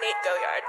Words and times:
Nate 0.00 0.14
Goyard. 0.22 0.64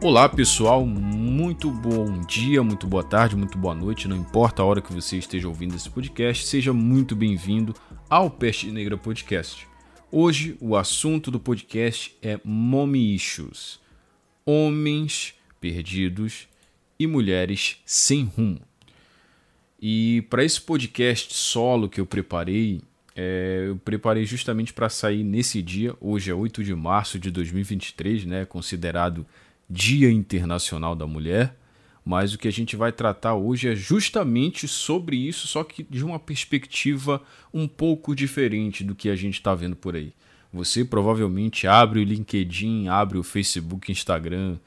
Olá 0.00 0.28
pessoal, 0.28 0.86
muito 0.86 1.72
bom 1.72 2.20
dia, 2.20 2.62
muito 2.62 2.86
boa 2.86 3.02
tarde, 3.02 3.34
muito 3.34 3.58
boa 3.58 3.74
noite, 3.74 4.06
não 4.06 4.16
importa 4.16 4.62
a 4.62 4.64
hora 4.64 4.80
que 4.80 4.92
você 4.92 5.16
esteja 5.16 5.48
ouvindo 5.48 5.74
esse 5.74 5.90
podcast, 5.90 6.46
seja 6.46 6.72
muito 6.72 7.16
bem-vindo 7.16 7.74
ao 8.08 8.30
Peste 8.30 8.70
Negra 8.70 8.96
Podcast. 8.96 9.66
Hoje 10.08 10.56
o 10.60 10.76
assunto 10.76 11.32
do 11.32 11.40
podcast 11.40 12.16
é 12.22 12.38
Mommy 12.44 13.12
Issues, 13.12 13.80
homens 14.46 15.34
perdidos 15.60 16.51
e 17.02 17.06
mulheres 17.06 17.78
sem 17.84 18.24
rumo. 18.24 18.60
E 19.80 20.22
para 20.30 20.44
esse 20.44 20.60
podcast 20.60 21.34
solo 21.34 21.88
que 21.88 22.00
eu 22.00 22.06
preparei, 22.06 22.80
é, 23.16 23.64
eu 23.68 23.76
preparei 23.76 24.24
justamente 24.24 24.72
para 24.72 24.88
sair 24.88 25.24
nesse 25.24 25.60
dia, 25.60 25.94
hoje 26.00 26.30
é 26.30 26.34
8 26.34 26.62
de 26.62 26.74
março 26.74 27.18
de 27.18 27.30
2023, 27.30 28.24
né, 28.24 28.44
considerado 28.44 29.26
Dia 29.68 30.10
Internacional 30.10 30.94
da 30.94 31.06
Mulher, 31.06 31.56
mas 32.04 32.34
o 32.34 32.38
que 32.38 32.48
a 32.48 32.52
gente 32.52 32.76
vai 32.76 32.92
tratar 32.92 33.34
hoje 33.34 33.68
é 33.68 33.74
justamente 33.74 34.66
sobre 34.66 35.16
isso, 35.16 35.46
só 35.46 35.62
que 35.62 35.82
de 35.82 36.04
uma 36.04 36.18
perspectiva 36.18 37.22
um 37.52 37.68
pouco 37.68 38.14
diferente 38.14 38.82
do 38.82 38.94
que 38.94 39.08
a 39.08 39.16
gente 39.16 39.34
está 39.34 39.54
vendo 39.54 39.76
por 39.76 39.94
aí. 39.94 40.12
Você 40.52 40.84
provavelmente 40.84 41.66
abre 41.66 42.00
o 42.00 42.04
LinkedIn, 42.04 42.88
abre 42.88 43.18
o 43.18 43.22
Facebook, 43.22 43.90
Instagram, 43.90 44.58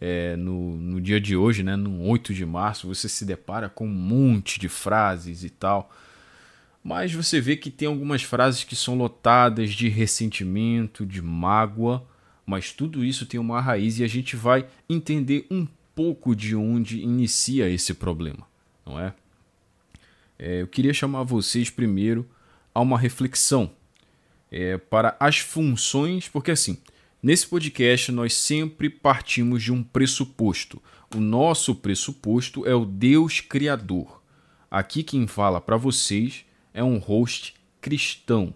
é, 0.00 0.36
no, 0.36 0.76
no 0.76 1.00
dia 1.00 1.20
de 1.20 1.36
hoje, 1.36 1.62
né, 1.62 1.76
no 1.76 2.02
8 2.02 2.34
de 2.34 2.44
março, 2.44 2.88
você 2.88 3.08
se 3.08 3.24
depara 3.24 3.68
com 3.68 3.86
um 3.86 3.92
monte 3.92 4.58
de 4.58 4.68
frases 4.68 5.44
e 5.44 5.50
tal. 5.50 5.90
Mas 6.82 7.12
você 7.12 7.40
vê 7.40 7.56
que 7.56 7.70
tem 7.70 7.88
algumas 7.88 8.22
frases 8.22 8.64
que 8.64 8.76
são 8.76 8.94
lotadas 8.94 9.72
de 9.72 9.88
ressentimento, 9.88 11.06
de 11.06 11.22
mágoa, 11.22 12.06
mas 12.44 12.72
tudo 12.72 13.04
isso 13.04 13.24
tem 13.24 13.40
uma 13.40 13.60
raiz 13.60 13.98
e 13.98 14.04
a 14.04 14.08
gente 14.08 14.36
vai 14.36 14.66
entender 14.88 15.46
um 15.50 15.66
pouco 15.94 16.36
de 16.36 16.54
onde 16.54 17.00
inicia 17.00 17.68
esse 17.70 17.94
problema, 17.94 18.46
não 18.84 19.00
é? 19.00 19.14
é 20.38 20.60
eu 20.60 20.66
queria 20.66 20.92
chamar 20.92 21.22
vocês 21.22 21.70
primeiro 21.70 22.28
a 22.74 22.80
uma 22.80 22.98
reflexão 22.98 23.70
é, 24.50 24.76
para 24.76 25.16
as 25.18 25.38
funções, 25.38 26.28
porque 26.28 26.50
assim, 26.50 26.76
nesse 27.24 27.46
podcast 27.46 28.12
nós 28.12 28.34
sempre 28.34 28.90
partimos 28.90 29.62
de 29.62 29.72
um 29.72 29.82
pressuposto. 29.82 30.82
O 31.16 31.18
nosso 31.18 31.74
pressuposto 31.74 32.66
é 32.66 32.74
o 32.74 32.84
Deus 32.84 33.40
Criador. 33.40 34.20
Aqui 34.70 35.02
quem 35.02 35.26
fala 35.26 35.58
para 35.58 35.78
vocês 35.78 36.44
é 36.74 36.84
um 36.84 36.98
host 36.98 37.54
cristão. 37.80 38.52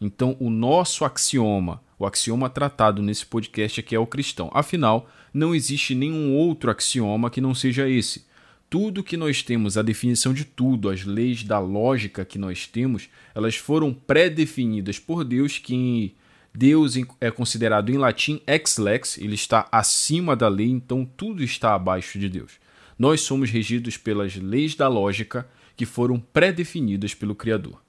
Então, 0.00 0.36
o 0.40 0.50
nosso 0.50 1.04
axioma, 1.04 1.80
o 2.00 2.04
axioma 2.04 2.50
tratado 2.50 3.00
nesse 3.00 3.24
podcast 3.24 3.78
aqui 3.78 3.94
é 3.94 3.98
o 4.00 4.06
cristão. 4.08 4.50
Afinal, 4.52 5.08
não 5.32 5.54
existe 5.54 5.94
nenhum 5.94 6.34
outro 6.34 6.68
axioma 6.68 7.30
que 7.30 7.40
não 7.40 7.54
seja 7.54 7.88
esse. 7.88 8.26
Tudo 8.68 9.04
que 9.04 9.16
nós 9.16 9.40
temos, 9.44 9.78
a 9.78 9.82
definição 9.82 10.34
de 10.34 10.44
tudo, 10.44 10.88
as 10.88 11.04
leis 11.04 11.44
da 11.44 11.60
lógica 11.60 12.24
que 12.24 12.38
nós 12.38 12.66
temos, 12.66 13.08
elas 13.36 13.54
foram 13.54 13.94
pré-definidas 13.94 14.98
por 14.98 15.22
Deus, 15.22 15.58
que 15.58 16.12
Deus 16.54 16.94
é 17.20 17.30
considerado 17.30 17.90
em 17.90 17.96
latim 17.96 18.40
ex 18.46 18.76
lex, 18.78 19.18
ele 19.18 19.34
está 19.34 19.68
acima 19.70 20.34
da 20.34 20.48
lei, 20.48 20.68
então 20.68 21.04
tudo 21.04 21.42
está 21.42 21.74
abaixo 21.74 22.18
de 22.18 22.28
Deus. 22.28 22.52
Nós 22.98 23.20
somos 23.22 23.50
regidos 23.50 23.96
pelas 23.96 24.34
leis 24.36 24.74
da 24.74 24.88
lógica 24.88 25.48
que 25.76 25.86
foram 25.86 26.18
pré-definidas 26.18 27.14
pelo 27.14 27.34
Criador. 27.34 27.80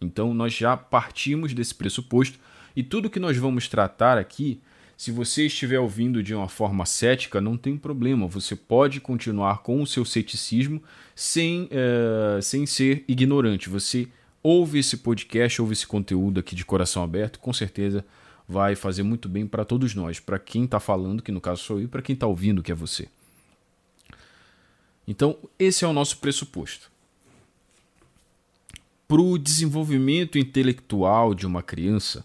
Então 0.00 0.32
nós 0.32 0.54
já 0.54 0.76
partimos 0.76 1.52
desse 1.52 1.74
pressuposto 1.74 2.38
e 2.74 2.82
tudo 2.82 3.10
que 3.10 3.20
nós 3.20 3.36
vamos 3.36 3.68
tratar 3.68 4.18
aqui, 4.18 4.60
se 4.96 5.10
você 5.10 5.46
estiver 5.46 5.78
ouvindo 5.78 6.22
de 6.22 6.34
uma 6.34 6.48
forma 6.48 6.86
cética, 6.86 7.40
não 7.40 7.56
tem 7.56 7.76
problema, 7.76 8.26
você 8.26 8.54
pode 8.54 9.00
continuar 9.00 9.62
com 9.62 9.82
o 9.82 9.86
seu 9.86 10.04
ceticismo 10.04 10.82
sem, 11.14 11.68
é, 11.70 12.40
sem 12.40 12.64
ser 12.64 13.04
ignorante. 13.08 13.68
Você 13.68 14.08
ouve 14.42 14.78
esse 14.78 14.98
podcast, 14.98 15.60
ouve 15.60 15.72
esse 15.72 15.86
conteúdo 15.86 16.40
aqui 16.40 16.54
de 16.54 16.64
coração 16.64 17.02
aberto, 17.02 17.38
com 17.38 17.52
certeza 17.52 18.04
vai 18.48 18.76
fazer 18.76 19.02
muito 19.02 19.28
bem 19.28 19.46
para 19.46 19.64
todos 19.64 19.94
nós, 19.94 20.20
para 20.20 20.38
quem 20.38 20.64
está 20.64 20.78
falando, 20.78 21.22
que 21.22 21.32
no 21.32 21.40
caso 21.40 21.62
sou 21.62 21.78
eu, 21.78 21.84
e 21.84 21.88
para 21.88 22.02
quem 22.02 22.14
está 22.14 22.26
ouvindo, 22.26 22.62
que 22.62 22.70
é 22.70 22.74
você. 22.74 23.08
Então, 25.06 25.36
esse 25.58 25.84
é 25.84 25.88
o 25.88 25.92
nosso 25.92 26.18
pressuposto 26.18 26.90
para 29.08 29.20
o 29.20 29.38
desenvolvimento 29.38 30.36
intelectual 30.38 31.34
de 31.34 31.46
uma 31.46 31.62
criança, 31.62 32.24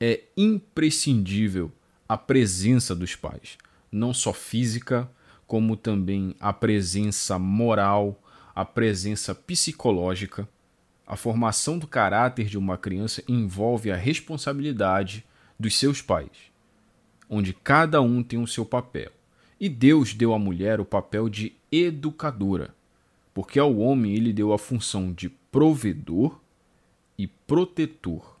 é 0.00 0.22
imprescindível 0.36 1.70
a 2.08 2.16
presença 2.16 2.94
dos 2.94 3.14
pais, 3.14 3.58
não 3.92 4.14
só 4.14 4.32
física, 4.32 5.10
como 5.46 5.76
também 5.76 6.34
a 6.40 6.52
presença 6.52 7.38
moral, 7.38 8.20
a 8.54 8.64
presença 8.64 9.34
psicológica. 9.34 10.48
A 11.06 11.16
formação 11.16 11.78
do 11.78 11.86
caráter 11.86 12.46
de 12.46 12.56
uma 12.56 12.78
criança 12.78 13.22
envolve 13.28 13.90
a 13.90 13.96
responsabilidade 13.96 15.24
dos 15.58 15.78
seus 15.78 16.00
pais, 16.00 16.30
onde 17.28 17.52
cada 17.52 18.00
um 18.00 18.22
tem 18.22 18.40
o 18.40 18.46
seu 18.46 18.64
papel. 18.64 19.12
E 19.60 19.68
Deus 19.68 20.14
deu 20.14 20.32
à 20.32 20.38
mulher 20.38 20.80
o 20.80 20.84
papel 20.84 21.28
de 21.28 21.54
educadora, 21.70 22.74
porque 23.32 23.58
ao 23.58 23.76
homem 23.76 24.14
ele 24.14 24.32
deu 24.32 24.52
a 24.52 24.58
função 24.58 25.12
de 25.12 25.28
provedor 25.28 26.40
e 27.18 27.26
protetor. 27.26 28.38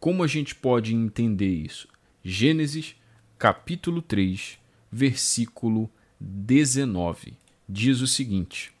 Como 0.00 0.22
a 0.22 0.26
gente 0.26 0.54
pode 0.54 0.94
entender 0.94 1.52
isso? 1.52 1.88
Gênesis, 2.22 2.94
capítulo 3.38 4.02
3, 4.02 4.58
versículo 4.90 5.90
19, 6.20 7.34
diz 7.68 8.00
o 8.00 8.06
seguinte: 8.06 8.72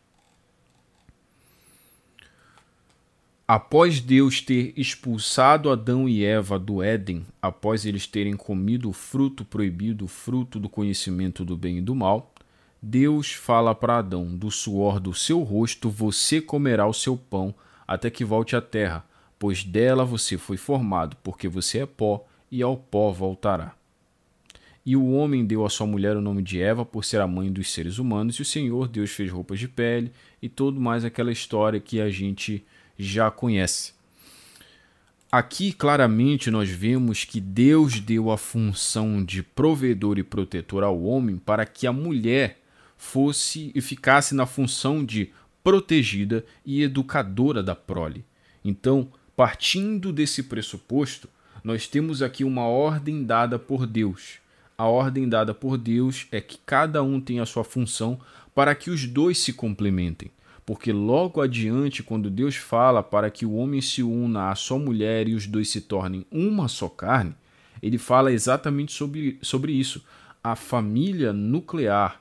Após 3.50 3.98
Deus 3.98 4.42
ter 4.42 4.74
expulsado 4.76 5.70
Adão 5.70 6.06
e 6.06 6.22
Eva 6.22 6.58
do 6.58 6.82
Éden, 6.82 7.24
após 7.40 7.86
eles 7.86 8.06
terem 8.06 8.36
comido 8.36 8.90
o 8.90 8.92
fruto 8.92 9.42
proibido, 9.42 10.04
o 10.04 10.08
fruto 10.08 10.60
do 10.60 10.68
conhecimento 10.68 11.46
do 11.46 11.56
bem 11.56 11.78
e 11.78 11.80
do 11.80 11.94
mal, 11.94 12.30
Deus 12.82 13.32
fala 13.32 13.74
para 13.74 13.96
Adão: 13.96 14.36
Do 14.36 14.50
suor 14.50 15.00
do 15.00 15.14
seu 15.14 15.40
rosto 15.40 15.88
você 15.88 16.42
comerá 16.42 16.86
o 16.86 16.92
seu 16.92 17.16
pão 17.16 17.54
até 17.86 18.10
que 18.10 18.22
volte 18.22 18.54
à 18.54 18.60
terra, 18.60 19.02
pois 19.38 19.64
dela 19.64 20.04
você 20.04 20.36
foi 20.36 20.58
formado, 20.58 21.16
porque 21.24 21.48
você 21.48 21.78
é 21.78 21.86
pó 21.86 22.26
e 22.52 22.60
ao 22.62 22.76
pó 22.76 23.10
voltará. 23.12 23.74
E 24.84 24.94
o 24.94 25.10
homem 25.12 25.46
deu 25.46 25.64
à 25.64 25.70
sua 25.70 25.86
mulher 25.86 26.18
o 26.18 26.20
nome 26.20 26.42
de 26.42 26.60
Eva 26.60 26.84
por 26.84 27.02
ser 27.02 27.22
a 27.22 27.26
mãe 27.26 27.50
dos 27.50 27.72
seres 27.72 27.96
humanos, 27.96 28.36
e 28.36 28.42
o 28.42 28.44
Senhor 28.44 28.88
Deus 28.88 29.10
fez 29.10 29.30
roupas 29.30 29.58
de 29.58 29.68
pele 29.68 30.12
e 30.42 30.50
tudo 30.50 30.78
mais 30.78 31.02
aquela 31.02 31.32
história 31.32 31.80
que 31.80 31.98
a 31.98 32.10
gente 32.10 32.62
já 32.98 33.30
conhece. 33.30 33.92
Aqui 35.30 35.72
claramente 35.72 36.50
nós 36.50 36.70
vemos 36.70 37.24
que 37.24 37.38
Deus 37.38 38.00
deu 38.00 38.30
a 38.30 38.38
função 38.38 39.22
de 39.22 39.42
provedor 39.42 40.18
e 40.18 40.22
protetor 40.22 40.82
ao 40.82 41.02
homem 41.02 41.36
para 41.36 41.66
que 41.66 41.86
a 41.86 41.92
mulher 41.92 42.58
fosse 42.96 43.70
e 43.74 43.80
ficasse 43.80 44.34
na 44.34 44.46
função 44.46 45.04
de 45.04 45.30
protegida 45.62 46.44
e 46.64 46.82
educadora 46.82 47.62
da 47.62 47.74
prole. 47.74 48.24
Então, 48.64 49.12
partindo 49.36 50.12
desse 50.12 50.44
pressuposto, 50.44 51.28
nós 51.62 51.86
temos 51.86 52.22
aqui 52.22 52.42
uma 52.42 52.66
ordem 52.66 53.22
dada 53.22 53.58
por 53.58 53.86
Deus. 53.86 54.38
A 54.78 54.86
ordem 54.86 55.28
dada 55.28 55.52
por 55.52 55.76
Deus 55.76 56.26
é 56.32 56.40
que 56.40 56.58
cada 56.64 57.02
um 57.02 57.20
tem 57.20 57.38
a 57.38 57.46
sua 57.46 57.64
função 57.64 58.18
para 58.54 58.74
que 58.74 58.90
os 58.90 59.06
dois 59.06 59.38
se 59.38 59.52
complementem. 59.52 60.30
Porque 60.68 60.92
logo 60.92 61.40
adiante, 61.40 62.02
quando 62.02 62.28
Deus 62.28 62.54
fala 62.54 63.02
para 63.02 63.30
que 63.30 63.46
o 63.46 63.54
homem 63.54 63.80
se 63.80 64.02
una 64.02 64.50
à 64.50 64.54
sua 64.54 64.78
mulher 64.78 65.26
e 65.26 65.34
os 65.34 65.46
dois 65.46 65.70
se 65.70 65.80
tornem 65.80 66.26
uma 66.30 66.68
só 66.68 66.90
carne, 66.90 67.34
ele 67.82 67.96
fala 67.96 68.30
exatamente 68.30 68.92
sobre, 68.92 69.38
sobre 69.40 69.72
isso. 69.72 70.04
A 70.44 70.54
família 70.54 71.32
nuclear, 71.32 72.20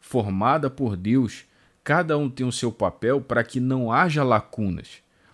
formada 0.00 0.70
por 0.70 0.96
Deus, 0.96 1.44
cada 1.84 2.16
um 2.16 2.30
tem 2.30 2.46
o 2.46 2.50
seu 2.50 2.72
papel 2.72 3.20
para 3.20 3.44
que 3.44 3.60
não 3.60 3.92
haja 3.92 4.24
lacunas. 4.24 4.88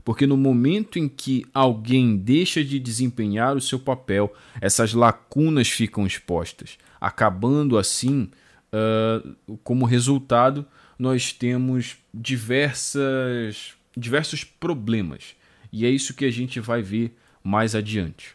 Porque 0.05 0.27
no 0.27 0.37
momento 0.37 0.99
em 0.99 1.09
que 1.09 1.47
alguém 1.55 2.17
deixa 2.17 2.65
de 2.65 2.81
desempenhar 2.81 3.57
o 3.57 3.61
seu 3.61 3.79
papel, 3.79 4.35
essas 4.61 4.93
lacunas 4.93 5.69
ficam 5.69 6.05
expostas, 6.05 6.77
acabando 7.01 7.79
assim, 7.79 8.29
uh, 8.73 9.59
como 9.63 9.87
resultado, 9.87 10.67
nós 10.99 11.33
temos 11.33 11.97
diversas, 12.13 13.75
diversos 13.97 14.45
problemas. 14.45 15.37
E 15.73 15.87
é 15.87 15.91
isso 15.91 16.15
que 16.15 16.25
a 16.25 16.31
gente 16.31 16.59
vai 16.61 16.83
ver 16.83 17.17
mais 17.43 17.75
adiante. 17.75 18.35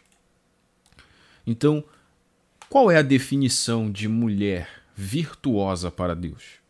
Então, 1.46 1.84
qual 2.68 2.90
é 2.90 2.96
a 2.96 3.02
definição 3.02 3.90
de 3.90 4.08
mulher 4.08 4.84
virtuosa 4.94 5.90
para 5.90 6.14
Deus. 6.14 6.62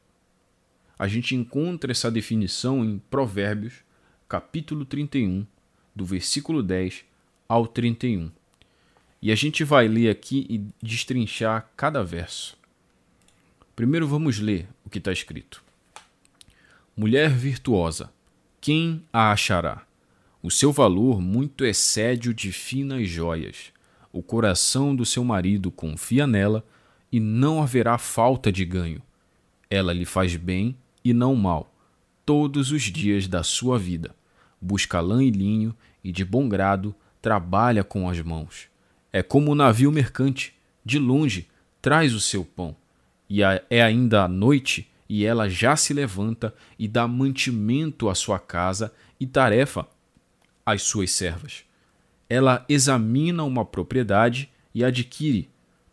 a 0.96 1.08
gente 1.08 1.34
encontra 1.34 1.90
essa 1.90 2.10
definição 2.10 2.84
em 2.84 2.98
Provérbios, 3.10 3.74
capítulo 4.28 4.84
31, 4.84 5.44
do 5.94 6.04
versículo 6.04 6.62
10 6.62 7.04
ao 7.48 7.66
31. 7.66 8.30
E 9.20 9.32
a 9.32 9.34
gente 9.34 9.64
vai 9.64 9.88
ler 9.88 10.08
aqui 10.08 10.46
e 10.48 10.64
destrinchar 10.84 11.68
cada 11.76 12.02
verso. 12.04 12.56
Primeiro 13.74 14.06
vamos 14.06 14.38
ler 14.38 14.68
o 14.84 14.90
que 14.90 14.98
está 14.98 15.12
escrito. 15.12 15.63
Mulher 16.96 17.30
virtuosa, 17.30 18.12
quem 18.60 19.02
a 19.12 19.32
achará? 19.32 19.82
O 20.40 20.48
seu 20.48 20.70
valor 20.70 21.20
muito 21.20 21.64
excede 21.64 22.28
o 22.30 22.34
de 22.34 22.52
finas 22.52 23.08
joias. 23.08 23.72
O 24.12 24.22
coração 24.22 24.94
do 24.94 25.04
seu 25.04 25.24
marido 25.24 25.72
confia 25.72 26.24
nela 26.24 26.64
e 27.10 27.18
não 27.18 27.60
haverá 27.60 27.98
falta 27.98 28.52
de 28.52 28.64
ganho. 28.64 29.02
Ela 29.68 29.92
lhe 29.92 30.04
faz 30.04 30.36
bem 30.36 30.76
e 31.04 31.12
não 31.12 31.34
mal, 31.34 31.74
todos 32.24 32.70
os 32.70 32.82
dias 32.82 33.26
da 33.26 33.42
sua 33.42 33.76
vida. 33.76 34.14
Busca 34.60 35.00
lã 35.00 35.20
e 35.20 35.30
linho 35.30 35.74
e 36.04 36.12
de 36.12 36.24
bom 36.24 36.48
grado 36.48 36.94
trabalha 37.20 37.82
com 37.82 38.08
as 38.08 38.20
mãos. 38.20 38.68
É 39.12 39.20
como 39.20 39.50
um 39.50 39.56
navio 39.56 39.90
mercante, 39.90 40.54
de 40.84 41.00
longe 41.00 41.48
traz 41.82 42.14
o 42.14 42.20
seu 42.20 42.44
pão. 42.44 42.76
E 43.28 43.42
é 43.42 43.82
ainda 43.82 44.22
a 44.22 44.28
noite 44.28 44.88
e 45.08 45.24
ela 45.24 45.48
já 45.48 45.76
se 45.76 45.92
levanta 45.92 46.54
e 46.78 46.88
dá 46.88 47.06
mantimento 47.06 48.08
à 48.08 48.14
sua 48.14 48.38
casa 48.38 48.92
e 49.20 49.26
tarefa 49.26 49.86
às 50.64 50.82
suas 50.82 51.10
servas. 51.12 51.64
Ela 52.28 52.64
examina 52.68 53.44
uma 53.44 53.64
propriedade 53.64 54.50
e 54.74 54.82
adquire, 54.82 55.50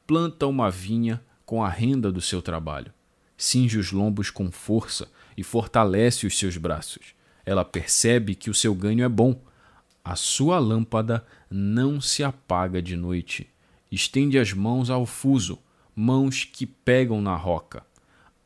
planta 0.08 0.48
uma 0.48 0.70
vinha 0.72 1.22
com 1.46 1.64
a 1.64 1.70
renda 1.70 2.12
do 2.12 2.22
seu 2.22 2.42
trabalho, 2.42 2.94
cinge 3.38 3.78
os 3.78 3.92
lombos 3.92 4.30
com 4.30 4.50
força 4.50 5.10
e 5.36 5.44
fortalece 5.44 6.26
os 6.26 6.38
seus 6.38 6.56
braços. 6.56 7.14
Ela 7.46 7.66
percebe 7.66 8.34
que 8.34 8.50
o 8.50 8.54
seu 8.54 8.74
ganho 8.74 9.04
é 9.04 9.10
bom. 9.10 9.42
A 10.04 10.16
sua 10.16 10.58
lâmpada 10.58 11.26
não 11.50 12.00
se 12.00 12.24
apaga 12.24 12.82
de 12.82 12.96
noite. 12.96 13.50
Estende 13.92 14.40
as 14.40 14.54
mãos 14.54 14.90
ao 14.90 15.06
fuso, 15.06 15.60
mãos 15.96 16.46
que 16.46 16.66
pegam 16.66 17.22
na 17.22 17.36
roca 17.36 17.84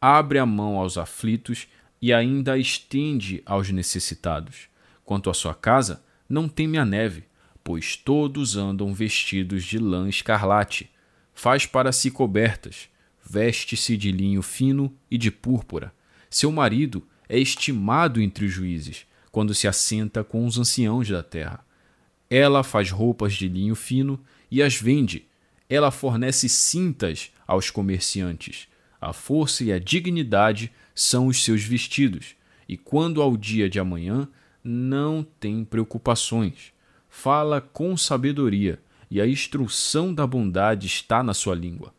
abre 0.07 0.37
a 0.37 0.45
mão 0.45 0.77
aos 0.77 0.99
aflitos 0.99 1.67
e 1.99 2.13
ainda 2.13 2.53
a 2.53 2.57
estende 2.59 3.41
aos 3.43 3.71
necessitados. 3.71 4.67
Quanto 5.03 5.31
à 5.31 5.33
sua 5.33 5.55
casa, 5.55 6.03
não 6.29 6.47
teme 6.47 6.77
a 6.77 6.85
neve, 6.85 7.23
pois 7.63 7.95
todos 7.95 8.55
andam 8.55 8.93
vestidos 8.93 9.63
de 9.63 9.79
lã 9.79 10.07
escarlate. 10.07 10.91
Faz 11.33 11.65
para 11.65 11.91
si 11.91 12.11
cobertas, 12.11 12.87
veste-se 13.25 13.97
de 13.97 14.11
linho 14.11 14.43
fino 14.43 14.95
e 15.09 15.17
de 15.17 15.31
púrpura. 15.31 15.91
Seu 16.29 16.51
marido 16.51 17.03
é 17.27 17.39
estimado 17.39 18.21
entre 18.21 18.45
os 18.45 18.51
juízes, 18.51 19.07
quando 19.31 19.55
se 19.55 19.67
assenta 19.67 20.23
com 20.23 20.45
os 20.45 20.59
anciãos 20.59 21.09
da 21.09 21.23
terra. 21.23 21.65
Ela 22.29 22.63
faz 22.63 22.91
roupas 22.91 23.33
de 23.33 23.47
linho 23.47 23.73
fino 23.73 24.23
e 24.51 24.61
as 24.61 24.75
vende. 24.75 25.25
Ela 25.67 25.89
fornece 25.89 26.47
cintas 26.47 27.31
aos 27.47 27.71
comerciantes. 27.71 28.67
A 29.05 29.13
força 29.13 29.63
e 29.63 29.71
a 29.71 29.77
dignidade 29.77 30.71
são 30.95 31.27
os 31.27 31.43
seus 31.43 31.61
vestidos, 31.61 32.35
e 32.67 32.75
quando 32.75 33.21
ao 33.21 33.37
dia 33.37 33.69
de 33.69 33.79
amanhã, 33.79 34.27
não 34.63 35.23
tem 35.39 35.63
preocupações. 35.63 36.73
Fala 37.07 37.61
com 37.61 37.95
sabedoria, 37.95 38.81
e 39.11 39.21
a 39.21 39.27
instrução 39.27 40.11
da 40.11 40.25
bondade 40.25 40.87
está 40.87 41.21
na 41.21 41.35
sua 41.35 41.53
língua. 41.53 41.93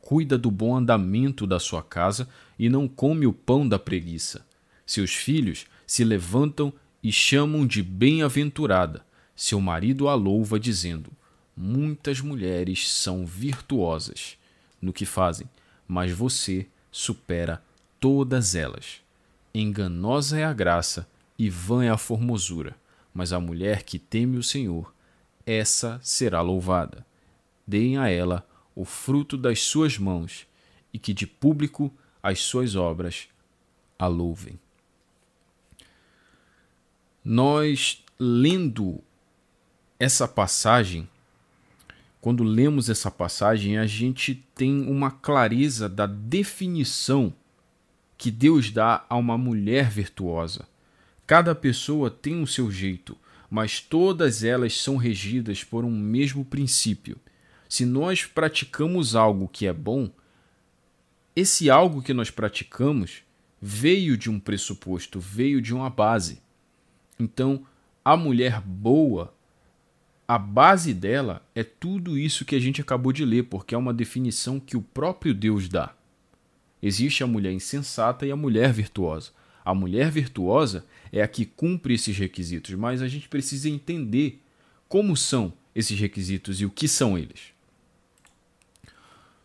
Cuida 0.00 0.38
do 0.38 0.48
bom 0.48 0.76
andamento 0.76 1.44
da 1.44 1.58
sua 1.58 1.82
casa 1.82 2.28
e 2.56 2.68
não 2.68 2.86
come 2.86 3.26
o 3.26 3.32
pão 3.32 3.68
da 3.68 3.76
preguiça. 3.76 4.46
Seus 4.86 5.12
filhos 5.12 5.66
se 5.84 6.04
levantam 6.04 6.72
e 7.02 7.10
chamam 7.10 7.66
de 7.66 7.82
bem-aventurada. 7.82 9.04
Seu 9.34 9.60
marido 9.60 10.06
a 10.06 10.14
louva, 10.14 10.60
dizendo: 10.60 11.10
Muitas 11.56 12.20
mulheres 12.20 12.92
são 12.92 13.26
virtuosas 13.26 14.38
no 14.80 14.92
que 14.92 15.04
fazem 15.04 15.48
mas 15.86 16.12
você 16.12 16.66
supera 16.90 17.62
todas 18.00 18.54
elas. 18.54 19.00
Enganosa 19.54 20.38
é 20.38 20.44
a 20.44 20.52
graça 20.52 21.08
e 21.38 21.48
vã 21.48 21.84
é 21.84 21.90
a 21.90 21.98
formosura, 21.98 22.76
mas 23.12 23.32
a 23.32 23.40
mulher 23.40 23.82
que 23.82 23.98
teme 23.98 24.36
o 24.36 24.42
Senhor, 24.42 24.92
essa 25.44 26.00
será 26.02 26.40
louvada. 26.40 27.06
Deem 27.66 27.98
a 27.98 28.08
ela 28.08 28.46
o 28.74 28.84
fruto 28.84 29.36
das 29.36 29.62
suas 29.62 29.96
mãos, 29.98 30.46
e 30.92 30.98
que 30.98 31.12
de 31.12 31.26
público 31.26 31.92
as 32.22 32.40
suas 32.40 32.74
obras 32.74 33.28
a 33.98 34.06
louvem. 34.06 34.58
Nós, 37.24 38.04
lendo 38.18 39.02
essa 39.98 40.28
passagem, 40.28 41.08
quando 42.26 42.42
lemos 42.42 42.90
essa 42.90 43.08
passagem, 43.08 43.78
a 43.78 43.86
gente 43.86 44.34
tem 44.52 44.82
uma 44.88 45.12
clareza 45.12 45.88
da 45.88 46.06
definição 46.06 47.32
que 48.18 48.32
Deus 48.32 48.72
dá 48.72 49.06
a 49.08 49.14
uma 49.14 49.38
mulher 49.38 49.88
virtuosa. 49.88 50.66
Cada 51.24 51.54
pessoa 51.54 52.10
tem 52.10 52.42
o 52.42 52.46
seu 52.46 52.68
jeito, 52.68 53.16
mas 53.48 53.80
todas 53.80 54.42
elas 54.42 54.76
são 54.76 54.96
regidas 54.96 55.62
por 55.62 55.84
um 55.84 55.96
mesmo 55.96 56.44
princípio. 56.44 57.16
Se 57.68 57.86
nós 57.86 58.26
praticamos 58.26 59.14
algo 59.14 59.46
que 59.46 59.64
é 59.64 59.72
bom, 59.72 60.10
esse 61.36 61.70
algo 61.70 62.02
que 62.02 62.12
nós 62.12 62.28
praticamos 62.28 63.22
veio 63.62 64.16
de 64.16 64.28
um 64.28 64.40
pressuposto, 64.40 65.20
veio 65.20 65.62
de 65.62 65.72
uma 65.72 65.88
base. 65.88 66.42
Então, 67.20 67.64
a 68.04 68.16
mulher 68.16 68.60
boa 68.60 69.32
a 70.28 70.38
base 70.38 70.92
dela 70.92 71.46
é 71.54 71.62
tudo 71.62 72.18
isso 72.18 72.44
que 72.44 72.56
a 72.56 72.60
gente 72.60 72.80
acabou 72.80 73.12
de 73.12 73.24
ler, 73.24 73.44
porque 73.44 73.74
é 73.74 73.78
uma 73.78 73.94
definição 73.94 74.58
que 74.58 74.76
o 74.76 74.82
próprio 74.82 75.32
Deus 75.32 75.68
dá. 75.68 75.94
Existe 76.82 77.22
a 77.22 77.26
mulher 77.26 77.52
insensata 77.52 78.26
e 78.26 78.30
a 78.30 78.36
mulher 78.36 78.72
virtuosa. 78.72 79.30
A 79.64 79.74
mulher 79.74 80.10
virtuosa 80.10 80.84
é 81.12 81.22
a 81.22 81.28
que 81.28 81.44
cumpre 81.44 81.94
esses 81.94 82.16
requisitos, 82.16 82.74
mas 82.74 83.02
a 83.02 83.08
gente 83.08 83.28
precisa 83.28 83.68
entender 83.68 84.40
como 84.88 85.16
são 85.16 85.52
esses 85.74 85.98
requisitos 85.98 86.60
e 86.60 86.64
o 86.64 86.70
que 86.70 86.88
são 86.88 87.16
eles. 87.16 87.54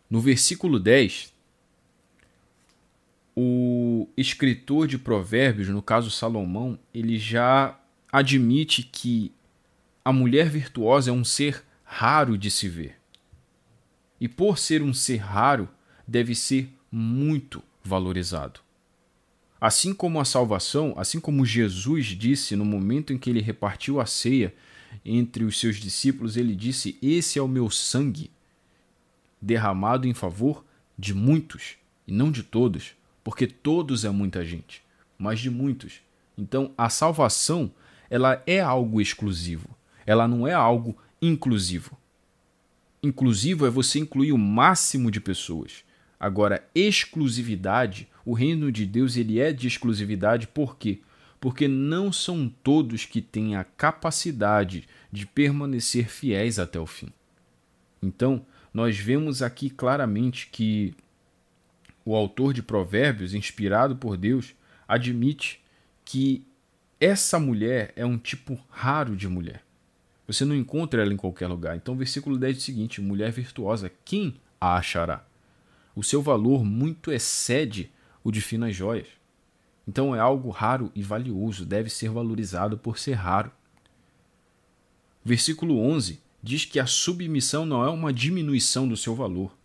No 0.09 0.19
versículo 0.19 0.79
10, 0.79 1.33
o 3.35 4.07
escritor 4.17 4.87
de 4.87 4.97
Provérbios, 4.97 5.69
no 5.69 5.81
caso 5.81 6.11
Salomão, 6.11 6.77
ele 6.93 7.17
já 7.17 7.79
admite 8.11 8.83
que 8.83 9.31
a 10.03 10.11
mulher 10.11 10.49
virtuosa 10.49 11.11
é 11.11 11.13
um 11.13 11.23
ser 11.23 11.63
raro 11.83 12.37
de 12.37 12.49
se 12.49 12.67
ver. 12.67 12.95
E 14.19 14.27
por 14.27 14.57
ser 14.57 14.81
um 14.81 14.93
ser 14.93 15.17
raro, 15.17 15.69
deve 16.07 16.33
ser 16.33 16.73
muito 16.91 17.61
valorizado. 17.83 18.59
Assim 19.59 19.93
como 19.93 20.19
a 20.19 20.25
salvação, 20.25 20.95
assim 20.97 21.19
como 21.19 21.45
Jesus 21.45 22.07
disse 22.07 22.55
no 22.55 22.65
momento 22.65 23.13
em 23.13 23.17
que 23.17 23.29
ele 23.29 23.41
repartiu 23.41 24.01
a 24.01 24.07
ceia 24.07 24.53
entre 25.05 25.43
os 25.43 25.59
seus 25.59 25.77
discípulos, 25.77 26.35
ele 26.35 26.55
disse: 26.55 26.97
Esse 27.01 27.37
é 27.37 27.41
o 27.41 27.47
meu 27.47 27.69
sangue, 27.69 28.31
derramado 29.39 30.07
em 30.07 30.13
favor 30.15 30.65
de 30.97 31.13
muitos, 31.13 31.75
e 32.07 32.11
não 32.11 32.31
de 32.31 32.41
todos, 32.41 32.95
porque 33.23 33.45
todos 33.45 34.03
é 34.03 34.09
muita 34.09 34.43
gente, 34.43 34.83
mas 35.17 35.39
de 35.39 35.51
muitos. 35.51 36.01
Então, 36.35 36.73
a 36.75 36.89
salvação, 36.89 37.71
ela 38.09 38.41
é 38.47 38.59
algo 38.59 38.99
exclusivo 38.99 39.69
ela 40.05 40.27
não 40.27 40.47
é 40.47 40.53
algo 40.53 40.97
inclusivo. 41.21 41.97
Inclusivo 43.03 43.65
é 43.65 43.69
você 43.69 43.99
incluir 43.99 44.31
o 44.31 44.37
máximo 44.37 45.09
de 45.09 45.19
pessoas. 45.19 45.83
Agora, 46.19 46.63
exclusividade, 46.75 48.07
o 48.23 48.33
reino 48.33 48.71
de 48.71 48.85
Deus 48.85 49.17
ele 49.17 49.39
é 49.39 49.51
de 49.51 49.67
exclusividade 49.67 50.47
por 50.47 50.77
quê? 50.77 50.99
Porque 51.39 51.67
não 51.67 52.11
são 52.11 52.47
todos 52.47 53.05
que 53.05 53.21
têm 53.21 53.55
a 53.55 53.63
capacidade 53.63 54.87
de 55.11 55.25
permanecer 55.25 56.07
fiéis 56.07 56.59
até 56.59 56.79
o 56.79 56.85
fim. 56.85 57.11
Então, 58.01 58.45
nós 58.71 58.97
vemos 58.97 59.41
aqui 59.41 59.69
claramente 59.69 60.47
que 60.51 60.93
o 62.05 62.15
autor 62.15 62.53
de 62.53 62.63
Provérbios, 62.63 63.33
inspirado 63.33 63.95
por 63.95 64.17
Deus, 64.17 64.55
admite 64.87 65.59
que 66.05 66.45
essa 66.99 67.39
mulher 67.39 67.93
é 67.95 68.05
um 68.05 68.17
tipo 68.17 68.59
raro 68.69 69.15
de 69.15 69.27
mulher. 69.27 69.63
Você 70.31 70.45
não 70.45 70.55
encontra 70.55 71.01
ela 71.01 71.13
em 71.13 71.17
qualquer 71.17 71.47
lugar. 71.47 71.75
Então, 71.75 71.93
o 71.93 71.97
versículo 71.97 72.37
10 72.37 72.55
diz 72.55 72.63
o 72.63 72.65
seguinte: 72.65 73.01
mulher 73.01 73.31
virtuosa, 73.31 73.91
quem 74.05 74.35
a 74.59 74.77
achará? 74.77 75.25
O 75.93 76.03
seu 76.03 76.21
valor 76.21 76.63
muito 76.63 77.11
excede 77.11 77.91
o 78.23 78.31
de 78.31 78.39
finas 78.39 78.73
joias. 78.73 79.07
Então, 79.85 80.15
é 80.15 80.19
algo 80.19 80.49
raro 80.49 80.89
e 80.95 81.03
valioso, 81.03 81.65
deve 81.65 81.89
ser 81.89 82.09
valorizado 82.09 82.77
por 82.77 82.97
ser 82.97 83.13
raro. 83.13 83.51
Versículo 85.23 85.77
11 85.79 86.21
diz 86.41 86.63
que 86.63 86.79
a 86.79 86.85
submissão 86.85 87.65
não 87.65 87.83
é 87.83 87.89
uma 87.89 88.13
diminuição 88.13 88.87
do 88.87 88.95
seu 88.95 89.13
valor, 89.13 89.55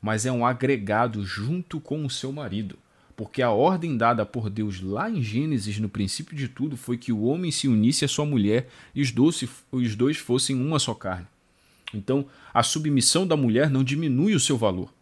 mas 0.00 0.24
é 0.24 0.32
um 0.32 0.46
agregado 0.46 1.24
junto 1.24 1.78
com 1.78 2.04
o 2.04 2.10
seu 2.10 2.32
marido, 2.32 2.78
porque 3.16 3.40
a 3.40 3.50
ordem 3.50 3.96
dada 3.96 4.26
por 4.26 4.50
Deus 4.50 4.82
lá 4.82 5.10
em 5.10 5.22
Gênesis, 5.22 5.78
no 5.78 5.88
princípio 5.88 6.36
de 6.36 6.48
tudo, 6.48 6.76
foi 6.76 6.98
que 6.98 7.10
o 7.10 7.22
homem 7.22 7.50
se 7.50 7.66
unisse 7.66 8.04
à 8.04 8.08
sua 8.08 8.26
mulher 8.26 8.68
e 8.94 9.00
os 9.00 9.10
dois, 9.10 9.42
os 9.72 9.96
dois 9.96 10.18
fossem 10.18 10.54
uma 10.54 10.78
só 10.78 10.94
carne. 10.94 11.26
Então, 11.94 12.26
a 12.52 12.62
submissão 12.62 13.26
da 13.26 13.36
mulher 13.36 13.70
não 13.70 13.82
diminui 13.82 14.34
o 14.34 14.40
seu 14.40 14.58
valor. 14.58 14.92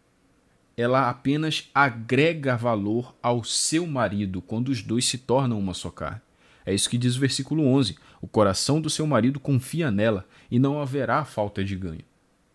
Ela 0.77 1.09
apenas 1.09 1.69
agrega 1.73 2.55
valor 2.55 3.13
ao 3.21 3.43
seu 3.43 3.85
marido 3.85 4.41
quando 4.41 4.69
os 4.69 4.81
dois 4.81 5.05
se 5.05 5.17
tornam 5.17 5.59
uma 5.59 5.73
só 5.73 5.89
carne. 5.89 6.21
É 6.65 6.73
isso 6.73 6.89
que 6.89 6.97
diz 6.97 7.17
o 7.17 7.19
versículo 7.19 7.65
11: 7.65 7.97
O 8.21 8.27
coração 8.27 8.79
do 8.79 8.89
seu 8.89 9.05
marido 9.05 9.39
confia 9.39 9.91
nela 9.91 10.25
e 10.49 10.57
não 10.57 10.81
haverá 10.81 11.25
falta 11.25 11.63
de 11.63 11.75
ganho. 11.75 12.03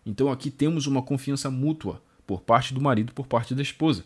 Então 0.05 0.31
aqui 0.31 0.49
temos 0.49 0.87
uma 0.87 1.01
confiança 1.01 1.51
mútua 1.51 2.01
por 2.25 2.41
parte 2.41 2.73
do 2.73 2.81
marido 2.81 3.13
por 3.13 3.27
parte 3.27 3.53
da 3.53 3.61
esposa 3.61 4.03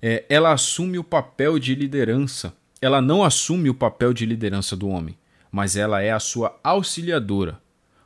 é, 0.00 0.24
ela 0.28 0.52
assume 0.52 0.98
o 0.98 1.04
papel 1.04 1.58
de 1.58 1.74
liderança. 1.74 2.54
Ela 2.80 3.00
não 3.00 3.24
assume 3.24 3.68
o 3.68 3.74
papel 3.74 4.12
de 4.12 4.24
liderança 4.24 4.76
do 4.76 4.88
homem, 4.88 5.16
mas 5.50 5.76
ela 5.76 6.00
é 6.00 6.12
a 6.12 6.20
sua 6.20 6.58
auxiliadora, 6.62 7.60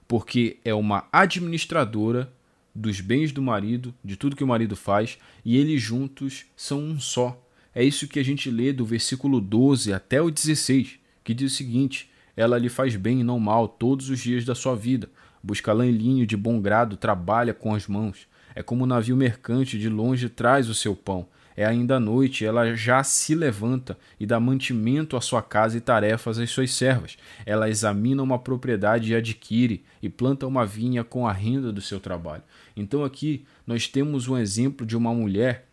porque 0.09 0.57
é 0.65 0.73
uma 0.73 1.07
administradora 1.13 2.33
dos 2.75 3.01
bens 3.01 3.33
do 3.33 3.43
marido, 3.43 3.95
de 4.03 4.17
tudo 4.17 4.35
que 4.35 4.45
o 4.45 4.47
marido 4.47 4.75
faz, 4.75 5.19
e 5.45 5.59
eles 5.59 5.83
juntos 5.83 6.47
são 6.57 6.81
um 6.81 6.99
só. 6.99 7.39
É 7.75 7.85
isso 7.85 8.09
que 8.09 8.19
a 8.19 8.25
gente 8.25 8.51
lê 8.51 8.73
do 8.73 8.85
versículo 8.87 9.41
12 9.41 9.93
até 9.93 10.23
o 10.23 10.31
16, 10.31 10.99
que 11.23 11.35
diz 11.35 11.53
o 11.53 11.55
seguinte: 11.55 12.11
Ela 12.35 12.57
lhe 12.57 12.71
faz 12.71 12.97
bem 12.97 13.21
e 13.21 13.25
não 13.25 13.39
mal 13.39 13.69
todos 13.69 14.09
os 14.09 14.21
dias 14.21 14.47
da 14.47 14.55
sua 14.55 14.75
vida. 14.75 15.11
Busca 15.43 15.73
lã 15.73 15.87
e 15.87 15.93
linho 15.93 16.27
de 16.27 16.37
bom 16.37 16.61
grado, 16.61 16.97
trabalha 16.97 17.53
com 17.53 17.75
as 17.75 17.87
mãos. 17.87 18.27
É 18.55 18.63
como 18.63 18.85
um 18.85 18.87
navio 18.87 19.17
mercante 19.17 19.79
de 19.79 19.89
longe 19.91 20.31
traz 20.31 20.69
o 20.69 20.75
seu 20.75 20.97
pão 20.97 21.27
é 21.57 21.65
ainda 21.65 22.01
noite, 22.01 22.45
ela 22.45 22.75
já 22.75 23.03
se 23.05 23.35
levanta 23.35 23.99
e 24.19 24.27
dá 24.27 24.41
mantimento 24.41 25.17
à 25.17 25.21
sua 25.21 25.43
casa 25.43 25.77
e 25.77 25.81
tarefas 25.81 26.39
às 26.39 26.51
suas 26.51 26.73
servas. 26.73 27.17
Ela 27.45 27.69
examina 27.69 28.23
uma 28.23 28.39
propriedade 28.39 29.13
e 29.13 29.15
adquire, 29.15 29.85
e 30.03 30.09
planta 30.09 30.47
uma 30.47 30.65
vinha 30.65 31.05
com 31.05 31.27
a 31.27 31.33
renda 31.33 31.73
do 31.73 31.81
seu 31.81 32.01
trabalho. 32.01 32.43
Então 32.77 33.05
aqui 33.05 33.45
nós 33.67 33.87
temos 33.87 34.29
um 34.29 34.37
exemplo 34.37 34.87
de 34.87 34.97
uma 34.97 35.13
mulher 35.13 35.67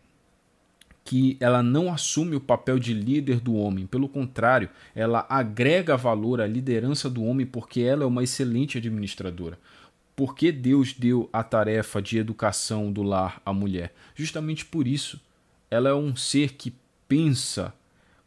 que 1.04 1.36
ela 1.40 1.62
não 1.62 1.92
assume 1.92 2.36
o 2.36 2.40
papel 2.40 2.78
de 2.78 2.92
líder 2.92 3.40
do 3.40 3.54
homem, 3.54 3.86
pelo 3.86 4.08
contrário, 4.08 4.68
ela 4.94 5.26
agrega 5.28 5.96
valor 5.96 6.40
à 6.40 6.46
liderança 6.46 7.10
do 7.10 7.24
homem 7.24 7.46
porque 7.46 7.80
ela 7.80 8.04
é 8.04 8.06
uma 8.06 8.22
excelente 8.22 8.78
administradora. 8.78 9.58
Por 10.14 10.36
que 10.36 10.52
Deus 10.52 10.92
deu 10.92 11.28
a 11.32 11.42
tarefa 11.42 12.00
de 12.02 12.18
educação 12.18 12.92
do 12.92 13.02
lar 13.02 13.40
à 13.44 13.52
mulher? 13.52 13.92
Justamente 14.14 14.64
por 14.66 14.86
isso 14.86 15.20
ela 15.70 15.88
é 15.88 15.94
um 15.94 16.16
ser 16.16 16.54
que 16.54 16.74
pensa 17.06 17.72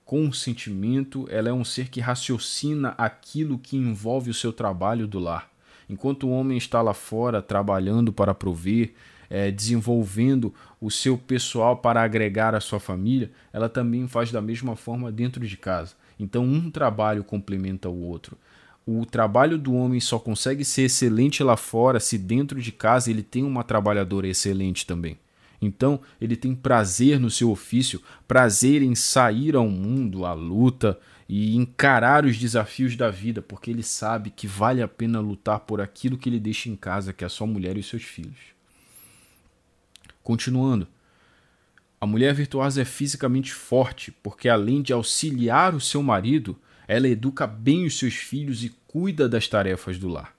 com 0.05 0.31
sentimento, 0.31 1.27
ela 1.29 1.49
é 1.49 1.53
um 1.53 1.63
ser 1.63 1.89
que 1.89 1.99
raciocina 1.99 2.93
aquilo 2.97 3.57
que 3.57 3.75
envolve 3.75 4.29
o 4.29 4.33
seu 4.33 4.53
trabalho 4.53 5.07
do 5.07 5.19
lar. 5.19 5.49
Enquanto 5.89 6.27
o 6.27 6.31
homem 6.31 6.57
está 6.57 6.81
lá 6.81 6.93
fora 6.93 7.41
trabalhando 7.41 8.13
para 8.13 8.33
prover, 8.33 8.93
é, 9.29 9.49
desenvolvendo 9.51 10.53
o 10.79 10.91
seu 10.91 11.17
pessoal 11.17 11.77
para 11.77 12.01
agregar 12.01 12.53
a 12.53 12.59
sua 12.59 12.79
família, 12.79 13.31
ela 13.51 13.67
também 13.67 14.07
faz 14.07 14.31
da 14.31 14.41
mesma 14.41 14.75
forma 14.75 15.11
dentro 15.11 15.45
de 15.45 15.57
casa. 15.57 15.95
Então, 16.19 16.43
um 16.43 16.69
trabalho 16.69 17.23
complementa 17.23 17.89
o 17.89 17.99
outro. 18.01 18.37
O 18.85 19.05
trabalho 19.05 19.57
do 19.57 19.73
homem 19.73 19.99
só 19.99 20.19
consegue 20.19 20.63
ser 20.63 20.83
excelente 20.83 21.41
lá 21.43 21.57
fora 21.57 21.99
se 21.99 22.17
dentro 22.17 22.61
de 22.61 22.71
casa 22.71 23.09
ele 23.09 23.23
tem 23.23 23.43
uma 23.43 23.63
trabalhadora 23.63 24.27
excelente 24.27 24.85
também. 24.85 25.17
Então, 25.65 25.99
ele 26.19 26.35
tem 26.35 26.53
prazer 26.53 27.19
no 27.19 27.29
seu 27.29 27.49
ofício, 27.49 28.01
prazer 28.27 28.81
em 28.81 28.95
sair 28.95 29.55
ao 29.55 29.67
mundo, 29.67 30.25
à 30.25 30.33
luta 30.33 30.99
e 31.27 31.55
encarar 31.55 32.25
os 32.25 32.37
desafios 32.37 32.95
da 32.95 33.09
vida, 33.09 33.41
porque 33.41 33.71
ele 33.71 33.83
sabe 33.83 34.29
que 34.29 34.45
vale 34.45 34.81
a 34.81 34.87
pena 34.87 35.19
lutar 35.19 35.61
por 35.61 35.81
aquilo 35.81 36.17
que 36.17 36.29
ele 36.29 36.39
deixa 36.39 36.69
em 36.69 36.75
casa, 36.75 37.13
que 37.13 37.23
é 37.23 37.27
a 37.27 37.29
sua 37.29 37.47
mulher 37.47 37.77
e 37.77 37.79
os 37.79 37.87
seus 37.87 38.03
filhos. 38.03 38.53
Continuando. 40.21 40.87
A 41.99 42.05
mulher 42.05 42.33
virtuosa 42.33 42.81
é 42.81 42.85
fisicamente 42.85 43.53
forte, 43.53 44.11
porque 44.11 44.49
além 44.49 44.81
de 44.81 44.91
auxiliar 44.91 45.73
o 45.73 45.79
seu 45.79 46.03
marido, 46.03 46.59
ela 46.87 47.07
educa 47.07 47.47
bem 47.47 47.85
os 47.85 47.97
seus 47.97 48.15
filhos 48.15 48.63
e 48.63 48.73
cuida 48.85 49.27
das 49.29 49.47
tarefas 49.47 49.97
do 49.97 50.09
lar. 50.09 50.35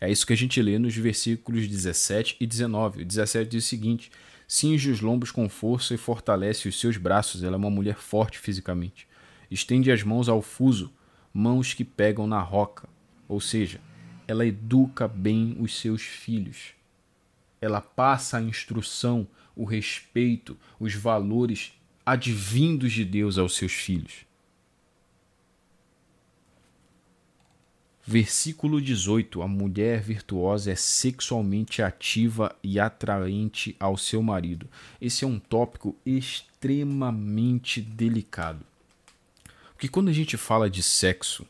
É 0.00 0.10
isso 0.10 0.26
que 0.26 0.32
a 0.32 0.36
gente 0.36 0.62
lê 0.62 0.78
nos 0.78 0.96
versículos 0.96 1.68
17 1.68 2.36
e 2.40 2.46
19. 2.46 3.02
O 3.02 3.04
17 3.04 3.50
diz 3.50 3.64
o 3.64 3.68
seguinte: 3.68 4.10
cinge 4.52 4.90
os 4.90 5.00
lombos 5.00 5.30
com 5.30 5.48
força 5.48 5.94
e 5.94 5.96
fortalece 5.96 6.66
os 6.66 6.80
seus 6.80 6.96
braços. 6.96 7.44
Ela 7.44 7.54
é 7.54 7.56
uma 7.56 7.70
mulher 7.70 7.94
forte 7.94 8.36
fisicamente. 8.36 9.06
Estende 9.48 9.92
as 9.92 10.02
mãos 10.02 10.28
ao 10.28 10.42
fuso, 10.42 10.92
mãos 11.32 11.72
que 11.72 11.84
pegam 11.84 12.26
na 12.26 12.40
roca. 12.40 12.88
Ou 13.28 13.40
seja, 13.40 13.80
ela 14.26 14.44
educa 14.44 15.06
bem 15.06 15.56
os 15.60 15.78
seus 15.78 16.02
filhos. 16.02 16.72
Ela 17.60 17.80
passa 17.80 18.38
a 18.38 18.42
instrução, 18.42 19.24
o 19.54 19.64
respeito, 19.64 20.58
os 20.80 20.96
valores 20.96 21.72
advindos 22.04 22.90
de 22.90 23.04
Deus 23.04 23.38
aos 23.38 23.54
seus 23.54 23.70
filhos. 23.70 24.26
Versículo 28.12 28.82
18: 28.82 29.40
A 29.40 29.46
mulher 29.46 30.00
virtuosa 30.00 30.72
é 30.72 30.74
sexualmente 30.74 31.80
ativa 31.80 32.52
e 32.60 32.80
atraente 32.80 33.76
ao 33.78 33.96
seu 33.96 34.20
marido. 34.20 34.66
Esse 35.00 35.24
é 35.24 35.28
um 35.28 35.38
tópico 35.38 35.94
extremamente 36.04 37.80
delicado. 37.80 38.66
Porque 39.74 39.86
quando 39.86 40.08
a 40.08 40.12
gente 40.12 40.36
fala 40.36 40.68
de 40.68 40.82
sexo, 40.82 41.46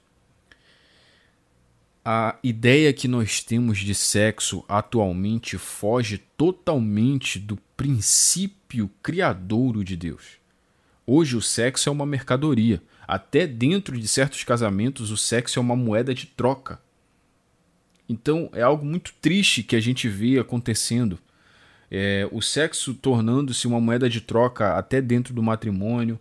a 2.05 2.37
ideia 2.43 2.93
que 2.93 3.09
nós 3.09 3.43
temos 3.43 3.79
de 3.79 3.95
sexo 3.95 4.62
atualmente 4.69 5.57
foge 5.57 6.19
totalmente 6.37 7.38
do 7.38 7.57
princípio 7.75 8.90
criadouro 9.02 9.83
de 9.83 9.97
Deus. 9.97 10.33
Hoje 11.07 11.38
o 11.38 11.40
sexo 11.40 11.88
é 11.88 11.93
uma 11.93 12.05
mercadoria. 12.05 12.83
Até 13.11 13.45
dentro 13.45 13.99
de 13.99 14.07
certos 14.07 14.45
casamentos, 14.45 15.11
o 15.11 15.17
sexo 15.17 15.59
é 15.59 15.61
uma 15.61 15.75
moeda 15.75 16.14
de 16.14 16.26
troca. 16.26 16.81
Então 18.09 18.49
é 18.52 18.62
algo 18.62 18.87
muito 18.87 19.12
triste 19.21 19.64
que 19.64 19.75
a 19.75 19.81
gente 19.81 20.09
vê 20.09 20.38
acontecendo. 20.38 21.19
É, 21.90 22.29
o 22.31 22.40
sexo 22.40 22.95
tornando-se 22.95 23.67
uma 23.67 23.81
moeda 23.81 24.09
de 24.09 24.21
troca 24.21 24.76
até 24.79 25.02
dentro 25.02 25.35
do 25.35 25.43
matrimônio, 25.43 26.21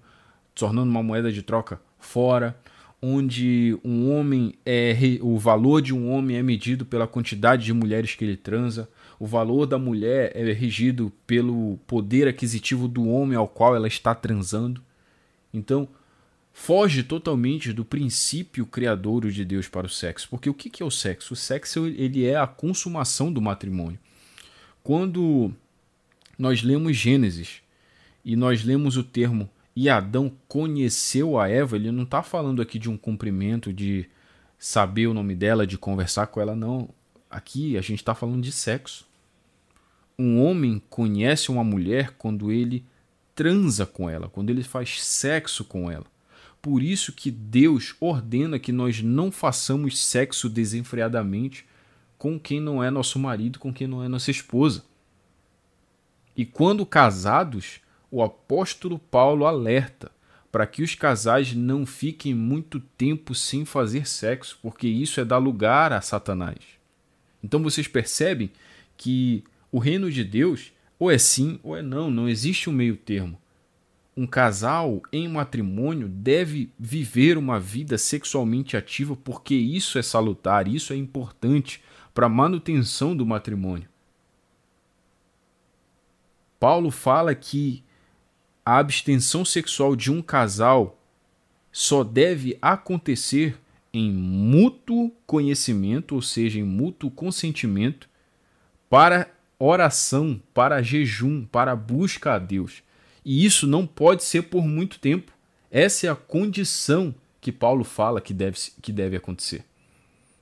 tornando 0.55 0.89
uma 0.89 1.03
moeda 1.03 1.31
de 1.31 1.43
troca 1.43 1.79
fora, 1.99 2.59
onde 2.99 3.77
um 3.85 4.11
homem 4.11 4.55
é 4.65 4.97
o 5.21 5.37
valor 5.37 5.83
de 5.83 5.93
um 5.93 6.09
homem 6.09 6.37
é 6.37 6.41
medido 6.41 6.87
pela 6.87 7.05
quantidade 7.05 7.65
de 7.65 7.71
mulheres 7.71 8.15
que 8.15 8.25
ele 8.25 8.35
transa, 8.35 8.89
o 9.19 9.27
valor 9.27 9.67
da 9.67 9.77
mulher 9.77 10.31
é 10.33 10.51
regido 10.53 11.13
pelo 11.27 11.77
poder 11.85 12.27
aquisitivo 12.27 12.87
do 12.87 13.07
homem 13.07 13.37
ao 13.37 13.47
qual 13.47 13.75
ela 13.75 13.87
está 13.87 14.15
transando. 14.15 14.81
Então, 15.53 15.87
foge 16.59 17.03
totalmente 17.03 17.71
do 17.71 17.85
princípio 17.85 18.65
criador 18.65 19.31
de 19.31 19.45
Deus 19.45 19.69
para 19.69 19.87
o 19.87 19.89
sexo. 19.89 20.27
Porque 20.29 20.49
o 20.49 20.53
que 20.53 20.83
é 20.83 20.85
o 20.85 20.91
sexo? 20.91 21.33
O 21.33 21.37
sexo 21.37 21.87
ele 21.87 22.25
é 22.25 22.35
a 22.35 22.45
consumação 22.45 23.31
do 23.31 23.41
matrimônio. 23.41 23.97
Quando 24.83 25.53
nós 26.37 26.61
lemos 26.61 26.97
Gênesis 26.97 27.61
e 28.25 28.35
nós 28.35 28.61
lemos 28.63 28.97
o 28.97 29.03
termo 29.03 29.49
e 29.73 29.89
Adão 29.89 30.31
conheceu 30.49 31.39
a 31.39 31.47
Eva, 31.47 31.77
ele 31.77 31.93
não 31.93 32.03
está 32.03 32.21
falando 32.21 32.61
aqui 32.61 32.77
de 32.77 32.89
um 32.89 32.97
cumprimento, 32.97 33.71
de 33.71 34.07
saber 34.59 35.07
o 35.07 35.13
nome 35.13 35.35
dela, 35.35 35.65
de 35.65 35.77
conversar 35.77 36.27
com 36.27 36.41
ela, 36.41 36.57
não. 36.57 36.89
Aqui 37.31 37.77
a 37.77 37.81
gente 37.81 37.99
está 37.99 38.13
falando 38.13 38.43
de 38.43 38.51
sexo. 38.51 39.07
Um 40.19 40.43
homem 40.43 40.83
conhece 40.89 41.49
uma 41.49 41.63
mulher 41.63 42.15
quando 42.17 42.51
ele 42.51 42.83
transa 43.33 43.85
com 43.85 44.09
ela, 44.09 44.27
quando 44.27 44.49
ele 44.49 44.61
faz 44.61 45.01
sexo 45.01 45.63
com 45.63 45.89
ela. 45.89 46.05
Por 46.61 46.83
isso 46.83 47.13
que 47.13 47.31
Deus 47.31 47.95
ordena 47.99 48.59
que 48.59 48.71
nós 48.71 49.01
não 49.01 49.31
façamos 49.31 49.97
sexo 49.97 50.49
desenfreadamente 50.49 51.65
com 52.17 52.37
quem 52.37 52.59
não 52.59 52.83
é 52.83 52.91
nosso 52.91 53.17
marido, 53.17 53.59
com 53.59 53.73
quem 53.73 53.87
não 53.87 54.03
é 54.03 54.09
nossa 54.09 54.29
esposa. 54.29 54.83
E 56.35 56.45
quando 56.45 56.85
casados, 56.85 57.79
o 58.11 58.21
apóstolo 58.21 58.99
Paulo 58.99 59.45
alerta 59.45 60.11
para 60.51 60.65
que 60.65 60.83
os 60.83 60.95
casais 60.95 61.53
não 61.53 61.85
fiquem 61.85 62.33
muito 62.33 62.79
tempo 62.79 63.33
sem 63.33 63.63
fazer 63.63 64.07
sexo, 64.07 64.59
porque 64.61 64.87
isso 64.87 65.19
é 65.21 65.25
dar 65.25 65.37
lugar 65.37 65.93
a 65.93 66.01
Satanás. 66.01 66.57
Então 67.41 67.61
vocês 67.61 67.87
percebem 67.87 68.51
que 68.97 69.43
o 69.71 69.79
reino 69.79 70.11
de 70.11 70.23
Deus 70.23 70.73
ou 70.97 71.09
é 71.09 71.17
sim 71.17 71.59
ou 71.63 71.77
é 71.77 71.81
não, 71.81 72.11
não 72.11 72.27
existe 72.27 72.69
um 72.69 72.73
meio 72.73 72.97
termo 72.97 73.39
um 74.19 74.27
casal 74.27 75.01
em 75.13 75.29
matrimônio 75.29 76.09
deve 76.09 76.69
viver 76.77 77.37
uma 77.37 77.57
vida 77.57 77.97
sexualmente 77.97 78.75
ativa 78.75 79.15
porque 79.15 79.55
isso 79.55 79.97
é 79.97 80.01
salutar, 80.01 80.67
isso 80.67 80.91
é 80.91 80.97
importante 80.97 81.81
para 82.13 82.25
a 82.25 82.29
manutenção 82.29 83.15
do 83.15 83.25
matrimônio. 83.25 83.87
Paulo 86.59 86.91
fala 86.91 87.33
que 87.33 87.81
a 88.65 88.77
abstenção 88.77 89.45
sexual 89.45 89.95
de 89.95 90.11
um 90.11 90.21
casal 90.21 90.99
só 91.71 92.03
deve 92.03 92.57
acontecer 92.61 93.57
em 93.93 94.11
mútuo 94.11 95.11
conhecimento, 95.25 96.13
ou 96.15 96.21
seja, 96.21 96.59
em 96.59 96.63
mútuo 96.63 97.09
consentimento, 97.09 98.09
para 98.89 99.31
oração, 99.57 100.41
para 100.53 100.81
jejum, 100.81 101.45
para 101.45 101.73
busca 101.73 102.33
a 102.33 102.37
Deus. 102.37 102.83
E 103.31 103.45
isso 103.45 103.67
não 103.67 103.85
pode 103.85 104.23
ser 104.23 104.41
por 104.41 104.65
muito 104.65 104.97
tempo. 104.97 105.31
Essa 105.69 106.07
é 106.07 106.09
a 106.09 106.15
condição 106.15 107.13
que 107.39 107.51
Paulo 107.51 107.83
fala 107.83 108.19
que 108.19 108.33
deve, 108.33 108.57
que 108.81 108.91
deve 108.91 109.15
acontecer. 109.15 109.63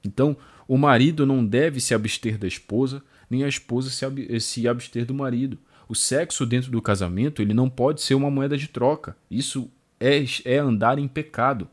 Então, 0.05 0.37
o 0.65 0.77
marido 0.77 1.25
não 1.25 1.45
deve 1.45 1.81
se 1.81 1.93
abster 1.93 2.37
da 2.37 2.47
esposa, 2.47 3.03
nem 3.29 3.43
a 3.43 3.47
esposa 3.49 3.89
se, 3.89 4.05
ab 4.05 4.39
se 4.39 4.69
abster 4.69 5.05
do 5.05 5.13
marido. 5.13 5.57
O 5.89 5.93
sexo 5.93 6.45
dentro 6.45 6.71
do 6.71 6.81
casamento 6.81 7.41
ele 7.41 7.53
não 7.53 7.69
pode 7.69 8.01
ser 8.01 8.13
uma 8.13 8.31
moeda 8.31 8.57
de 8.57 8.69
troca. 8.69 9.17
Isso 9.29 9.69
é, 9.99 10.23
é 10.45 10.57
andar 10.57 10.97
em 10.97 11.09
pecado. 11.09 11.67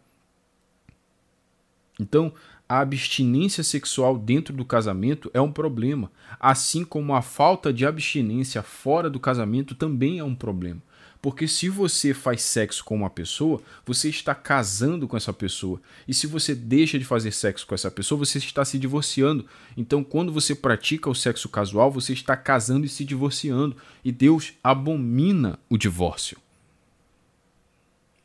Então, 2.00 2.32
a 2.68 2.80
abstinência 2.80 3.62
sexual 3.62 4.18
dentro 4.18 4.52
do 4.52 4.64
casamento 4.64 5.30
é 5.32 5.40
um 5.40 5.52
problema, 5.52 6.10
assim 6.40 6.84
como 6.84 7.14
a 7.14 7.22
falta 7.22 7.72
de 7.72 7.86
abstinência 7.86 8.64
fora 8.64 9.08
do 9.08 9.20
casamento 9.20 9.76
também 9.76 10.18
é 10.18 10.24
um 10.24 10.34
problema. 10.34 10.82
Porque 11.24 11.48
se 11.48 11.70
você 11.70 12.12
faz 12.12 12.42
sexo 12.42 12.84
com 12.84 12.94
uma 12.94 13.08
pessoa, 13.08 13.62
você 13.86 14.10
está 14.10 14.34
casando 14.34 15.08
com 15.08 15.16
essa 15.16 15.32
pessoa. 15.32 15.80
E 16.06 16.12
se 16.12 16.26
você 16.26 16.54
deixa 16.54 16.98
de 16.98 17.04
fazer 17.06 17.30
sexo 17.30 17.66
com 17.66 17.74
essa 17.74 17.90
pessoa, 17.90 18.18
você 18.18 18.36
está 18.36 18.62
se 18.62 18.78
divorciando. 18.78 19.46
Então, 19.74 20.04
quando 20.04 20.30
você 20.30 20.54
pratica 20.54 21.08
o 21.08 21.14
sexo 21.14 21.48
casual, 21.48 21.90
você 21.90 22.12
está 22.12 22.36
casando 22.36 22.84
e 22.84 22.90
se 22.90 23.06
divorciando. 23.06 23.74
E 24.04 24.12
Deus 24.12 24.52
abomina 24.62 25.58
o 25.70 25.78
divórcio. 25.78 26.36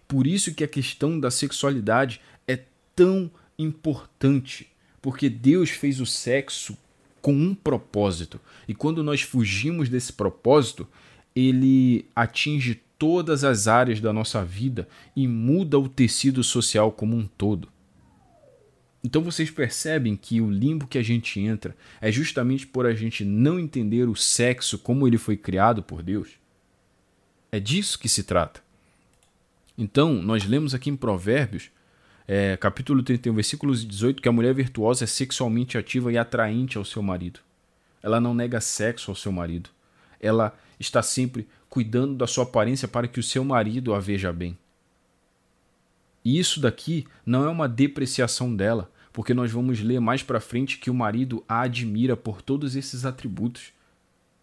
Por 0.05 0.27
isso 0.27 0.53
que 0.53 0.65
a 0.65 0.67
questão 0.67 1.17
da 1.17 1.31
sexualidade 1.31 2.19
é 2.45 2.59
tão 2.93 3.31
importante, 3.57 4.67
porque 5.01 5.29
Deus 5.29 5.69
fez 5.69 6.01
o 6.01 6.05
sexo 6.05 6.77
com 7.21 7.31
um 7.31 7.55
propósito. 7.55 8.41
E 8.67 8.75
quando 8.75 9.01
nós 9.01 9.21
fugimos 9.21 9.87
desse 9.87 10.11
propósito, 10.11 10.85
ele 11.33 12.05
atinge 12.13 12.81
todas 12.99 13.45
as 13.45 13.67
áreas 13.67 14.01
da 14.01 14.13
nossa 14.13 14.43
vida 14.43 14.87
e 15.15 15.27
muda 15.27 15.79
o 15.79 15.87
tecido 15.89 16.43
social 16.43 16.91
como 16.91 17.15
um 17.15 17.25
todo. 17.25 17.69
Então 19.01 19.23
vocês 19.23 19.49
percebem 19.49 20.17
que 20.17 20.41
o 20.41 20.51
limbo 20.51 20.85
que 20.85 20.97
a 20.97 21.03
gente 21.03 21.39
entra 21.39 21.75
é 22.01 22.11
justamente 22.11 22.67
por 22.67 22.85
a 22.85 22.93
gente 22.93 23.23
não 23.23 23.57
entender 23.57 24.09
o 24.09 24.15
sexo 24.15 24.77
como 24.77 25.07
ele 25.07 25.17
foi 25.17 25.37
criado 25.37 25.81
por 25.81 26.03
Deus. 26.03 26.31
É 27.49 27.59
disso 27.59 27.97
que 27.97 28.09
se 28.09 28.23
trata. 28.23 28.61
Então, 29.77 30.13
nós 30.13 30.45
lemos 30.45 30.75
aqui 30.75 30.89
em 30.89 30.95
Provérbios, 30.95 31.71
é, 32.27 32.57
capítulo 32.57 33.01
31, 33.01 33.33
versículos 33.33 33.87
18, 33.87 34.21
que 34.21 34.27
a 34.27 34.31
mulher 34.31 34.53
virtuosa 34.53 35.05
é 35.05 35.07
sexualmente 35.07 35.77
ativa 35.77 36.11
e 36.11 36.17
atraente 36.17 36.77
ao 36.77 36.83
seu 36.83 37.01
marido. 37.01 37.39
Ela 38.03 38.19
não 38.19 38.33
nega 38.33 38.59
sexo 38.59 39.09
ao 39.09 39.15
seu 39.15 39.31
marido. 39.31 39.69
Ela 40.19 40.53
está 40.77 41.01
sempre 41.01 41.47
cuidando 41.69 42.15
da 42.15 42.25
sua 42.25 42.43
aparência 42.43 42.87
para 42.87 43.07
que 43.07 43.19
o 43.19 43.23
seu 43.23 43.43
marido 43.43 43.93
a 43.93 43.99
veja 43.99 44.33
bem. 44.33 44.57
E 46.23 46.37
isso 46.37 46.59
daqui 46.59 47.05
não 47.25 47.45
é 47.45 47.49
uma 47.49 47.69
depreciação 47.69 48.53
dela, 48.55 48.91
porque 49.13 49.33
nós 49.33 49.51
vamos 49.51 49.79
ler 49.79 49.99
mais 49.99 50.23
para 50.23 50.39
frente 50.39 50.77
que 50.77 50.89
o 50.89 50.93
marido 50.93 51.43
a 51.47 51.61
admira 51.61 52.17
por 52.17 52.41
todos 52.41 52.75
esses 52.75 53.05
atributos. 53.05 53.71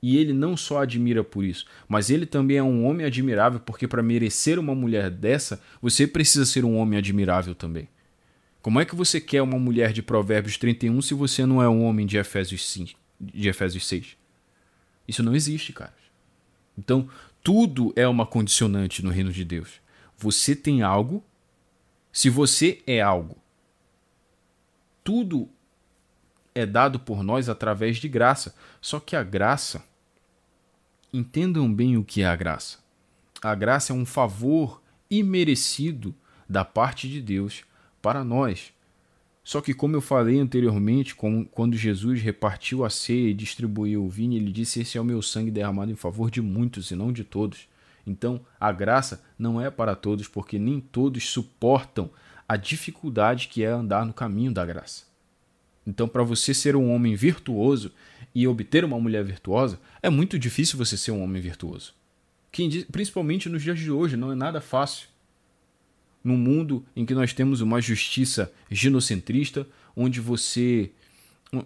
E 0.02 0.16
ele 0.16 0.32
não 0.32 0.56
só 0.56 0.82
admira 0.82 1.24
por 1.24 1.44
isso, 1.44 1.66
mas 1.88 2.10
ele 2.10 2.26
também 2.26 2.58
é 2.58 2.62
um 2.62 2.84
homem 2.84 3.04
admirável, 3.06 3.58
porque 3.58 3.88
para 3.88 4.02
merecer 4.02 4.58
uma 4.58 4.74
mulher 4.74 5.10
dessa, 5.10 5.60
você 5.80 6.06
precisa 6.06 6.44
ser 6.44 6.64
um 6.64 6.76
homem 6.76 6.98
admirável 6.98 7.54
também. 7.54 7.88
Como 8.60 8.80
é 8.80 8.84
que 8.84 8.94
você 8.94 9.20
quer 9.20 9.42
uma 9.42 9.58
mulher 9.58 9.92
de 9.92 10.02
Provérbios 10.02 10.58
31 10.58 11.00
se 11.00 11.14
você 11.14 11.46
não 11.46 11.62
é 11.62 11.68
um 11.68 11.84
homem 11.84 12.06
de 12.06 12.18
Efésios, 12.18 12.68
5, 12.68 12.98
de 13.20 13.48
Efésios 13.48 13.86
6? 13.86 14.16
Isso 15.08 15.22
não 15.22 15.34
existe, 15.34 15.72
cara. 15.72 15.94
Então, 16.76 17.08
tudo 17.42 17.92
é 17.96 18.06
uma 18.06 18.26
condicionante 18.26 19.04
no 19.04 19.10
reino 19.10 19.32
de 19.32 19.44
Deus. 19.44 19.80
Você 20.16 20.56
tem 20.56 20.82
algo, 20.82 21.22
se 22.12 22.28
você 22.28 22.82
é 22.86 23.00
algo. 23.00 23.36
Tudo 25.04 25.48
é 26.54 26.64
dado 26.64 26.98
por 26.98 27.22
nós 27.22 27.48
através 27.48 27.98
de 27.98 28.08
graça. 28.08 28.54
Só 28.80 28.98
que 28.98 29.14
a 29.14 29.22
graça, 29.22 29.84
entendam 31.12 31.72
bem 31.72 31.96
o 31.96 32.04
que 32.04 32.22
é 32.22 32.26
a 32.26 32.36
graça. 32.36 32.78
A 33.42 33.54
graça 33.54 33.92
é 33.92 33.96
um 33.96 34.06
favor 34.06 34.82
imerecido 35.10 36.14
da 36.48 36.64
parte 36.64 37.08
de 37.08 37.20
Deus 37.20 37.64
para 38.00 38.24
nós. 38.24 38.72
Só 39.46 39.60
que, 39.60 39.72
como 39.72 39.94
eu 39.94 40.00
falei 40.00 40.40
anteriormente, 40.40 41.14
quando 41.14 41.76
Jesus 41.76 42.20
repartiu 42.20 42.84
a 42.84 42.90
ceia 42.90 43.28
e 43.28 43.32
distribuiu 43.32 44.04
o 44.04 44.08
vinho, 44.08 44.36
ele 44.36 44.50
disse: 44.50 44.80
Esse 44.80 44.98
é 44.98 45.00
o 45.00 45.04
meu 45.04 45.22
sangue 45.22 45.52
derramado 45.52 45.92
em 45.92 45.94
favor 45.94 46.32
de 46.32 46.42
muitos 46.42 46.90
e 46.90 46.96
não 46.96 47.12
de 47.12 47.22
todos. 47.22 47.68
Então, 48.04 48.44
a 48.58 48.72
graça 48.72 49.22
não 49.38 49.60
é 49.60 49.70
para 49.70 49.94
todos, 49.94 50.26
porque 50.26 50.58
nem 50.58 50.80
todos 50.80 51.28
suportam 51.28 52.10
a 52.48 52.56
dificuldade 52.56 53.46
que 53.46 53.62
é 53.62 53.68
andar 53.68 54.04
no 54.04 54.12
caminho 54.12 54.52
da 54.52 54.66
graça. 54.66 55.04
Então, 55.86 56.08
para 56.08 56.24
você 56.24 56.52
ser 56.52 56.74
um 56.74 56.90
homem 56.92 57.14
virtuoso 57.14 57.92
e 58.34 58.48
obter 58.48 58.84
uma 58.84 58.98
mulher 58.98 59.22
virtuosa, 59.22 59.78
é 60.02 60.10
muito 60.10 60.40
difícil 60.40 60.76
você 60.76 60.96
ser 60.96 61.12
um 61.12 61.22
homem 61.22 61.40
virtuoso. 61.40 61.94
principalmente 62.90 63.48
nos 63.48 63.62
dias 63.62 63.78
de 63.78 63.92
hoje, 63.92 64.16
não 64.16 64.32
é 64.32 64.34
nada 64.34 64.60
fácil 64.60 65.06
num 66.26 66.36
mundo 66.36 66.84
em 66.94 67.06
que 67.06 67.14
nós 67.14 67.32
temos 67.32 67.60
uma 67.60 67.80
justiça 67.80 68.52
ginocentrista, 68.70 69.66
onde 69.94 70.20
você 70.20 70.90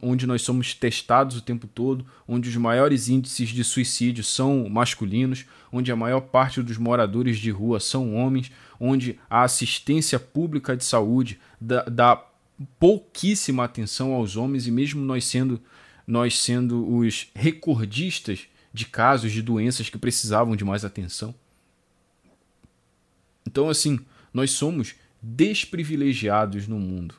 onde 0.03 0.27
nós 0.27 0.42
somos 0.42 0.75
testados 0.75 1.38
o 1.38 1.40
tempo 1.40 1.66
todo, 1.66 2.05
onde 2.29 2.51
os 2.51 2.57
maiores 2.57 3.09
índices 3.09 3.49
de 3.49 3.64
suicídio 3.64 4.23
são 4.23 4.68
masculinos, 4.68 5.46
onde 5.73 5.90
a 5.90 5.96
maior 5.96 6.20
parte 6.20 6.62
dos 6.62 6.77
moradores 6.77 7.38
de 7.38 7.51
rua 7.51 7.81
são 7.81 8.14
homens, 8.14 8.53
onde 8.79 9.18
a 9.29 9.42
assistência 9.42 10.20
pública 10.20 10.77
de 10.77 10.85
saúde 10.85 11.40
dá, 11.59 11.83
dá 11.85 12.25
pouquíssima 12.79 13.64
atenção 13.64 14.12
aos 14.12 14.37
homens 14.37 14.66
e 14.66 14.70
mesmo 14.70 15.03
nós 15.03 15.25
sendo 15.25 15.61
nós 16.07 16.38
sendo 16.38 16.87
os 16.96 17.29
recordistas 17.35 18.40
de 18.73 18.85
casos 18.85 19.33
de 19.33 19.40
doenças 19.40 19.88
que 19.88 19.96
precisavam 19.96 20.57
de 20.57 20.64
mais 20.64 20.85
atenção. 20.85 21.35
Então 23.46 23.68
assim, 23.68 23.99
nós 24.33 24.53
somos 24.53 24.95
desprivilegiados 25.21 26.66
no 26.66 26.79
mundo. 26.79 27.14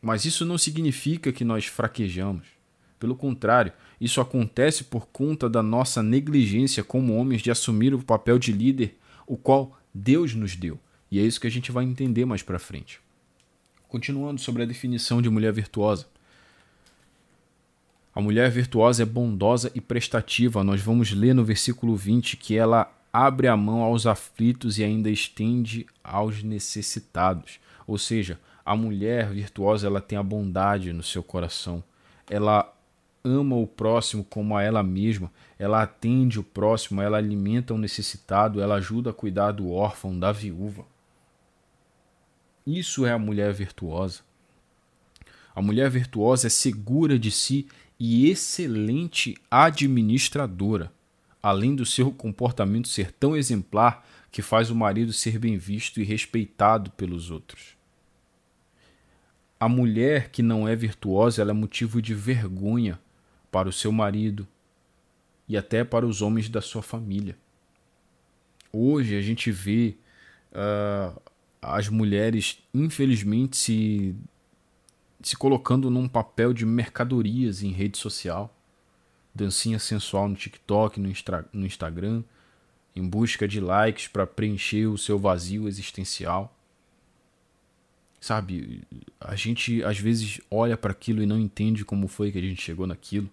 Mas 0.00 0.24
isso 0.24 0.46
não 0.46 0.56
significa 0.56 1.32
que 1.32 1.44
nós 1.44 1.66
fraquejamos. 1.66 2.46
Pelo 2.98 3.16
contrário, 3.16 3.72
isso 4.00 4.20
acontece 4.20 4.84
por 4.84 5.06
conta 5.08 5.48
da 5.48 5.62
nossa 5.62 6.02
negligência 6.02 6.84
como 6.84 7.16
homens 7.16 7.42
de 7.42 7.50
assumir 7.50 7.94
o 7.94 8.02
papel 8.02 8.38
de 8.38 8.52
líder, 8.52 8.96
o 9.26 9.36
qual 9.36 9.78
Deus 9.92 10.34
nos 10.34 10.54
deu. 10.54 10.78
E 11.10 11.18
é 11.18 11.22
isso 11.22 11.40
que 11.40 11.46
a 11.46 11.50
gente 11.50 11.72
vai 11.72 11.84
entender 11.84 12.24
mais 12.24 12.42
para 12.42 12.58
frente. 12.58 13.00
Continuando 13.88 14.40
sobre 14.40 14.62
a 14.62 14.66
definição 14.66 15.20
de 15.20 15.28
mulher 15.28 15.52
virtuosa. 15.52 16.06
A 18.14 18.20
mulher 18.20 18.50
virtuosa 18.50 19.02
é 19.02 19.06
bondosa 19.06 19.70
e 19.74 19.80
prestativa. 19.80 20.62
Nós 20.62 20.80
vamos 20.80 21.10
ler 21.12 21.34
no 21.34 21.44
versículo 21.44 21.96
20 21.96 22.36
que 22.36 22.56
ela 22.56 22.92
abre 23.12 23.48
a 23.48 23.56
mão 23.56 23.82
aos 23.82 24.06
aflitos 24.06 24.78
e 24.78 24.84
ainda 24.84 25.10
estende 25.10 25.86
aos 26.02 26.42
necessitados. 26.42 27.58
Ou 27.86 27.98
seja, 27.98 28.38
a 28.64 28.76
mulher 28.76 29.30
virtuosa 29.30 29.86
ela 29.86 30.00
tem 30.00 30.16
a 30.16 30.22
bondade 30.22 30.92
no 30.92 31.02
seu 31.02 31.22
coração. 31.22 31.82
Ela 32.28 32.72
ama 33.24 33.56
o 33.56 33.66
próximo 33.66 34.24
como 34.24 34.56
a 34.56 34.62
ela 34.62 34.82
mesma, 34.82 35.30
ela 35.58 35.82
atende 35.82 36.38
o 36.38 36.42
próximo, 36.42 37.02
ela 37.02 37.18
alimenta 37.18 37.74
o 37.74 37.78
necessitado, 37.78 38.60
ela 38.60 38.76
ajuda 38.76 39.10
a 39.10 39.14
cuidar 39.14 39.52
do 39.52 39.70
órfão, 39.70 40.18
da 40.18 40.32
viúva. 40.32 40.86
Isso 42.66 43.04
é 43.04 43.12
a 43.12 43.18
mulher 43.18 43.52
virtuosa. 43.52 44.20
A 45.54 45.60
mulher 45.60 45.90
virtuosa 45.90 46.46
é 46.46 46.50
segura 46.50 47.18
de 47.18 47.30
si 47.30 47.66
e 47.98 48.30
excelente 48.30 49.36
administradora 49.50 50.92
além 51.42 51.74
do 51.74 51.86
seu 51.86 52.12
comportamento 52.12 52.88
ser 52.88 53.12
tão 53.12 53.36
exemplar 53.36 54.06
que 54.30 54.42
faz 54.42 54.70
o 54.70 54.74
marido 54.74 55.12
ser 55.12 55.38
bem 55.38 55.56
visto 55.56 56.00
e 56.00 56.04
respeitado 56.04 56.90
pelos 56.92 57.30
outros. 57.30 57.76
A 59.58 59.68
mulher 59.68 60.30
que 60.30 60.42
não 60.42 60.66
é 60.66 60.74
virtuosa 60.76 61.42
é 61.42 61.52
motivo 61.52 62.00
de 62.00 62.14
vergonha 62.14 62.98
para 63.50 63.68
o 63.68 63.72
seu 63.72 63.90
marido 63.92 64.46
e 65.48 65.56
até 65.56 65.84
para 65.84 66.06
os 66.06 66.22
homens 66.22 66.48
da 66.48 66.60
sua 66.60 66.82
família. 66.82 67.36
Hoje 68.72 69.16
a 69.16 69.20
gente 69.20 69.50
vê 69.50 69.96
uh, 70.52 71.20
as 71.60 71.88
mulheres, 71.88 72.62
infelizmente, 72.72 73.56
se, 73.56 74.14
se 75.20 75.36
colocando 75.36 75.90
num 75.90 76.08
papel 76.08 76.54
de 76.54 76.64
mercadorias 76.64 77.62
em 77.62 77.72
rede 77.72 77.98
social 77.98 78.56
dancinha 79.34 79.78
sensual 79.78 80.28
no 80.28 80.34
TikTok, 80.34 81.00
no, 81.00 81.12
no 81.52 81.66
Instagram, 81.66 82.22
em 82.94 83.06
busca 83.06 83.46
de 83.46 83.60
likes 83.60 84.08
para 84.08 84.26
preencher 84.26 84.86
o 84.86 84.98
seu 84.98 85.18
vazio 85.18 85.68
existencial. 85.68 86.54
Sabe, 88.20 88.82
a 89.18 89.34
gente 89.34 89.82
às 89.82 89.98
vezes 89.98 90.40
olha 90.50 90.76
para 90.76 90.92
aquilo 90.92 91.22
e 91.22 91.26
não 91.26 91.38
entende 91.38 91.84
como 91.84 92.06
foi 92.06 92.30
que 92.30 92.38
a 92.38 92.42
gente 92.42 92.60
chegou 92.60 92.86
naquilo, 92.86 93.30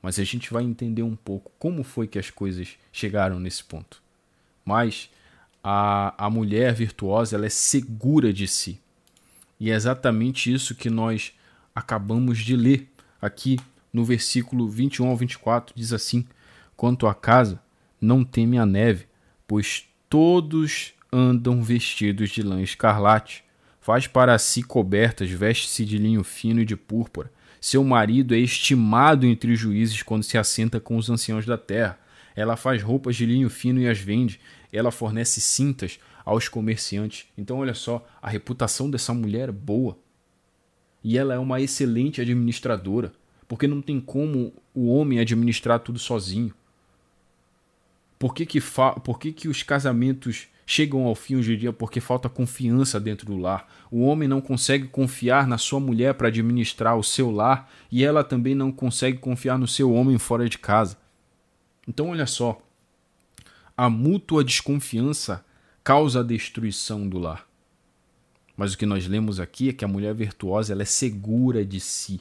mas 0.00 0.18
a 0.18 0.24
gente 0.24 0.52
vai 0.52 0.62
entender 0.62 1.02
um 1.02 1.16
pouco 1.16 1.50
como 1.58 1.82
foi 1.82 2.06
que 2.06 2.18
as 2.18 2.30
coisas 2.30 2.76
chegaram 2.92 3.40
nesse 3.40 3.64
ponto. 3.64 4.00
Mas 4.64 5.10
a, 5.64 6.14
a 6.26 6.30
mulher 6.30 6.72
virtuosa 6.74 7.36
ela 7.36 7.46
é 7.46 7.50
segura 7.50 8.32
de 8.32 8.46
si. 8.46 8.80
E 9.58 9.70
é 9.70 9.74
exatamente 9.74 10.52
isso 10.52 10.74
que 10.74 10.88
nós 10.88 11.34
acabamos 11.74 12.38
de 12.38 12.56
ler 12.56 12.88
aqui 13.20 13.58
no 13.92 14.04
versículo 14.04 14.68
21 14.68 15.08
ao 15.08 15.16
24. 15.16 15.74
Diz 15.74 15.92
assim: 15.92 16.26
Quanto 16.76 17.06
à 17.06 17.14
casa, 17.14 17.60
não 18.00 18.24
teme 18.24 18.58
a 18.58 18.66
neve, 18.66 19.06
pois 19.46 19.84
todos 20.08 20.94
andam 21.12 21.62
vestidos 21.62 22.30
de 22.30 22.42
lã 22.42 22.62
escarlate. 22.62 23.44
Faz 23.80 24.06
para 24.06 24.38
si 24.38 24.62
cobertas, 24.62 25.30
veste-se 25.30 25.84
de 25.84 25.98
linho 25.98 26.22
fino 26.22 26.60
e 26.60 26.64
de 26.64 26.76
púrpura. 26.76 27.32
Seu 27.60 27.84
marido 27.84 28.34
é 28.34 28.38
estimado 28.38 29.26
entre 29.26 29.52
os 29.52 29.58
juízes 29.58 30.02
quando 30.02 30.22
se 30.22 30.38
assenta 30.38 30.80
com 30.80 30.96
os 30.96 31.10
anciãos 31.10 31.44
da 31.44 31.58
terra. 31.58 31.98
Ela 32.34 32.56
faz 32.56 32.82
roupas 32.82 33.16
de 33.16 33.26
linho 33.26 33.50
fino 33.50 33.80
e 33.80 33.88
as 33.88 33.98
vende. 33.98 34.40
Ela 34.72 34.90
fornece 34.90 35.40
cintas 35.40 35.98
aos 36.24 36.48
comerciantes. 36.48 37.26
Então, 37.36 37.58
olha 37.58 37.74
só, 37.74 38.06
a 38.22 38.30
reputação 38.30 38.90
dessa 38.90 39.12
mulher 39.12 39.48
é 39.48 39.52
boa. 39.52 39.98
E 41.02 41.18
ela 41.18 41.34
é 41.34 41.38
uma 41.38 41.60
excelente 41.60 42.20
administradora, 42.20 43.12
porque 43.50 43.66
não 43.66 43.82
tem 43.82 43.98
como 43.98 44.52
o 44.72 44.94
homem 44.94 45.18
administrar 45.18 45.80
tudo 45.80 45.98
sozinho. 45.98 46.54
Por 48.16 48.32
que, 48.32 48.46
que, 48.46 48.60
fa... 48.60 48.92
Por 48.92 49.18
que, 49.18 49.32
que 49.32 49.48
os 49.48 49.64
casamentos 49.64 50.46
chegam 50.64 51.04
ao 51.04 51.16
fim 51.16 51.34
hoje 51.34 51.54
em 51.54 51.58
dia? 51.58 51.72
Porque 51.72 52.00
falta 52.00 52.28
confiança 52.28 53.00
dentro 53.00 53.26
do 53.26 53.36
lar. 53.36 53.68
O 53.90 54.02
homem 54.02 54.28
não 54.28 54.40
consegue 54.40 54.86
confiar 54.86 55.48
na 55.48 55.58
sua 55.58 55.80
mulher 55.80 56.14
para 56.14 56.28
administrar 56.28 56.96
o 56.96 57.02
seu 57.02 57.28
lar 57.28 57.68
e 57.90 58.04
ela 58.04 58.22
também 58.22 58.54
não 58.54 58.70
consegue 58.70 59.18
confiar 59.18 59.58
no 59.58 59.66
seu 59.66 59.92
homem 59.92 60.16
fora 60.16 60.48
de 60.48 60.56
casa. 60.56 60.96
Então, 61.88 62.10
olha 62.10 62.26
só. 62.26 62.56
A 63.76 63.90
mútua 63.90 64.44
desconfiança 64.44 65.44
causa 65.82 66.20
a 66.20 66.22
destruição 66.22 67.08
do 67.08 67.18
lar. 67.18 67.48
Mas 68.56 68.74
o 68.74 68.78
que 68.78 68.86
nós 68.86 69.08
lemos 69.08 69.40
aqui 69.40 69.70
é 69.70 69.72
que 69.72 69.84
a 69.84 69.88
mulher 69.88 70.14
virtuosa 70.14 70.72
ela 70.72 70.82
é 70.82 70.86
segura 70.86 71.64
de 71.64 71.80
si. 71.80 72.20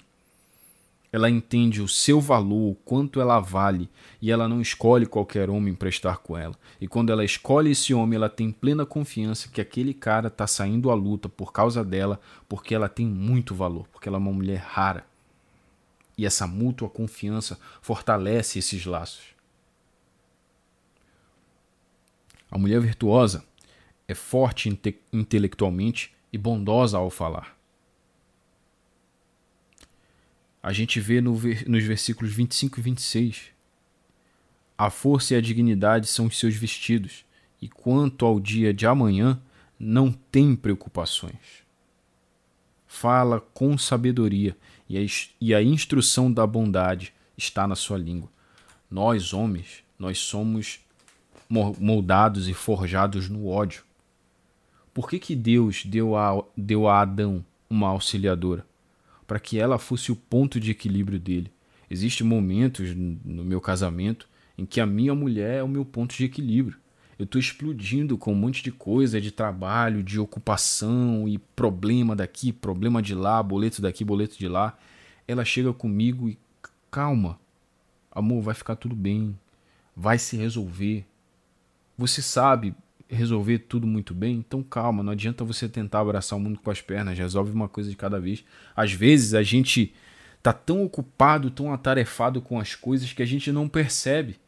Ela 1.12 1.30
entende 1.30 1.82
o 1.82 1.88
seu 1.88 2.22
valor, 2.22 2.72
o 2.72 2.76
quanto 2.76 3.19
ela 3.19 3.39
vale, 3.39 3.89
e 4.22 4.32
ela 4.32 4.48
não 4.48 4.62
escolhe 4.62 5.08
qualquer 5.08 5.50
homem 5.50 5.74
para 5.74 5.89
estar 5.89 6.17
com 6.17 6.38
ela. 6.38 6.54
E 6.80 6.88
quando 6.88 7.12
ela 7.12 7.26
escolhe 7.26 7.72
esse 7.72 7.93
homem, 7.93 8.15
ela 8.15 8.30
tem 8.30 8.52
plena 8.52 8.86
confiança 8.86 9.50
que 9.50 9.60
aquele 9.60 9.93
cara 9.93 10.28
está 10.28 10.45
saindo 10.45 10.91
à 10.91 10.93
luta 10.93 11.28
por 11.28 11.52
causa 11.52 11.84
dela, 11.84 12.19
porque 12.48 12.76
ela 12.76 12.88
tem 12.88 13.08
muito 13.08 13.56
valor, 13.56 13.88
porque 13.91 14.08
ela 14.08 14.17
é 14.17 14.19
uma 14.19 14.32
mulher 14.32 14.60
rara. 14.60 15.04
E 16.15 16.26
essa 16.26 16.45
mútua 16.45 16.88
confiança 16.88 17.60
fortalece 17.82 18.60
esses 18.60 18.86
laços. 18.86 19.24
A 22.52 22.58
mulher 22.58 22.82
virtuosa 22.82 23.43
é 24.08 24.13
forte 24.13 24.69
inte 24.69 25.00
intelectualmente 25.12 26.13
e 26.32 26.38
bondosa 26.38 26.98
ao 26.98 27.10
falar 27.10 27.59
a 30.62 30.74
gente 30.74 31.00
vê 31.00 31.22
no, 31.22 31.32
nos 31.67 31.84
versículos 31.84 32.34
25 32.34 32.80
e 32.80 32.84
26. 32.84 33.41
A 34.78 34.89
força 34.89 35.34
e 35.34 35.38
a 35.38 35.41
dignidade 35.41 36.08
são 36.08 36.28
os 36.28 36.38
seus 36.38 36.56
vestidos, 36.56 37.26
e 37.62 37.67
quanto 37.67 38.26
ao 38.26 38.39
dia 38.39 38.74
de 38.74 38.86
amanhã, 38.86 39.41
não 39.80 40.12
tem 40.12 40.56
preocupações. 40.56 41.63
Fala 42.88 43.39
com 43.39 43.78
sabedoria, 43.78 44.56
e 44.88 44.98
a, 44.98 45.02
e 45.39 45.54
a 45.54 45.62
instrução 45.62 46.32
da 46.32 46.45
bondade 46.45 47.13
está 47.38 47.67
na 47.67 47.76
sua 47.76 47.98
língua. 47.98 48.30
Nós, 48.89 49.34
homens, 49.34 49.84
nós 49.98 50.17
somos 50.19 50.80
moldados 51.50 52.48
e 52.48 52.54
forjados 52.54 53.30
no 53.30 53.48
ódio. 53.48 53.84
Por 54.93 55.10
que, 55.10 55.19
que 55.19 55.36
Deus 55.36 55.86
deu 55.86 56.15
a, 56.15 56.43
deu 56.56 56.88
a 56.88 57.02
Adão 57.02 57.45
uma 57.69 57.89
auxiliadora? 57.89 58.69
Para 59.30 59.39
que 59.39 59.60
ela 59.60 59.78
fosse 59.78 60.12
o 60.12 60.15
ponto 60.15 60.60
de 60.60 60.72
equilíbrio 60.72 61.20
dele. 61.20 61.54
Existem 61.88 62.26
momentos 62.26 62.96
no 62.96 63.46
meu 63.46 63.62
casamento 63.62 64.28
em 64.58 64.65
que 64.65 64.82
a 64.82 64.88
minha 64.88 65.13
mulher 65.13 65.58
é 65.58 65.63
o 65.63 65.68
meu 65.68 65.86
ponto 65.86 66.15
de 66.15 66.26
equilíbrio. 66.26 66.80
Eu 67.18 67.26
estou 67.26 67.39
explodindo 67.39 68.18
com 68.18 68.34
um 68.34 68.36
monte 68.36 68.63
de 68.63 68.72
coisa, 68.72 69.22
de 69.22 69.30
trabalho, 69.30 70.02
de 70.02 70.20
ocupação 70.20 71.28
e 71.28 71.38
problema 71.38 72.15
daqui, 72.15 72.52
problema 72.52 73.04
de 73.04 73.13
lá, 73.13 73.44
boleto 73.44 73.84
daqui, 73.84 74.04
boleto 74.04 74.36
de 74.36 74.48
lá. 74.48 74.76
Ela 75.28 75.46
chega 75.46 75.72
comigo 75.72 76.28
e 76.28 76.36
calma, 76.89 77.39
amor, 78.12 78.42
vai 78.42 78.56
ficar 78.56 78.78
tudo 78.78 78.96
bem, 78.96 79.38
vai 79.96 80.18
se 80.18 80.38
resolver. 80.38 81.06
Você 81.96 82.24
sabe, 82.24 82.74
resolver 83.10 83.60
tudo 83.60 83.88
muito 83.88 84.13
bem, 84.13 84.36
então 84.36 84.62
calma, 84.62 85.02
não 85.02 85.12
adianta 85.12 85.43
você 85.43 85.67
tentar 85.67 86.02
abraçar 86.02 86.38
o 86.38 86.41
mundo 86.41 86.60
com 86.60 86.69
as 86.69 86.80
pernas, 86.80 87.17
resolve 87.17 87.52
uma 87.52 87.67
coisa 87.67 87.89
de 87.89 87.95
cada 87.95 88.19
vez. 88.19 88.45
Às 88.76 88.93
vezes 88.93 89.34
a 89.34 89.41
gente 89.41 89.93
tá 90.43 90.54
tão 90.54 90.84
ocupado, 90.84 91.50
tão 91.50 91.74
atarefado 91.74 92.41
com 92.41 92.60
as 92.60 92.76
coisas 92.76 93.12
que 93.12 93.24
a 93.24 93.26
gente 93.26 93.52
não 93.52 93.67
percebe. 93.67 94.39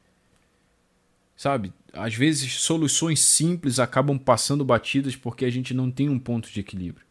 Sabe? 1.36 1.74
Às 1.92 2.14
vezes 2.14 2.62
soluções 2.62 3.20
simples 3.20 3.80
acabam 3.80 4.18
passando 4.18 4.64
batidas 4.64 5.16
porque 5.16 5.44
a 5.44 5.50
gente 5.50 5.74
não 5.74 5.90
tem 5.90 6.08
um 6.08 6.20
ponto 6.20 6.52
de 6.52 6.60
equilíbrio. 6.60 7.06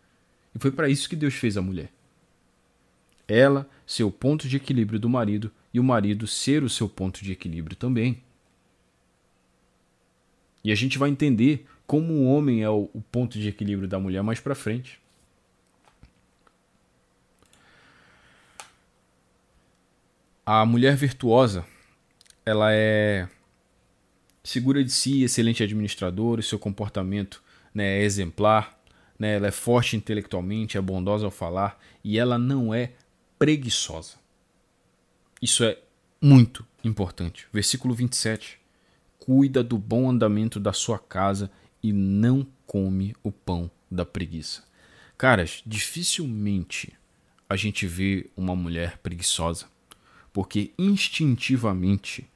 E 0.54 0.58
foi 0.58 0.70
para 0.70 0.88
isso 0.88 1.08
que 1.08 1.16
Deus 1.16 1.34
fez 1.34 1.56
a 1.56 1.62
mulher. 1.62 1.90
Ela 3.26 3.68
ser 3.84 4.04
o 4.04 4.10
ponto 4.10 4.48
de 4.48 4.56
equilíbrio 4.56 5.00
do 5.00 5.08
marido 5.08 5.50
e 5.74 5.80
o 5.80 5.84
marido 5.84 6.26
ser 6.26 6.62
o 6.62 6.68
seu 6.68 6.88
ponto 6.88 7.24
de 7.24 7.32
equilíbrio 7.32 7.76
também. 7.76 8.22
E 10.62 10.70
a 10.70 10.74
gente 10.74 10.98
vai 10.98 11.10
entender 11.10 11.66
como 11.86 12.12
o 12.12 12.26
homem 12.26 12.62
é 12.62 12.70
o, 12.70 12.88
ponto 13.10 13.38
de 13.38 13.48
equilíbrio 13.48 13.88
da 13.88 13.98
mulher 13.98 14.22
mais 14.22 14.38
para 14.38 14.54
frente. 14.54 15.00
A 20.46 20.64
mulher 20.64 20.94
virtuosa, 20.94 21.64
ela 22.44 22.72
é 22.72 23.28
segura 24.44 24.84
de 24.84 24.92
si, 24.92 25.22
excelente 25.22 25.62
administradora, 25.62 26.40
o 26.40 26.44
seu 26.44 26.58
comportamento 26.58 27.42
né, 27.74 27.98
é 27.98 28.02
exemplar, 28.02 28.80
né, 29.18 29.36
ela 29.36 29.48
é 29.48 29.52
forte 29.52 29.96
intelectualmente, 29.96 30.78
é 30.78 30.80
bondosa 30.80 31.24
ao 31.26 31.30
falar 31.30 31.76
e 32.04 32.18
ela 32.18 32.38
não 32.38 32.72
é 32.72 32.92
preguiçosa. 33.38 34.14
Isso 35.42 35.64
é 35.64 35.76
muito 36.20 36.64
importante. 36.84 37.48
Versículo 37.52 37.94
27 37.94 38.59
cuida 39.30 39.62
do 39.62 39.78
bom 39.78 40.10
andamento 40.10 40.58
da 40.58 40.72
sua 40.72 40.98
casa 40.98 41.52
e 41.80 41.92
não 41.92 42.44
come 42.66 43.14
o 43.22 43.30
pão 43.30 43.70
da 43.88 44.04
preguiça. 44.04 44.64
Caras, 45.16 45.62
dificilmente 45.64 46.94
a 47.48 47.54
gente 47.54 47.86
vê 47.86 48.28
uma 48.36 48.56
mulher 48.56 48.98
preguiçosa, 48.98 49.66
porque 50.32 50.72
instintivamente 50.76 52.28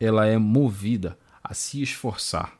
ela 0.00 0.26
é 0.26 0.36
movida 0.36 1.16
a 1.44 1.54
se 1.54 1.80
esforçar. 1.80 2.58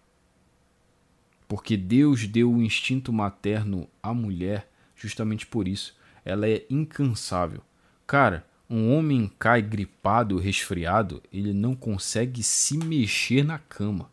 Porque 1.48 1.76
Deus 1.76 2.24
deu 2.28 2.52
o 2.52 2.62
instinto 2.62 3.12
materno 3.12 3.88
à 4.00 4.14
mulher 4.14 4.70
justamente 4.94 5.44
por 5.44 5.66
isso. 5.66 5.96
Ela 6.24 6.48
é 6.48 6.64
incansável. 6.70 7.60
Cara, 8.06 8.46
um 8.72 8.96
homem 8.96 9.30
cai 9.38 9.60
gripado, 9.60 10.38
resfriado, 10.38 11.22
ele 11.30 11.52
não 11.52 11.74
consegue 11.74 12.42
se 12.42 12.78
mexer 12.78 13.44
na 13.44 13.58
cama. 13.58 14.10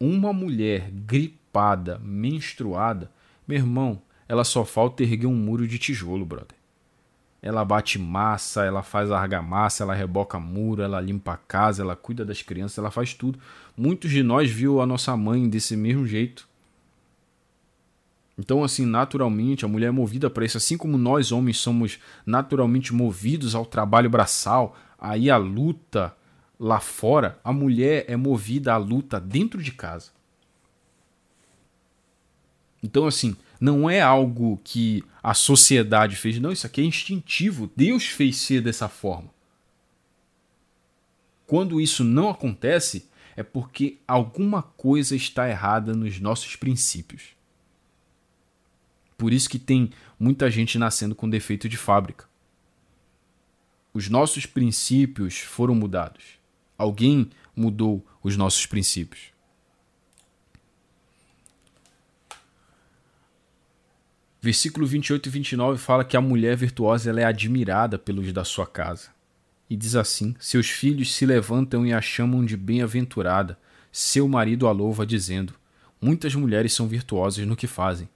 Uma 0.00 0.32
mulher 0.32 0.90
gripada, 0.90 2.00
menstruada, 2.02 3.12
meu 3.46 3.58
irmão, 3.58 4.02
ela 4.28 4.42
só 4.42 4.64
falta 4.64 5.04
erguer 5.04 5.28
um 5.28 5.36
muro 5.36 5.68
de 5.68 5.78
tijolo, 5.78 6.26
brother. 6.26 6.56
Ela 7.40 7.64
bate 7.64 7.96
massa, 7.96 8.64
ela 8.64 8.82
faz 8.82 9.12
argamassa, 9.12 9.84
ela 9.84 9.94
reboca 9.94 10.40
muro, 10.40 10.82
ela 10.82 11.00
limpa 11.00 11.34
a 11.34 11.36
casa, 11.36 11.82
ela 11.82 11.94
cuida 11.94 12.24
das 12.24 12.42
crianças, 12.42 12.78
ela 12.78 12.90
faz 12.90 13.14
tudo. 13.14 13.38
Muitos 13.76 14.10
de 14.10 14.24
nós 14.24 14.50
viu 14.50 14.80
a 14.80 14.86
nossa 14.86 15.16
mãe 15.16 15.48
desse 15.48 15.76
mesmo 15.76 16.04
jeito. 16.04 16.48
Então, 18.36 18.64
assim, 18.64 18.84
naturalmente, 18.84 19.64
a 19.64 19.68
mulher 19.68 19.88
é 19.88 19.92
movida 19.92 20.28
para 20.28 20.44
isso, 20.44 20.56
assim 20.56 20.76
como 20.76 20.98
nós 20.98 21.30
homens 21.30 21.58
somos 21.58 21.98
naturalmente 22.26 22.92
movidos 22.92 23.54
ao 23.54 23.64
trabalho 23.64 24.10
braçal, 24.10 24.76
aí 24.98 25.30
a 25.30 25.36
luta 25.36 26.14
lá 26.58 26.80
fora, 26.80 27.38
a 27.44 27.52
mulher 27.52 28.04
é 28.08 28.16
movida 28.16 28.72
à 28.72 28.76
luta 28.76 29.20
dentro 29.20 29.62
de 29.62 29.70
casa. 29.72 30.10
Então, 32.82 33.06
assim, 33.06 33.36
não 33.60 33.88
é 33.88 34.00
algo 34.00 34.60
que 34.62 35.02
a 35.22 35.32
sociedade 35.32 36.16
fez, 36.16 36.38
não, 36.38 36.52
isso 36.52 36.66
aqui 36.66 36.80
é 36.80 36.84
instintivo. 36.84 37.70
Deus 37.74 38.04
fez 38.04 38.36
ser 38.36 38.60
dessa 38.60 38.88
forma. 38.88 39.30
Quando 41.46 41.80
isso 41.80 42.04
não 42.04 42.28
acontece, 42.28 43.08
é 43.36 43.42
porque 43.42 43.98
alguma 44.06 44.62
coisa 44.62 45.14
está 45.16 45.48
errada 45.48 45.94
nos 45.94 46.20
nossos 46.20 46.56
princípios. 46.56 47.34
Por 49.16 49.32
isso 49.32 49.48
que 49.48 49.58
tem 49.58 49.90
muita 50.18 50.50
gente 50.50 50.78
nascendo 50.78 51.14
com 51.14 51.28
defeito 51.28 51.68
de 51.68 51.76
fábrica. 51.76 52.26
Os 53.92 54.08
nossos 54.08 54.44
princípios 54.44 55.38
foram 55.38 55.74
mudados. 55.74 56.38
Alguém 56.76 57.30
mudou 57.54 58.04
os 58.22 58.36
nossos 58.36 58.66
princípios. 58.66 59.32
Versículo 64.44 64.86
28 64.86 65.26
e 65.26 65.32
29 65.32 65.78
fala 65.78 66.04
que 66.04 66.18
a 66.18 66.20
mulher 66.20 66.54
virtuosa 66.54 67.08
ela 67.08 67.20
é 67.20 67.24
admirada 67.24 67.98
pelos 67.98 68.30
da 68.30 68.44
sua 68.44 68.66
casa. 68.66 69.08
E 69.70 69.76
diz 69.76 69.96
assim: 69.96 70.36
Seus 70.38 70.68
filhos 70.68 71.14
se 71.14 71.24
levantam 71.24 71.86
e 71.86 71.94
a 71.94 72.02
chamam 72.02 72.44
de 72.44 72.54
bem-aventurada. 72.54 73.58
Seu 73.90 74.28
marido 74.28 74.66
a 74.66 74.72
louva, 74.72 75.06
dizendo: 75.06 75.54
Muitas 75.98 76.34
mulheres 76.34 76.74
são 76.74 76.86
virtuosas 76.86 77.46
no 77.46 77.56
que 77.56 77.66
fazem, 77.66 78.06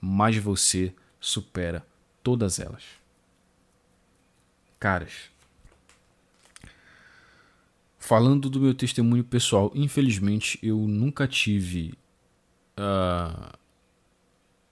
mas 0.00 0.36
você 0.36 0.94
supera 1.20 1.86
todas 2.22 2.58
elas. 2.58 2.84
Caras, 4.78 5.30
falando 7.98 8.48
do 8.48 8.60
meu 8.60 8.74
testemunho 8.74 9.22
pessoal, 9.22 9.70
infelizmente 9.74 10.58
eu 10.62 10.78
nunca 10.78 11.28
tive 11.28 11.94
uh, 12.78 13.58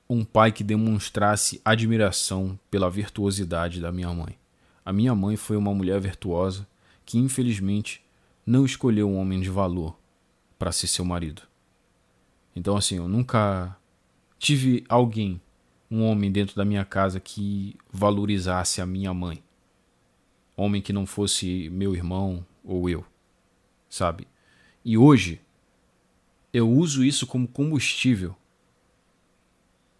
um 0.08 0.24
pai 0.24 0.50
que 0.50 0.64
demonstrasse 0.64 1.60
admiração 1.64 2.58
pela 2.70 2.88
virtuosidade 2.88 3.80
da 3.80 3.92
minha 3.92 4.12
mãe. 4.12 4.38
A 4.84 4.92
minha 4.92 5.14
mãe 5.14 5.36
foi 5.36 5.56
uma 5.56 5.74
mulher 5.74 6.00
virtuosa 6.00 6.66
que, 7.04 7.18
infelizmente, 7.18 8.02
não 8.46 8.64
escolheu 8.64 9.08
um 9.08 9.18
homem 9.18 9.40
de 9.40 9.50
valor 9.50 9.94
para 10.58 10.72
ser 10.72 10.86
seu 10.86 11.04
marido. 11.04 11.42
Então, 12.56 12.76
assim, 12.76 12.96
eu 12.96 13.06
nunca 13.06 13.77
tive 14.38 14.85
alguém, 14.88 15.40
um 15.90 16.05
homem 16.05 16.31
dentro 16.31 16.55
da 16.55 16.64
minha 16.64 16.85
casa 16.85 17.18
que 17.18 17.77
valorizasse 17.92 18.81
a 18.81 18.87
minha 18.87 19.12
mãe. 19.12 19.42
Homem 20.57 20.83
que 20.83 20.92
não 20.92 21.07
fosse 21.07 21.68
meu 21.70 21.94
irmão 21.94 22.44
ou 22.64 22.88
eu, 22.88 23.05
sabe? 23.88 24.27
E 24.85 24.96
hoje 24.96 25.40
eu 26.53 26.68
uso 26.68 27.05
isso 27.05 27.27
como 27.27 27.46
combustível 27.46 28.35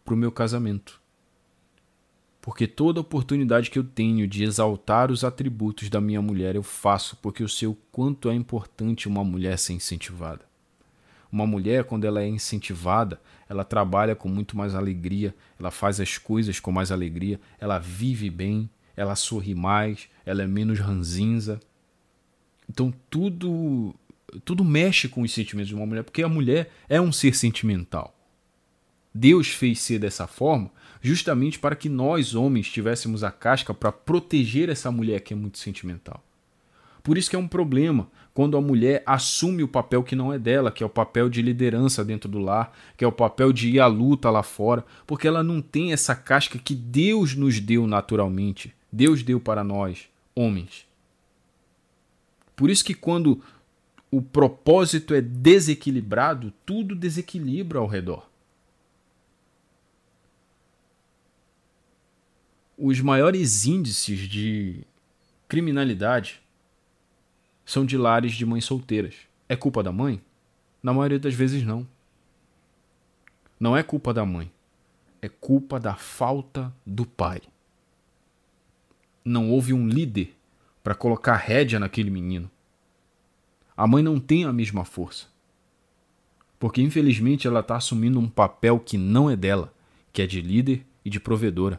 para 0.05 0.15
o 0.15 0.17
meu 0.17 0.33
casamento. 0.33 1.01
Porque 2.41 2.67
toda 2.67 3.01
oportunidade 3.01 3.71
que 3.71 3.79
eu 3.79 3.85
tenho 3.85 4.27
de 4.27 4.43
exaltar 4.43 5.11
os 5.11 5.23
atributos 5.23 5.91
da 5.91 6.01
minha 6.01 6.23
mulher 6.23 6.57
eu 6.57 6.63
faço, 6.63 7.17
porque 7.17 7.43
eu 7.43 7.49
sei 7.49 7.69
o 7.69 7.77
quanto 7.93 8.31
é 8.31 8.35
importante 8.35 9.07
uma 9.07 9.23
mulher 9.23 9.59
ser 9.59 9.75
incentivada. 9.75 10.48
Uma 11.31 11.47
mulher, 11.47 11.85
quando 11.85 12.07
ela 12.07 12.23
é 12.23 12.29
incentivada, 12.29 13.21
ela 13.49 13.65
trabalha 13.65 14.15
com 14.15 14.29
muito 14.29 14.57
mais 14.57 14.75
alegria, 14.75 15.35
ela 15.59 15.71
faz 15.71 16.01
as 16.01 16.17
coisas 16.17 16.59
com 16.59 16.73
mais 16.73 16.91
alegria, 16.91 17.41
ela 17.59 17.79
vive 17.79 18.31
bem, 18.31 18.69
ela 18.97 19.15
sorri 19.15 19.55
mais, 19.55 20.09
ela 20.25 20.43
é 20.43 20.47
menos 20.47 20.79
ranzinza. 20.79 21.61
Então 22.69 22.93
tudo 23.11 23.95
tudo 24.45 24.63
mexe 24.63 25.09
com 25.09 25.23
os 25.23 25.33
sentimentos 25.33 25.69
de 25.69 25.75
uma 25.75 25.87
mulher, 25.87 26.03
porque 26.03 26.23
a 26.23 26.29
mulher 26.29 26.71
é 26.89 27.01
um 27.01 27.11
ser 27.11 27.35
sentimental. 27.35 28.15
Deus 29.15 29.49
fez 29.49 29.81
ser 29.81 29.99
dessa 29.99 30.27
forma 30.27 30.71
justamente 31.01 31.59
para 31.59 31.77
que 31.77 31.89
nós, 31.89 32.35
homens, 32.35 32.71
tivéssemos 32.71 33.23
a 33.25 33.31
casca 33.31 33.73
para 33.73 33.93
proteger 33.93 34.69
essa 34.69 34.91
mulher 34.91 35.21
que 35.21 35.33
é 35.33 35.37
muito 35.37 35.59
sentimental. 35.59 36.23
Por 37.03 37.17
isso 37.17 37.31
que 37.31 37.37
é 37.37 37.39
um 37.39 37.49
problema 37.49 38.11
quando 38.39 38.57
a 38.57 38.61
mulher 38.61 39.03
assume 39.05 39.65
o 39.65 39.69
papel 39.69 40.01
que 40.01 40.15
não 40.15 40.33
é 40.33 40.39
dela, 40.39 40.71
que 40.71 40.85
é 40.85 40.87
o 40.87 40.89
papel 40.89 41.29
de 41.29 41.43
liderança 41.43 42.05
dentro 42.05 42.31
do 42.31 42.39
lar, 42.39 42.73
que 42.97 43.05
é 43.05 43.09
o 43.09 43.11
papel 43.11 43.53
de 43.53 43.69
ir 43.69 43.81
à 43.81 43.89
luta 43.89 44.31
lá 44.31 44.45
fora, 44.45 44.87
porque 45.09 45.27
ela 45.27 45.43
não 45.43 45.61
tem 45.61 45.93
essa 45.93 46.15
casca 46.15 46.57
que 46.57 46.73
Deus 46.73 47.35
nos 47.35 47.59
deu 47.59 47.85
naturalmente. 47.85 48.73
Deus 48.93 49.25
deu 49.25 49.41
para 49.41 49.65
nós, 49.65 50.09
homens. 50.37 50.87
Por 52.55 52.71
isso 52.71 52.85
que 52.85 52.95
quando 52.95 53.43
o 54.09 54.23
propósito 54.23 55.15
é 55.15 55.21
desequilibrado, 55.21 56.53
tudo 56.65 56.95
desequilibra 56.95 57.81
ao 57.81 57.89
redor. 57.89 58.25
os 62.81 63.01
maiores 63.01 63.67
índices 63.67 64.21
de 64.21 64.85
criminalidade 65.49 66.41
são 67.69 67.85
de 67.85 67.99
lares 67.99 68.33
de 68.33 68.47
mães 68.47 68.65
solteiras. 68.65 69.15
É 69.47 69.55
culpa 69.55 69.83
da 69.83 69.93
mãe? 69.93 70.23
Na 70.83 70.95
maioria 70.95 71.19
das 71.19 71.35
vezes, 71.35 71.63
não. 71.63 71.87
Não 73.61 73.77
é 73.77 73.83
culpa 73.83 74.15
da 74.15 74.25
mãe. 74.25 74.51
É 75.21 75.29
culpa 75.29 75.79
da 75.79 75.95
falta 75.95 76.75
do 76.87 77.05
pai. 77.05 77.43
Não 79.23 79.51
houve 79.51 79.75
um 79.75 79.87
líder 79.87 80.35
para 80.83 80.95
colocar 80.95 81.37
rédea 81.37 81.79
naquele 81.79 82.09
menino. 82.09 82.51
A 83.77 83.87
mãe 83.87 84.03
não 84.03 84.19
tem 84.19 84.47
a 84.47 84.53
mesma 84.53 84.83
força. 84.83 85.27
Porque 86.59 86.81
infelizmente 86.81 87.47
ela 87.47 87.61
está 87.61 87.77
assumindo 87.77 88.19
um 88.19 88.31
papel 88.31 88.81
que 88.81 88.97
não 88.97 89.29
é 89.29 89.37
dela, 89.37 89.75
que 90.11 90.23
é 90.23 90.27
de 90.27 90.41
líder 90.41 90.87
e 91.05 91.11
de 91.11 91.21
provedora. 91.21 91.79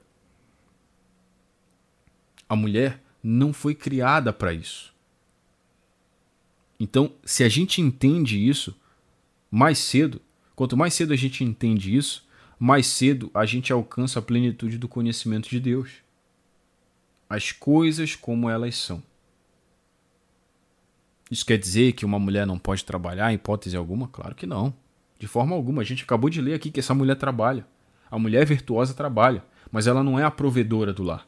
A 2.48 2.56
mulher 2.56 3.02
não 3.24 3.52
foi 3.52 3.74
criada 3.74 4.32
para 4.32 4.54
isso. 4.54 4.99
Então, 6.80 7.12
se 7.26 7.44
a 7.44 7.50
gente 7.50 7.82
entende 7.82 8.48
isso 8.48 8.76
mais 9.52 9.78
cedo, 9.80 10.22
quanto 10.56 10.78
mais 10.78 10.94
cedo 10.94 11.12
a 11.12 11.16
gente 11.16 11.44
entende 11.44 11.96
isso, 11.96 12.28
mais 12.58 12.88
cedo 12.88 13.30
a 13.34 13.46
gente 13.46 13.74
alcança 13.74 14.20
a 14.20 14.22
plenitude 14.22 14.78
do 14.78 14.88
conhecimento 14.88 15.50
de 15.50 15.60
Deus. 15.60 15.92
As 17.30 17.52
coisas 17.52 18.16
como 18.16 18.50
elas 18.50 18.76
são. 18.78 19.04
Isso 21.30 21.46
quer 21.46 21.58
dizer 21.58 21.92
que 21.94 22.06
uma 22.06 22.18
mulher 22.18 22.48
não 22.48 22.58
pode 22.58 22.84
trabalhar, 22.84 23.32
em 23.32 23.36
hipótese 23.36 23.78
alguma? 23.78 24.08
Claro 24.08 24.34
que 24.34 24.48
não. 24.48 24.74
De 25.20 25.28
forma 25.28 25.56
alguma. 25.56 25.82
A 25.82 25.86
gente 25.86 26.04
acabou 26.04 26.30
de 26.30 26.42
ler 26.42 26.56
aqui 26.56 26.72
que 26.72 26.80
essa 26.80 26.94
mulher 26.94 27.16
trabalha. 27.16 27.68
A 28.10 28.18
mulher 28.18 28.46
virtuosa 28.46 28.94
trabalha, 28.96 29.44
mas 29.72 29.86
ela 29.86 30.04
não 30.04 30.18
é 30.18 30.24
a 30.24 30.32
provedora 30.32 30.92
do 30.92 31.04
lar. 31.04 31.28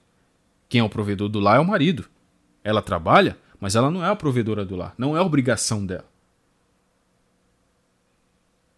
Quem 0.67 0.79
é 0.81 0.83
o 0.83 0.89
provedor 0.89 1.29
do 1.29 1.39
lar 1.39 1.57
é 1.57 1.59
o 1.59 1.65
marido. 1.65 2.09
Ela 2.63 2.81
trabalha, 2.81 3.37
mas 3.61 3.75
ela 3.75 3.91
não 3.91 4.03
é 4.03 4.09
a 4.09 4.15
provedora 4.15 4.65
do 4.65 4.75
lar. 4.75 4.95
Não 4.97 5.15
é 5.15 5.21
obrigação 5.21 5.85
dela. 5.85 6.09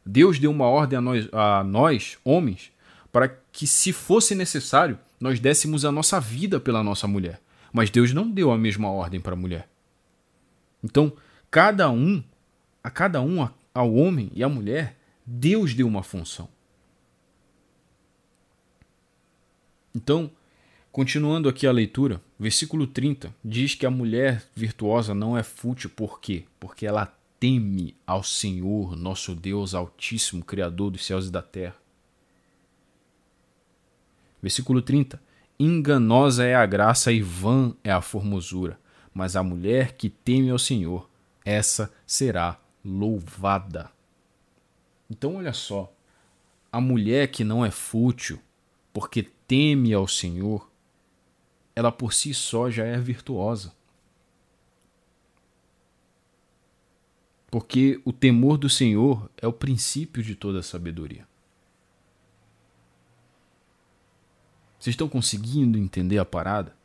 Deus 0.06 0.38
deu 0.38 0.52
uma 0.52 0.67
ordem 0.67 0.98
a 1.00 1.02
nós, 1.02 1.30
a 1.32 1.63
nós, 1.63 2.17
homens, 2.26 2.69
para 3.10 3.30
que, 3.30 3.65
se 3.65 3.93
fosse 3.93 4.36
necessário, 4.36 5.00
nós 5.17 5.39
dessemos 5.39 5.86
a 5.86 5.91
nossa 5.91 6.19
vida 6.19 6.60
pela 6.60 6.84
nossa 6.84 7.08
mulher. 7.08 7.39
Mas 7.72 7.89
Deus 7.89 8.12
não 8.13 8.30
deu 8.30 8.52
a 8.52 8.58
mesma 8.58 8.91
ordem 8.91 9.22
para 9.22 9.32
a 9.32 9.38
mulher. 9.38 9.69
Então, 10.84 11.13
cada 11.50 11.89
um, 11.89 12.22
a 12.84 12.89
cada 12.89 13.22
um, 13.22 13.48
ao 13.74 13.93
homem 13.93 14.30
e 14.36 14.43
à 14.43 14.50
mulher, 14.50 14.98
Deus 15.26 15.74
deu 15.74 15.88
uma 15.88 16.04
função. 16.04 16.50
Então, 19.96 20.30
Continuando 20.93 21.49
aqui 21.49 21.65
a 21.65 21.71
leitura, 21.71 22.21
versículo 22.39 22.86
30 22.86 23.34
diz 23.43 23.73
que 23.73 23.84
a 23.84 23.89
mulher 23.89 24.43
virtuosa 24.56 25.15
não 25.15 25.36
é 25.36 25.41
fútil, 25.41 25.89
por 25.89 26.19
quê? 26.19 26.43
Porque 26.60 26.86
ela 26.86 27.12
teme 27.39 27.95
ao 28.06 28.23
Senhor, 28.23 28.95
nosso 28.95 29.34
Deus 29.34 29.73
Altíssimo, 29.73 30.45
Criador 30.45 30.91
dos 30.91 31.03
céus 31.03 31.25
e 31.25 31.32
da 31.32 31.41
terra. 31.41 31.75
Versículo 34.39 34.84
30: 34.84 35.19
Enganosa 35.60 36.45
é 36.45 36.53
a 36.53 36.63
graça 36.63 37.12
e 37.12 37.23
vã 37.23 37.73
é 37.84 37.91
a 37.91 37.99
formosura, 37.99 38.79
mas 39.12 39.36
a 39.36 39.41
mulher 39.41 39.93
que 39.93 40.12
teme 40.12 40.51
ao 40.51 40.60
Senhor, 40.60 41.10
essa 41.43 41.91
será 42.06 42.60
louvada. 42.86 43.89
Então, 45.10 45.38
olha 45.38 45.53
só, 45.53 45.91
a 46.71 46.79
mulher 46.79 47.29
que 47.29 47.43
não 47.43 47.65
é 47.65 47.71
fútil, 47.71 48.39
porque 48.93 49.23
teme 49.47 49.91
ao 49.91 50.08
Senhor, 50.08 50.71
ela 51.76 51.92
por 51.92 52.14
si 52.14 52.34
só 52.34 52.70
já 52.70 52.86
é 52.86 52.98
virtuosa. 52.98 53.74
Porque 57.50 58.02
o 58.04 58.12
temor 58.12 58.58
do 58.58 58.70
Senhor 58.70 59.30
é 59.38 59.48
o 59.48 59.54
princípio 59.54 60.24
de 60.24 60.36
toda 60.36 60.60
a 60.60 60.64
sabedoria. 60.64 61.28
Vocês 64.80 64.94
estão 64.94 65.08
conseguindo 65.08 65.78
entender 65.78 66.18
a 66.18 66.26
parada? 66.26 66.76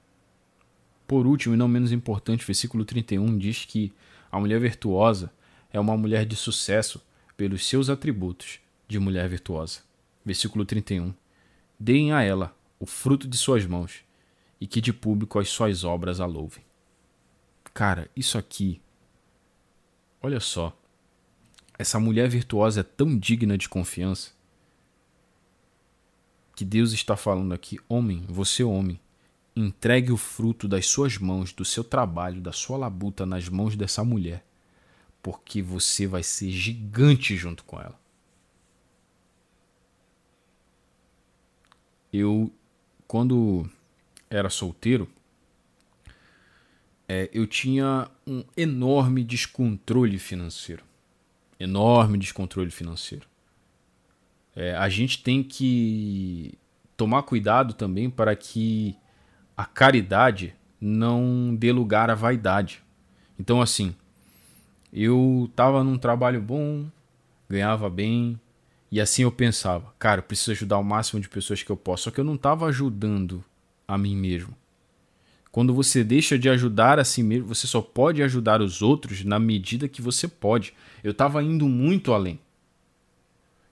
Por 1.06 1.26
último, 1.26 1.54
e 1.54 1.56
não 1.56 1.66
menos 1.66 1.90
importante, 1.90 2.44
o 2.44 2.46
versículo 2.46 2.84
31 2.84 3.38
diz 3.38 3.64
que 3.64 3.92
a 4.30 4.38
mulher 4.38 4.60
virtuosa 4.60 5.32
é 5.72 5.80
uma 5.80 5.96
mulher 5.96 6.26
de 6.26 6.36
sucesso 6.36 7.02
pelos 7.36 7.66
seus 7.66 7.88
atributos 7.88 8.60
de 8.86 8.98
mulher 8.98 9.28
virtuosa. 9.28 9.80
Versículo 10.24 10.64
31. 10.64 11.14
Deem 11.80 12.12
a 12.12 12.22
ela 12.22 12.54
o 12.78 12.84
fruto 12.84 13.26
de 13.26 13.36
suas 13.38 13.64
mãos 13.64 14.04
e 14.60 14.66
que 14.66 14.80
de 14.80 14.92
público 14.92 15.38
as 15.38 15.48
suas 15.48 15.84
obras 15.84 16.20
a 16.20 16.26
louvem. 16.26 16.64
Cara, 17.72 18.10
isso 18.16 18.36
aqui. 18.36 18.80
Olha 20.20 20.40
só. 20.40 20.76
essa 21.78 22.00
mulher 22.00 22.28
virtuosa 22.28 22.80
é 22.80 22.82
tão 22.82 23.16
digna 23.16 23.56
de 23.56 23.68
confiança 23.68 24.32
que 26.58 26.64
Deus 26.64 26.92
está 26.92 27.16
falando 27.16 27.54
aqui, 27.54 27.78
homem, 27.88 28.26
você 28.28 28.64
homem, 28.64 28.98
entregue 29.54 30.10
o 30.10 30.16
fruto 30.16 30.66
das 30.66 30.86
suas 30.86 31.16
mãos, 31.16 31.52
do 31.52 31.64
seu 31.64 31.84
trabalho, 31.84 32.40
da 32.40 32.50
sua 32.50 32.76
labuta 32.76 33.24
nas 33.24 33.48
mãos 33.48 33.76
dessa 33.76 34.02
mulher, 34.02 34.44
porque 35.22 35.62
você 35.62 36.04
vai 36.04 36.24
ser 36.24 36.50
gigante 36.50 37.36
junto 37.36 37.62
com 37.62 37.80
ela. 37.80 37.96
Eu, 42.12 42.52
quando 43.06 43.70
era 44.30 44.50
solteiro, 44.50 45.08
é, 47.08 47.30
eu 47.32 47.46
tinha 47.46 48.08
um 48.26 48.44
enorme 48.56 49.24
descontrole 49.24 50.18
financeiro. 50.18 50.84
Enorme 51.58 52.18
descontrole 52.18 52.70
financeiro. 52.70 53.26
É, 54.54 54.76
a 54.76 54.88
gente 54.88 55.22
tem 55.22 55.42
que 55.42 56.52
tomar 56.96 57.22
cuidado 57.22 57.72
também 57.74 58.10
para 58.10 58.36
que 58.36 58.96
a 59.56 59.64
caridade 59.64 60.54
não 60.80 61.54
dê 61.56 61.72
lugar 61.72 62.10
à 62.10 62.14
vaidade. 62.14 62.82
Então, 63.38 63.62
assim, 63.62 63.94
eu 64.92 65.46
estava 65.50 65.82
num 65.82 65.96
trabalho 65.96 66.42
bom, 66.42 66.86
ganhava 67.48 67.88
bem, 67.88 68.38
e 68.90 69.00
assim 69.00 69.22
eu 69.22 69.32
pensava, 69.32 69.94
cara, 69.98 70.20
eu 70.20 70.24
preciso 70.24 70.52
ajudar 70.52 70.78
o 70.78 70.84
máximo 70.84 71.20
de 71.20 71.28
pessoas 71.28 71.62
que 71.62 71.70
eu 71.70 71.76
posso. 71.76 72.04
Só 72.04 72.10
que 72.10 72.20
eu 72.20 72.24
não 72.24 72.34
estava 72.34 72.66
ajudando 72.66 73.44
a 73.88 73.96
mim 73.96 74.14
mesmo. 74.14 74.54
Quando 75.50 75.74
você 75.74 76.04
deixa 76.04 76.38
de 76.38 76.48
ajudar 76.48 76.98
a 76.98 77.04
si 77.04 77.22
mesmo, 77.22 77.48
você 77.48 77.66
só 77.66 77.80
pode 77.80 78.22
ajudar 78.22 78.60
os 78.60 78.82
outros 78.82 79.24
na 79.24 79.38
medida 79.38 79.88
que 79.88 80.02
você 80.02 80.28
pode. 80.28 80.74
Eu 81.02 81.12
estava 81.12 81.42
indo 81.42 81.66
muito 81.66 82.12
além. 82.12 82.38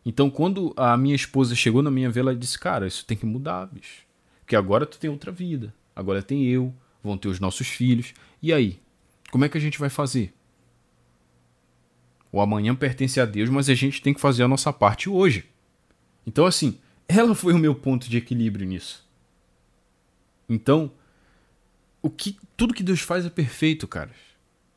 Então, 0.05 0.31
quando 0.31 0.73
a 0.77 0.97
minha 0.97 1.15
esposa 1.15 1.55
chegou 1.55 1.83
na 1.83 1.91
minha 1.91 2.11
vela, 2.11 2.31
ela 2.31 2.39
disse: 2.39 2.59
Cara, 2.59 2.87
isso 2.87 3.05
tem 3.05 3.17
que 3.17 3.27
mudar, 3.27 3.67
bicho. 3.67 4.07
Porque 4.41 4.57
agora 4.57 4.87
tu 4.87 4.99
tem 4.99 5.11
outra 5.11 5.31
vida. 5.31 5.75
Agora 5.95 6.23
tem 6.23 6.47
eu, 6.47 6.73
vão 7.03 7.19
ter 7.19 7.29
os 7.29 7.39
nossos 7.39 7.69
filhos. 7.69 8.15
E 8.43 8.53
aí? 8.53 8.81
Como 9.31 9.45
é 9.45 9.49
que 9.49 9.59
a 9.59 9.61
gente 9.61 9.79
vai 9.79 9.91
fazer? 9.91 10.33
O 12.33 12.41
amanhã 12.41 12.75
pertence 12.75 13.21
a 13.21 13.25
Deus, 13.25 13.51
mas 13.51 13.69
a 13.69 13.75
gente 13.75 14.03
tem 14.03 14.15
que 14.15 14.21
fazer 14.21 14.43
a 14.43 14.49
nossa 14.49 14.73
parte 14.73 15.09
hoje. 15.11 15.45
Então, 16.27 16.47
assim, 16.47 16.79
ela 17.07 17.35
foi 17.35 17.53
o 17.53 17.59
meu 17.59 17.75
ponto 17.75 18.09
de 18.09 18.17
equilíbrio 18.17 18.67
nisso. 18.67 19.06
Então, 20.49 20.93
o 22.03 22.11
que 22.11 22.37
tudo 22.57 22.75
que 22.75 22.83
Deus 22.83 23.01
faz 23.01 23.27
é 23.27 23.31
perfeito, 23.31 23.89
caras. 23.89 24.17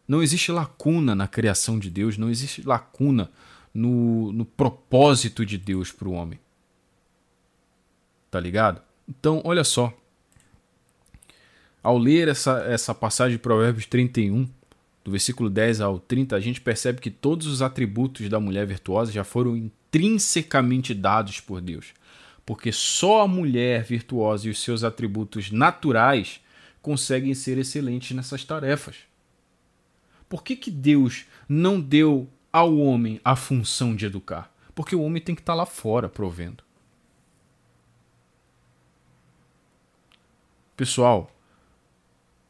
Não 0.08 0.24
existe 0.24 0.52
lacuna 0.52 1.14
na 1.14 1.28
criação 1.28 1.78
de 1.78 1.90
Deus, 1.90 2.18
não 2.18 2.30
existe 2.30 2.64
lacuna 2.64 3.30
no, 3.74 4.32
no 4.32 4.46
propósito 4.46 5.46
de 5.46 5.58
Deus 5.58 5.92
para 5.92 6.08
o 6.08 6.14
homem. 6.14 6.40
Tá 8.32 8.40
ligado? 8.40 8.82
Então, 9.08 9.42
olha 9.44 9.64
só. 9.64 9.94
Ao 11.82 11.98
ler 11.98 12.28
essa, 12.28 12.60
essa 12.64 12.94
passagem 12.94 13.38
de 13.38 13.42
Provérbios 13.42 13.86
31, 13.86 14.48
do 15.04 15.12
versículo 15.12 15.50
10 15.50 15.82
ao 15.82 16.00
30, 16.00 16.36
a 16.36 16.40
gente 16.40 16.60
percebe 16.60 17.00
que 17.00 17.10
todos 17.10 17.48
os 17.48 17.62
atributos 17.62 18.28
da 18.30 18.40
mulher 18.40 18.66
virtuosa 18.66 19.12
já 19.12 19.24
foram 19.24 19.56
intrinsecamente 19.56 20.94
dados 20.94 21.40
por 21.40 21.62
Deus. 21.62 21.94
Porque 22.50 22.72
só 22.72 23.22
a 23.22 23.28
mulher 23.28 23.84
virtuosa 23.84 24.48
e 24.48 24.50
os 24.50 24.60
seus 24.60 24.84
atributos 24.84 25.52
naturais 25.52 26.42
conseguem 26.82 27.36
ser 27.36 27.60
excelentes 27.60 28.18
nessas 28.18 28.44
tarefas. 28.44 28.96
Por 30.28 30.44
que, 30.44 30.56
que 30.56 30.72
Deus 30.72 31.28
não 31.48 31.80
deu 31.80 32.28
ao 32.52 32.76
homem 32.76 33.22
a 33.24 33.36
função 33.36 33.96
de 33.96 34.08
educar? 34.08 34.52
Porque 34.74 34.96
o 34.96 35.04
homem 35.04 35.22
tem 35.22 35.36
que 35.36 35.44
estar 35.44 35.54
lá 35.54 35.68
fora 35.68 36.10
provendo. 36.10 36.64
Pessoal, 40.76 41.32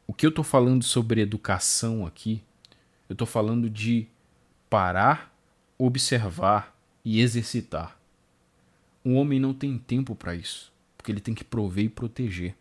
o 0.06 0.14
que 0.14 0.24
eu 0.24 0.30
estou 0.30 0.42
falando 0.42 0.82
sobre 0.82 1.20
educação 1.20 2.06
aqui, 2.06 2.42
eu 3.06 3.12
estou 3.12 3.26
falando 3.26 3.68
de 3.68 4.08
parar, 4.70 5.30
observar 5.76 6.74
e 7.04 7.20
exercitar. 7.20 7.99
O 9.04 9.14
homem 9.14 9.40
não 9.40 9.54
tem 9.54 9.78
tempo 9.78 10.14
para 10.14 10.34
isso, 10.34 10.72
porque 10.96 11.10
ele 11.10 11.20
tem 11.20 11.34
que 11.34 11.44
prover 11.44 11.84
e 11.84 11.88
proteger. 11.88 12.54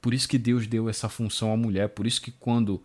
Por 0.00 0.14
isso 0.14 0.28
que 0.28 0.38
Deus 0.38 0.66
deu 0.66 0.88
essa 0.88 1.08
função 1.08 1.52
à 1.52 1.56
mulher, 1.56 1.88
por 1.90 2.06
isso 2.06 2.22
que 2.22 2.30
quando 2.30 2.82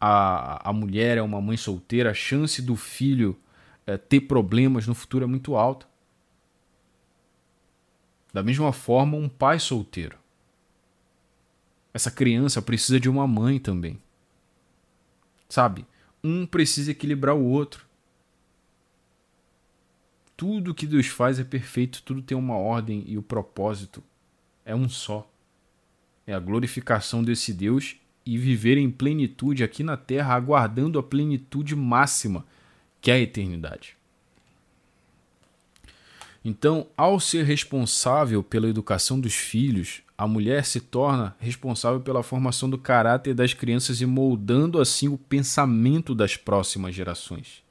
a, 0.00 0.70
a 0.70 0.72
mulher 0.72 1.18
é 1.18 1.22
uma 1.22 1.40
mãe 1.40 1.56
solteira, 1.56 2.10
a 2.10 2.14
chance 2.14 2.62
do 2.62 2.76
filho 2.76 3.38
é, 3.86 3.96
ter 3.96 4.22
problemas 4.22 4.86
no 4.86 4.94
futuro 4.94 5.24
é 5.24 5.26
muito 5.26 5.56
alta. 5.56 5.86
Da 8.32 8.42
mesma 8.42 8.72
forma, 8.72 9.16
um 9.16 9.28
pai 9.28 9.58
solteiro. 9.58 10.18
Essa 11.92 12.10
criança 12.10 12.62
precisa 12.62 12.98
de 12.98 13.08
uma 13.08 13.26
mãe 13.26 13.58
também. 13.58 14.00
Sabe? 15.48 15.86
Um 16.24 16.46
precisa 16.46 16.92
equilibrar 16.92 17.36
o 17.36 17.44
outro. 17.44 17.86
Tudo 20.36 20.74
que 20.74 20.86
Deus 20.86 21.06
faz 21.06 21.38
é 21.38 21.44
perfeito, 21.44 22.02
tudo 22.02 22.22
tem 22.22 22.36
uma 22.36 22.56
ordem 22.56 23.04
e 23.06 23.16
o 23.16 23.22
propósito 23.22 24.02
é 24.64 24.74
um 24.74 24.88
só. 24.88 25.28
É 26.26 26.32
a 26.32 26.40
glorificação 26.40 27.22
desse 27.22 27.52
Deus 27.52 27.96
e 28.24 28.38
viver 28.38 28.78
em 28.78 28.90
plenitude 28.90 29.64
aqui 29.64 29.82
na 29.82 29.96
terra, 29.96 30.34
aguardando 30.34 30.98
a 30.98 31.02
plenitude 31.02 31.74
máxima, 31.74 32.46
que 33.00 33.10
é 33.10 33.14
a 33.14 33.20
eternidade. 33.20 33.96
Então, 36.44 36.88
ao 36.96 37.20
ser 37.20 37.44
responsável 37.44 38.42
pela 38.42 38.68
educação 38.68 39.20
dos 39.20 39.34
filhos, 39.34 40.02
a 40.18 40.26
mulher 40.26 40.64
se 40.64 40.80
torna 40.80 41.36
responsável 41.38 42.00
pela 42.00 42.22
formação 42.22 42.68
do 42.68 42.78
caráter 42.78 43.34
das 43.34 43.54
crianças 43.54 44.00
e 44.00 44.06
moldando 44.06 44.80
assim 44.80 45.08
o 45.08 45.18
pensamento 45.18 46.14
das 46.14 46.36
próximas 46.36 46.94
gerações. 46.94 47.62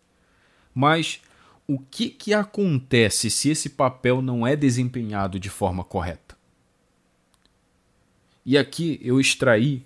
Mas 0.74 1.22
o 1.74 1.80
que, 1.80 2.10
que 2.10 2.34
acontece 2.34 3.32
se 3.32 3.50
esse 3.50 3.70
papel 3.70 4.22
não 4.22 4.46
é 4.46 4.58
desempenhado 4.58 5.40
de 5.40 5.50
forma 5.50 5.86
correta? 5.86 6.36
E 8.46 8.58
aqui 8.58 9.00
eu 9.02 9.22
extraí 9.22 9.86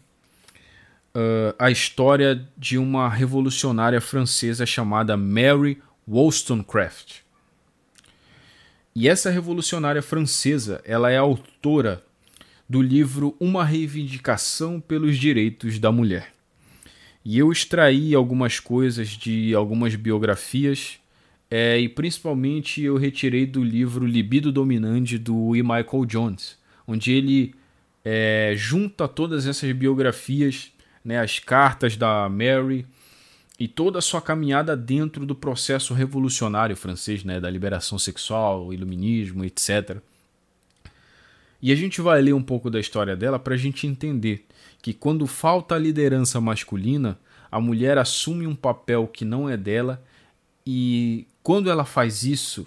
uh, 1.13 1.53
a 1.59 1.69
história 1.69 2.43
de 2.57 2.79
uma 2.79 3.07
revolucionária 3.07 4.01
francesa 4.01 4.65
chamada 4.65 5.15
Mary 5.15 5.79
Wollstonecraft. 6.07 7.17
E 8.95 9.07
essa 9.07 9.29
revolucionária 9.29 10.01
francesa, 10.01 10.81
ela 10.85 11.11
é 11.11 11.17
autora 11.17 12.03
do 12.67 12.81
livro 12.81 13.35
Uma 13.39 13.63
Reivindicação 13.63 14.79
pelos 14.79 15.17
Direitos 15.17 15.77
da 15.77 15.91
Mulher. 15.91 16.33
E 17.23 17.37
eu 17.37 17.51
extraí 17.51 18.15
algumas 18.15 18.59
coisas 18.59 19.09
de 19.09 19.53
algumas 19.53 19.93
biografias 19.93 20.99
é, 21.57 21.79
e 21.79 21.87
principalmente 21.87 22.81
eu 22.81 22.97
retirei 22.97 23.45
do 23.45 23.63
livro 23.63 24.05
Libido 24.05 24.51
Dominante 24.51 25.17
do 25.17 25.55
E. 25.55 25.63
Michael 25.63 26.05
Jones, 26.05 26.57
onde 26.85 27.13
ele 27.13 27.55
é, 28.03 28.53
junta 28.57 29.07
todas 29.07 29.47
essas 29.47 29.71
biografias 29.71 30.73
né, 31.01 31.17
as 31.17 31.39
cartas 31.39 31.95
da 31.95 32.27
Mary 32.27 32.85
e 33.57 33.69
toda 33.69 33.99
a 33.99 34.01
sua 34.01 34.21
caminhada 34.21 34.75
dentro 34.75 35.25
do 35.25 35.33
processo 35.33 35.93
revolucionário 35.93 36.75
francês, 36.75 37.23
né, 37.23 37.39
da 37.39 37.49
liberação 37.49 37.97
sexual, 37.97 38.73
iluminismo, 38.73 39.45
etc. 39.45 39.99
E 41.61 41.71
a 41.71 41.75
gente 41.75 42.01
vai 42.01 42.21
ler 42.21 42.33
um 42.33 42.43
pouco 42.43 42.69
da 42.69 42.81
história 42.81 43.15
dela 43.15 43.39
para 43.39 43.53
a 43.53 43.57
gente 43.57 43.87
entender 43.87 44.45
que 44.81 44.93
quando 44.93 45.25
falta 45.25 45.75
a 45.75 45.79
liderança 45.79 46.41
masculina, 46.41 47.17
a 47.49 47.61
mulher 47.61 47.97
assume 47.97 48.45
um 48.45 48.53
papel 48.53 49.07
que 49.07 49.23
não 49.23 49.49
é 49.49 49.55
dela 49.55 50.03
e 50.67 51.25
quando 51.45 51.69
ela 51.69 51.85
faz 51.85 52.23
isso, 52.23 52.65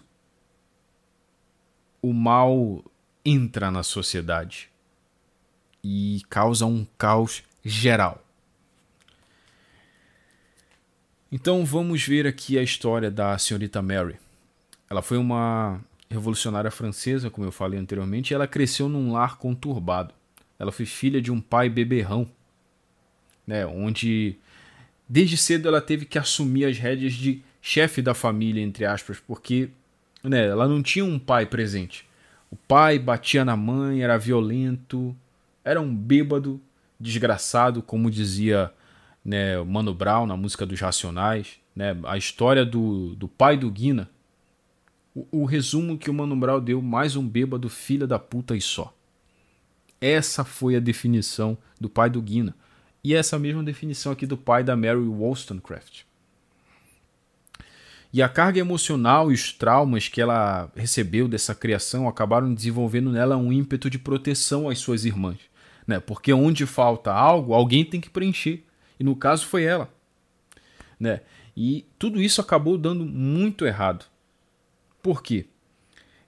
o 2.00 2.12
mal 2.12 2.84
entra 3.24 3.72
na 3.72 3.82
sociedade 3.82 4.70
e 5.82 6.22
causa 6.30 6.64
um 6.64 6.86
caos 6.96 7.42
geral. 7.64 8.24
Então 11.32 11.64
vamos 11.64 12.04
ver 12.04 12.24
aqui 12.24 12.56
a 12.56 12.62
história 12.62 13.10
da 13.10 13.36
senhorita 13.36 13.82
Mary. 13.82 14.16
Ela 14.88 15.02
foi 15.02 15.18
uma 15.18 15.80
revolucionária 16.08 16.70
francesa, 16.70 17.28
como 17.30 17.48
eu 17.48 17.52
falei 17.52 17.80
anteriormente, 17.80 18.30
e 18.30 18.34
ela 18.36 18.46
cresceu 18.46 18.88
num 18.88 19.10
lar 19.10 19.38
conturbado. 19.38 20.14
Ela 20.56 20.70
foi 20.70 20.86
filha 20.86 21.20
de 21.20 21.32
um 21.32 21.40
pai 21.40 21.68
beberrão, 21.68 22.30
né, 23.44 23.66
onde 23.66 24.38
desde 25.08 25.36
cedo 25.36 25.66
ela 25.66 25.80
teve 25.80 26.06
que 26.06 26.16
assumir 26.16 26.64
as 26.64 26.78
rédeas 26.78 27.14
de 27.14 27.42
chefe 27.60 28.00
da 28.00 28.14
família, 28.14 28.62
entre 28.62 28.84
aspas, 28.84 29.18
porque 29.20 29.70
né, 30.22 30.46
ela 30.46 30.68
não 30.68 30.82
tinha 30.82 31.04
um 31.04 31.18
pai 31.18 31.46
presente. 31.46 32.06
O 32.50 32.56
pai 32.56 32.98
batia 32.98 33.44
na 33.44 33.56
mãe, 33.56 34.02
era 34.02 34.16
violento, 34.16 35.14
era 35.64 35.80
um 35.80 35.94
bêbado, 35.94 36.60
desgraçado, 36.98 37.82
como 37.82 38.10
dizia 38.10 38.72
né, 39.24 39.58
Mano 39.62 39.92
Brown 39.92 40.26
na 40.26 40.36
música 40.36 40.64
dos 40.64 40.80
Racionais, 40.80 41.60
né, 41.76 41.96
a 42.04 42.16
história 42.16 42.64
do, 42.64 43.14
do 43.14 43.28
pai 43.28 43.56
do 43.56 43.70
Guina, 43.70 44.08
o, 45.14 45.26
o 45.30 45.44
resumo 45.44 45.98
que 45.98 46.10
o 46.10 46.14
Mano 46.14 46.36
Brown 46.36 46.60
deu, 46.60 46.80
mais 46.80 47.16
um 47.16 47.26
bêbado 47.28 47.68
filha 47.68 48.06
da 48.06 48.18
puta 48.18 48.56
e 48.56 48.60
só. 48.60 48.94
Essa 50.00 50.44
foi 50.44 50.76
a 50.76 50.80
definição 50.80 51.58
do 51.80 51.88
pai 51.88 52.08
do 52.08 52.22
Guina. 52.22 52.54
E 53.02 53.14
essa 53.14 53.38
mesma 53.38 53.62
definição 53.62 54.12
aqui 54.12 54.26
do 54.26 54.36
pai 54.36 54.62
da 54.62 54.76
Mary 54.76 54.98
Wollstonecraft. 54.98 56.07
E 58.12 58.22
a 58.22 58.28
carga 58.28 58.58
emocional 58.58 59.30
e 59.30 59.34
os 59.34 59.52
traumas 59.52 60.08
que 60.08 60.20
ela 60.20 60.70
recebeu 60.74 61.28
dessa 61.28 61.54
criação 61.54 62.08
acabaram 62.08 62.52
desenvolvendo 62.54 63.10
nela 63.10 63.36
um 63.36 63.52
ímpeto 63.52 63.90
de 63.90 63.98
proteção 63.98 64.68
às 64.68 64.78
suas 64.78 65.04
irmãs. 65.04 65.38
Né? 65.86 66.00
Porque 66.00 66.32
onde 66.32 66.64
falta 66.64 67.12
algo, 67.12 67.52
alguém 67.52 67.84
tem 67.84 68.00
que 68.00 68.08
preencher. 68.10 68.64
E 68.98 69.04
no 69.04 69.14
caso 69.14 69.46
foi 69.46 69.64
ela. 69.64 69.92
Né? 70.98 71.20
E 71.56 71.86
tudo 71.98 72.20
isso 72.20 72.40
acabou 72.40 72.78
dando 72.78 73.04
muito 73.04 73.66
errado. 73.66 74.06
Por 75.02 75.22
quê? 75.22 75.46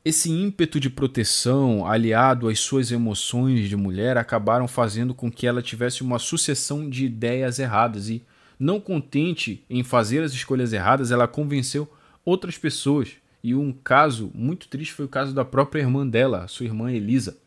Esse 0.05 0.31
ímpeto 0.31 0.81
de 0.81 0.89
proteção, 0.89 1.87
aliado 1.87 2.49
às 2.49 2.59
suas 2.59 2.91
emoções 2.91 3.69
de 3.69 3.77
mulher, 3.77 4.17
acabaram 4.17 4.67
fazendo 4.67 5.15
com 5.15 5.31
que 5.31 5.47
ela 5.47 5.61
tivesse 5.61 6.03
uma 6.03 6.19
sucessão 6.19 6.89
de 6.89 7.05
ideias 7.05 7.59
erradas 7.59 8.09
e, 8.09 8.23
não 8.61 8.79
contente 8.79 9.65
em 9.69 9.83
fazer 9.83 10.23
as 10.23 10.33
escolhas 10.33 10.73
erradas, 10.73 11.11
ela 11.11 11.27
convenceu 11.27 11.91
outras 12.25 12.59
pessoas. 12.59 13.13
E 13.43 13.55
um 13.55 13.73
caso 13.73 14.31
muito 14.35 14.69
triste 14.69 14.93
foi 14.93 15.07
o 15.07 15.09
caso 15.09 15.35
da 15.35 15.45
própria 15.45 15.81
irmã 15.81 16.07
dela, 16.07 16.47
sua 16.47 16.67
irmã 16.67 16.93
Elisa, 16.93 17.39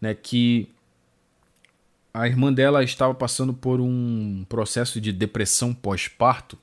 né, 0.00 0.14
que 0.14 0.68
a 2.14 2.28
irmã 2.28 2.52
dela 2.52 2.84
estava 2.84 3.12
passando 3.12 3.52
por 3.52 3.80
um 3.80 4.46
processo 4.48 5.00
de 5.00 5.12
depressão 5.12 5.74
pós-parto 5.74 6.56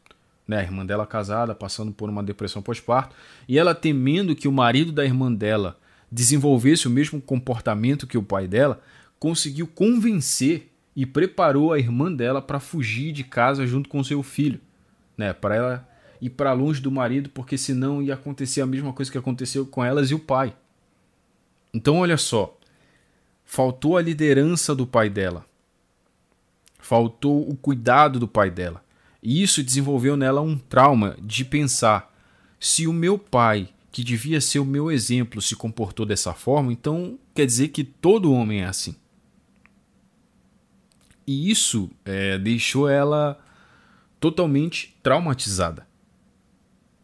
né, 0.48 0.60
a 0.60 0.64
irmã 0.64 0.86
dela 0.86 1.06
casada, 1.06 1.54
passando 1.54 1.92
por 1.92 2.10
uma 2.10 2.24
depressão 2.24 2.62
pós-parto, 2.62 3.16
e 3.48 3.60
ela 3.60 3.76
temendo 3.76 4.36
que 4.36 4.48
o 4.48 4.52
marido 4.52 4.92
da 4.92 5.04
irmã 5.04 5.32
dela 5.32 5.78
desenvolvesse 6.10 6.88
o 6.88 6.92
mesmo 6.92 7.22
comportamento 7.22 8.08
que 8.08 8.18
o 8.18 8.24
pai 8.24 8.48
dela, 8.48 8.82
conseguiu 9.20 9.68
convencer 9.68 10.72
e 10.98 11.06
preparou 11.06 11.72
a 11.72 11.78
irmã 11.78 12.12
dela 12.12 12.42
para 12.42 12.60
fugir 12.60 13.12
de 13.12 13.24
casa 13.24 13.68
junto 13.68 13.88
com 13.88 14.04
seu 14.04 14.24
filho, 14.24 14.60
né, 15.16 15.32
para 15.32 15.56
ela 15.56 15.90
ir 16.20 16.32
para 16.32 16.52
longe 16.54 16.82
do 16.82 16.92
marido, 16.92 17.30
porque 17.30 17.56
senão 17.56 18.02
ia 18.02 18.16
acontecer 18.16 18.62
a 18.62 18.66
mesma 18.66 18.92
coisa 18.92 19.12
que 19.12 19.18
aconteceu 19.18 19.64
com 19.68 19.86
elas 19.86 20.10
e 20.10 20.16
o 20.16 20.20
pai. 20.20 20.56
Então 21.72 22.00
olha 22.00 22.18
só, 22.18 22.58
faltou 23.46 23.96
a 23.96 24.02
liderança 24.02 24.74
do 24.74 24.88
pai 24.88 25.08
dela. 25.08 25.46
Faltou 26.80 27.48
o 27.48 27.56
cuidado 27.56 28.20
do 28.20 28.28
pai 28.28 28.50
dela. 28.50 28.84
E 29.22 29.44
isso 29.44 29.64
desenvolveu 29.64 30.18
nela 30.18 30.42
um 30.42 30.58
trauma 30.58 31.16
de 31.22 31.46
pensar: 31.46 32.12
se 32.60 32.88
o 32.88 32.94
meu 32.94 33.20
pai, 33.20 33.70
que 33.92 34.04
devia 34.04 34.42
ser 34.42 34.58
o 34.58 34.66
meu 34.66 34.92
exemplo, 34.92 35.44
se 35.44 35.56
comportou 35.56 36.08
dessa 36.08 36.34
forma, 36.34 36.72
então 36.72 37.20
quer 37.36 37.46
dizer 37.46 37.68
que 37.68 37.84
todo 37.84 38.34
homem 38.34 38.62
é 38.62 38.66
assim. 38.66 38.96
E 41.28 41.52
isso 41.52 41.92
é, 42.06 42.38
deixou 42.38 42.88
ela 42.88 43.38
totalmente 44.20 44.98
traumatizada. 45.04 45.86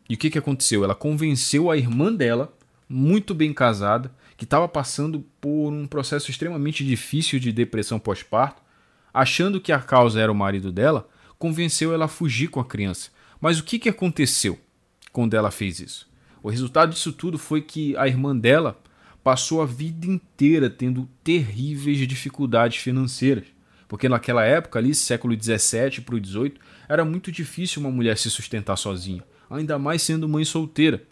E 0.10 0.16
o 0.16 0.18
que, 0.18 0.30
que 0.30 0.38
aconteceu? 0.38 0.84
Ela 0.84 0.96
convenceu 0.96 1.70
a 1.70 1.78
irmã 1.78 2.12
dela, 2.14 2.56
muito 2.88 3.34
bem 3.34 3.54
casada, 3.54 4.12
que 4.38 4.46
estava 4.46 4.68
passando 4.68 5.26
por 5.40 5.70
um 5.72 5.86
processo 5.86 6.32
extremamente 6.32 6.86
difícil 6.86 7.40
de 7.40 7.52
depressão 7.52 8.00
pós-parto, 8.00 8.62
achando 9.14 9.62
que 9.62 9.72
a 9.72 9.80
causa 9.80 10.20
era 10.20 10.32
o 10.32 10.36
marido 10.36 10.72
dela, 10.72 11.08
convenceu 11.38 11.94
ela 11.94 12.06
a 12.06 12.10
fugir 12.10 12.48
com 12.48 12.60
a 12.60 12.66
criança. 12.66 13.10
Mas 13.40 13.60
o 13.60 13.64
que, 13.64 13.78
que 13.78 13.90
aconteceu 13.90 14.60
quando 15.12 15.34
ela 15.34 15.52
fez 15.52 15.80
isso? 15.80 16.10
O 16.42 16.50
resultado 16.50 16.92
disso 16.92 17.14
tudo 17.14 17.38
foi 17.38 17.62
que 17.62 17.96
a 17.98 18.08
irmã 18.08 18.36
dela 18.36 18.80
passou 19.24 19.62
a 19.62 19.66
vida 19.66 20.08
inteira 20.08 20.70
tendo 20.70 21.08
terríveis 21.24 22.06
dificuldades 22.08 22.78
financeiras. 22.78 23.46
Porque 23.94 24.10
naquela 24.10 24.44
época, 24.44 24.80
ali, 24.80 24.96
século 24.96 25.40
XVII 25.40 26.02
para 26.02 26.16
o 26.16 26.18
XVIII, 26.18 26.56
era 26.90 27.06
muito 27.06 27.32
difícil 27.32 27.80
uma 27.80 27.92
mulher 27.92 28.18
se 28.18 28.28
sustentar 28.28 28.76
sozinha, 28.76 29.24
ainda 29.48 29.78
mais 29.78 30.02
sendo 30.02 30.28
mãe 30.28 30.44
solteira, 30.44 31.04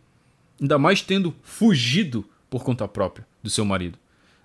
ainda 0.60 0.80
mais 0.80 1.00
tendo 1.00 1.32
fugido 1.44 2.28
por 2.50 2.64
conta 2.64 2.88
própria 2.88 3.24
do 3.44 3.52
seu 3.52 3.64
marido. 3.64 4.00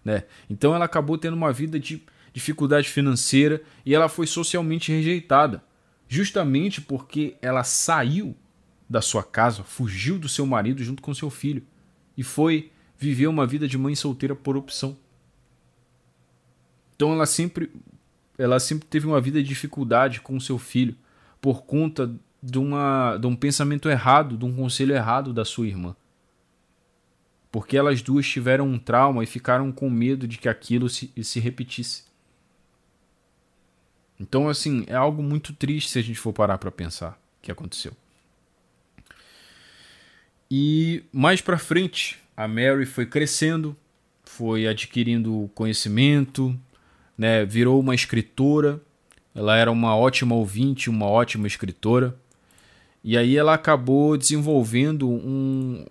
Né? 0.04 0.24
Então 0.50 0.74
ela 0.74 0.84
acabou 0.84 1.16
tendo 1.16 1.32
uma 1.32 1.50
vida 1.50 1.80
de 1.80 2.02
dificuldade 2.30 2.90
financeira 2.90 3.62
e 3.86 3.94
ela 3.94 4.06
foi 4.06 4.26
socialmente 4.26 4.92
rejeitada 4.92 5.64
justamente 6.06 6.82
porque 6.82 7.36
ela 7.40 7.64
saiu 7.64 8.36
da 8.86 9.00
sua 9.00 9.22
casa, 9.22 9.64
fugiu 9.64 10.18
do 10.18 10.28
seu 10.28 10.44
marido 10.44 10.84
junto 10.84 11.00
com 11.00 11.14
seu 11.14 11.30
filho 11.30 11.62
e 12.14 12.22
foi 12.22 12.70
viver 12.98 13.28
uma 13.28 13.46
vida 13.46 13.66
de 13.66 13.78
mãe 13.78 13.94
solteira 13.94 14.36
por 14.36 14.58
opção. 14.58 14.94
Então 16.94 17.14
ela 17.14 17.24
sempre 17.24 17.70
ela 18.38 18.60
sempre 18.60 18.86
teve 18.86 19.06
uma 19.06 19.20
vida 19.20 19.42
de 19.42 19.48
dificuldade 19.48 20.20
com 20.20 20.38
seu 20.38 20.58
filho 20.58 20.96
por 21.40 21.64
conta 21.64 22.14
de, 22.42 22.58
uma, 22.58 23.16
de 23.16 23.26
um 23.26 23.36
pensamento 23.36 23.88
errado, 23.88 24.36
de 24.36 24.44
um 24.44 24.54
conselho 24.54 24.94
errado 24.94 25.32
da 25.32 25.44
sua 25.44 25.66
irmã. 25.66 25.96
Porque 27.50 27.76
elas 27.76 28.02
duas 28.02 28.26
tiveram 28.26 28.68
um 28.68 28.78
trauma 28.78 29.22
e 29.24 29.26
ficaram 29.26 29.72
com 29.72 29.88
medo 29.88 30.28
de 30.28 30.38
que 30.38 30.48
aquilo 30.48 30.88
se, 30.88 31.12
se 31.22 31.40
repetisse. 31.40 32.04
Então, 34.18 34.48
assim, 34.48 34.84
é 34.86 34.94
algo 34.94 35.22
muito 35.22 35.52
triste 35.52 35.90
se 35.90 35.98
a 35.98 36.02
gente 36.02 36.18
for 36.18 36.32
parar 36.32 36.58
para 36.58 36.70
pensar 36.70 37.20
que 37.40 37.50
aconteceu. 37.50 37.92
E 40.50 41.04
mais 41.12 41.40
para 41.40 41.58
frente, 41.58 42.18
a 42.36 42.46
Mary 42.46 42.86
foi 42.86 43.06
crescendo, 43.06 43.76
foi 44.24 44.66
adquirindo 44.66 45.50
conhecimento, 45.54 46.58
né, 47.16 47.44
virou 47.44 47.80
uma 47.80 47.94
escritora. 47.94 48.80
Ela 49.34 49.56
era 49.56 49.70
uma 49.70 49.96
ótima 49.96 50.34
ouvinte, 50.34 50.90
uma 50.90 51.06
ótima 51.06 51.46
escritora. 51.46 52.16
E 53.02 53.16
aí 53.16 53.36
ela 53.36 53.54
acabou 53.54 54.16
desenvolvendo 54.16 55.08
um, 55.08 55.84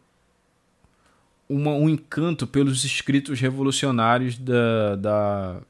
uma, 1.47 1.71
um 1.71 1.89
encanto 1.89 2.45
pelos 2.45 2.84
escritos 2.84 3.39
revolucionários 3.39 4.38
da, 4.38 4.95
da 4.95 5.61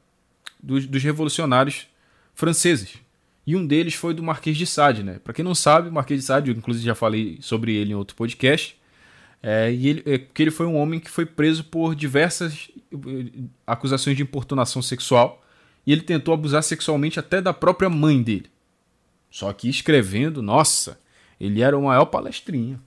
dos, 0.60 0.86
dos 0.86 1.02
revolucionários 1.02 1.86
franceses. 2.34 2.94
E 3.46 3.54
um 3.54 3.64
deles 3.64 3.94
foi 3.94 4.12
do 4.12 4.22
Marquês 4.22 4.56
de 4.56 4.66
Sade, 4.66 5.04
né? 5.04 5.20
Para 5.22 5.32
quem 5.32 5.44
não 5.44 5.54
sabe, 5.54 5.88
o 5.88 5.92
Marquês 5.92 6.20
de 6.20 6.26
Sade, 6.26 6.50
eu 6.50 6.56
inclusive 6.56 6.84
já 6.84 6.96
falei 6.96 7.38
sobre 7.40 7.72
ele 7.76 7.92
em 7.92 7.94
outro 7.94 8.16
podcast, 8.16 8.76
é, 9.40 9.72
e 9.72 9.86
ele, 9.86 10.02
é, 10.04 10.18
que 10.18 10.42
ele 10.42 10.50
foi 10.50 10.66
um 10.66 10.76
homem 10.76 10.98
que 10.98 11.08
foi 11.08 11.24
preso 11.24 11.62
por 11.62 11.94
diversas 11.94 12.68
eh, 12.92 13.44
acusações 13.64 14.16
de 14.16 14.22
importunação 14.22 14.82
sexual 14.82 15.45
e 15.86 15.92
ele 15.92 16.02
tentou 16.02 16.34
abusar 16.34 16.62
sexualmente 16.62 17.20
até 17.20 17.40
da 17.40 17.54
própria 17.54 17.88
mãe 17.88 18.22
dele. 18.22 18.50
Só 19.30 19.52
que 19.52 19.68
escrevendo, 19.68 20.42
nossa, 20.42 20.98
ele 21.38 21.62
era 21.62 21.78
o 21.78 21.84
maior 21.84 22.06
palestrinha. 22.06 22.80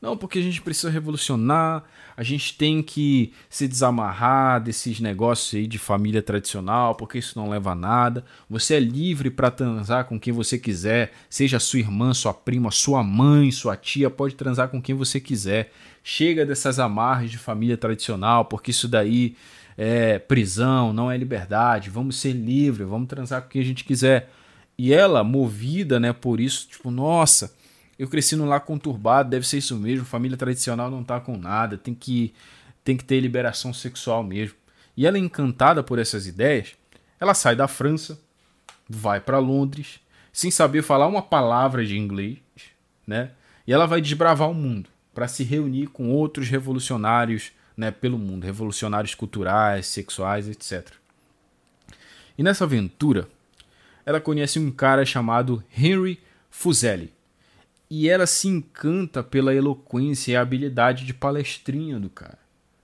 Não, 0.00 0.16
porque 0.16 0.40
a 0.40 0.42
gente 0.42 0.60
precisa 0.60 0.90
revolucionar, 0.90 1.84
a 2.16 2.24
gente 2.24 2.58
tem 2.58 2.82
que 2.82 3.32
se 3.48 3.68
desamarrar 3.68 4.60
desses 4.60 4.98
negócios 4.98 5.54
aí 5.54 5.64
de 5.64 5.78
família 5.78 6.20
tradicional, 6.20 6.96
porque 6.96 7.18
isso 7.18 7.38
não 7.38 7.48
leva 7.48 7.70
a 7.70 7.74
nada. 7.76 8.24
Você 8.50 8.74
é 8.74 8.80
livre 8.80 9.30
para 9.30 9.48
transar 9.48 10.06
com 10.06 10.18
quem 10.18 10.32
você 10.32 10.58
quiser, 10.58 11.12
seja 11.30 11.60
sua 11.60 11.78
irmã, 11.78 12.12
sua 12.12 12.34
prima, 12.34 12.72
sua 12.72 13.04
mãe, 13.04 13.52
sua 13.52 13.76
tia, 13.76 14.10
pode 14.10 14.34
transar 14.34 14.68
com 14.70 14.82
quem 14.82 14.92
você 14.92 15.20
quiser. 15.20 15.72
Chega 16.02 16.44
dessas 16.44 16.80
amarras 16.80 17.30
de 17.30 17.38
família 17.38 17.76
tradicional, 17.76 18.44
porque 18.46 18.72
isso 18.72 18.88
daí 18.88 19.36
é 19.76 20.18
prisão, 20.18 20.92
não 20.92 21.10
é 21.10 21.16
liberdade. 21.16 21.90
Vamos 21.90 22.16
ser 22.16 22.32
livres, 22.32 22.88
vamos 22.88 23.08
transar 23.08 23.42
com 23.42 23.48
quem 23.48 23.62
a 23.62 23.64
gente 23.64 23.84
quiser. 23.84 24.30
E 24.76 24.92
ela, 24.92 25.22
movida, 25.22 26.00
né, 26.00 26.12
por 26.12 26.40
isso, 26.40 26.68
tipo, 26.68 26.90
nossa, 26.90 27.54
eu 27.98 28.08
cresci 28.08 28.34
num 28.36 28.46
lar 28.46 28.60
conturbado, 28.60 29.30
deve 29.30 29.46
ser 29.46 29.58
isso 29.58 29.76
mesmo. 29.76 30.04
Família 30.04 30.36
tradicional 30.36 30.90
não 30.90 31.04
tá 31.04 31.20
com 31.20 31.36
nada, 31.36 31.76
tem 31.76 31.94
que, 31.94 32.34
tem 32.82 32.96
que 32.96 33.04
ter 33.04 33.20
liberação 33.20 33.72
sexual 33.72 34.22
mesmo. 34.22 34.56
E 34.96 35.06
ela, 35.06 35.18
encantada 35.18 35.82
por 35.82 35.98
essas 35.98 36.26
ideias, 36.26 36.74
ela 37.20 37.34
sai 37.34 37.54
da 37.54 37.68
França, 37.68 38.18
vai 38.88 39.20
para 39.20 39.38
Londres, 39.38 40.00
sem 40.32 40.50
saber 40.50 40.82
falar 40.82 41.06
uma 41.06 41.22
palavra 41.22 41.84
de 41.84 41.96
inglês, 41.96 42.38
né? 43.06 43.30
E 43.66 43.72
ela 43.72 43.86
vai 43.86 44.00
desbravar 44.00 44.50
o 44.50 44.54
mundo 44.54 44.88
para 45.14 45.28
se 45.28 45.44
reunir 45.44 45.86
com 45.88 46.10
outros 46.10 46.48
revolucionários, 46.48 47.52
né, 47.76 47.90
pelo 47.90 48.18
mundo, 48.18 48.44
revolucionários 48.44 49.14
culturais, 49.14 49.86
sexuais, 49.86 50.48
etc. 50.48 50.92
E 52.36 52.42
nessa 52.42 52.64
aventura, 52.64 53.28
ela 54.04 54.20
conhece 54.20 54.58
um 54.58 54.70
cara 54.70 55.04
chamado 55.04 55.62
Henry 55.76 56.20
Fuseli 56.50 57.12
e 57.90 58.08
ela 58.08 58.26
se 58.26 58.48
encanta 58.48 59.22
pela 59.22 59.54
eloquência 59.54 60.32
e 60.32 60.36
habilidade 60.36 61.04
de 61.04 61.12
palestrinha 61.12 62.00
do 62.00 62.08
cara. 62.08 62.38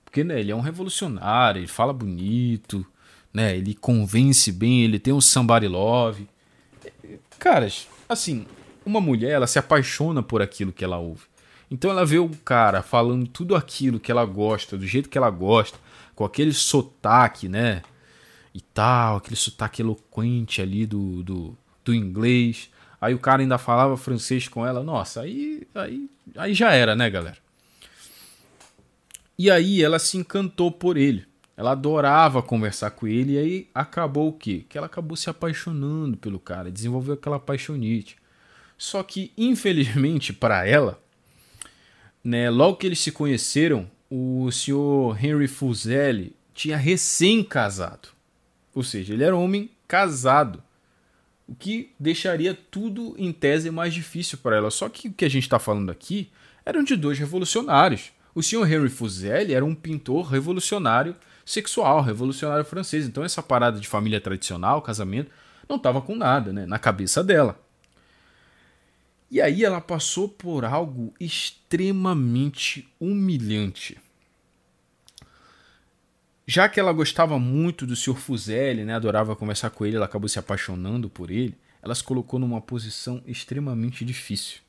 Porque 0.05 0.23
né, 0.23 0.41
ele 0.41 0.51
é 0.51 0.55
um 0.55 0.61
revolucionário, 0.61 1.61
ele 1.61 1.67
fala 1.67 1.93
bonito, 1.93 2.87
né, 3.33 3.57
ele 3.57 3.75
convence 3.75 4.53
bem, 4.53 4.85
ele 4.85 4.99
tem 4.99 5.13
um 5.13 5.21
somebody 5.21 5.67
love. 5.67 6.29
Caras, 7.39 7.89
assim, 8.09 8.47
uma 8.85 9.01
mulher, 9.01 9.31
ela 9.31 9.47
se 9.47 9.59
apaixona 9.59 10.23
por 10.23 10.43
aquilo 10.43 10.73
que 10.73 10.85
ela 10.85 10.99
ouve. 10.99 11.23
Então 11.71 11.91
ela 11.91 12.05
vê 12.05 12.19
o 12.19 12.29
cara 12.29 12.83
falando 12.83 13.27
tudo 13.27 13.55
aquilo 13.55 14.01
que 14.01 14.11
ela 14.11 14.25
gosta, 14.25 14.77
do 14.77 14.87
jeito 14.87 15.09
que 15.09 15.19
ela 15.19 15.31
gosta, 15.31 15.79
com 16.15 16.25
aquele 16.25 16.53
sotaque, 16.53 17.49
né? 17.49 17.83
E 18.55 18.61
tal, 18.61 19.17
aquele 19.17 19.37
sotaque 19.37 19.83
eloquente 19.83 20.63
ali 20.63 20.87
do, 20.87 21.23
do, 21.23 21.59
do 21.85 21.95
inglês. 21.95 22.71
Aí 23.01 23.15
o 23.15 23.19
cara 23.19 23.43
ainda 23.43 23.59
falava 23.59 23.97
francês 23.97 24.49
com 24.49 24.67
ela. 24.67 24.83
Nossa, 24.83 25.21
aí, 25.21 25.67
aí, 25.75 26.11
aí 26.37 26.55
já 26.55 26.73
era, 26.73 26.97
né, 26.97 27.09
galera? 27.11 27.37
E 29.39 29.51
aí 29.51 29.83
ela 29.83 29.99
se 29.99 30.17
encantou 30.17 30.73
por 30.73 30.97
ele. 30.97 31.25
Ela 31.57 31.73
adorava 31.73 32.43
conversar 32.43 32.93
com 32.93 33.07
ele 33.07 33.33
e 33.33 33.39
aí 33.39 33.71
acabou 33.75 34.29
o 34.29 34.33
quê? 34.33 34.65
Que 34.69 34.79
ela 34.79 34.87
acabou 34.87 35.17
se 35.17 35.29
apaixonando 35.29 36.17
pelo 36.17 36.39
cara, 36.39 36.71
desenvolveu 36.71 37.15
aquela 37.15 37.39
paixonite. 37.39 38.17
Só 38.77 39.03
que, 39.03 39.33
infelizmente 39.37 40.33
para 40.35 40.65
ela, 40.67 41.01
né, 42.29 42.51
logo 42.51 42.77
que 42.77 42.87
eles 42.87 42.99
se 42.99 43.11
conheceram, 43.11 43.91
o 44.11 44.51
senhor 44.53 45.17
Henry 45.25 45.49
Fuseli 45.49 46.37
tinha 46.53 46.77
recém-casado. 46.77 48.09
Ou 48.75 48.83
seja, 48.83 49.15
ele 49.15 49.25
era 49.25 49.35
um 49.35 49.43
homem 49.43 49.71
casado. 49.87 50.63
O 51.47 51.55
que 51.55 51.91
deixaria 51.99 52.53
tudo 52.53 53.15
em 53.17 53.33
tese 53.33 53.71
mais 53.71 53.95
difícil 53.95 54.37
para 54.43 54.57
ela. 54.57 54.71
Só 54.71 54.91
que 54.91 55.09
o 55.09 55.13
que 55.15 55.25
a 55.25 55.29
gente 55.31 55.45
está 55.45 55.59
falando 55.59 55.91
aqui 55.91 56.31
eram 56.67 56.85
de 56.85 56.97
dois 56.97 57.19
revolucionários. 57.19 58.13
O 58.35 58.43
senhor 58.43 58.71
Henry 58.71 58.91
Fuseli 58.91 59.55
era 59.55 59.65
um 59.65 59.75
pintor 59.75 60.27
revolucionário 60.27 61.17
sexual, 61.47 62.03
revolucionário 62.03 62.63
francês. 62.63 63.07
Então 63.07 63.25
essa 63.25 63.43
parada 63.43 63.81
de 63.81 63.89
família 63.89 64.21
tradicional, 64.21 64.83
casamento, 64.83 65.31
não 65.67 65.77
estava 65.77 66.03
com 66.03 66.15
nada 66.15 66.53
né, 66.53 66.67
na 66.67 66.79
cabeça 66.79 67.25
dela. 67.25 67.59
E 69.31 69.41
aí 69.41 69.65
ela 69.65 69.81
passou 69.81 70.29
por 70.29 70.65
algo 70.65 71.13
extremamente 71.21 72.89
humilhante. 72.99 73.99
Já 76.47 76.67
que 76.67 76.81
ela 76.81 76.93
gostava 76.93 77.39
muito 77.39 77.87
do 77.87 77.95
Sr. 77.95 78.17
Fuzeli, 78.17 78.85
né, 78.85 78.95
adorava 78.95 79.37
conversar 79.37 79.69
com 79.69 79.85
ele, 79.85 79.97
ela 79.97 80.07
acabou 80.07 80.29
se 80.29 80.39
apaixonando 80.39 81.11
por 81.11 81.31
ele, 81.31 81.55
ela 81.83 81.95
se 81.95 82.03
colocou 82.03 82.41
numa 82.41 82.61
posição 82.61 83.23
extremamente 83.27 84.03
difícil. 84.03 84.61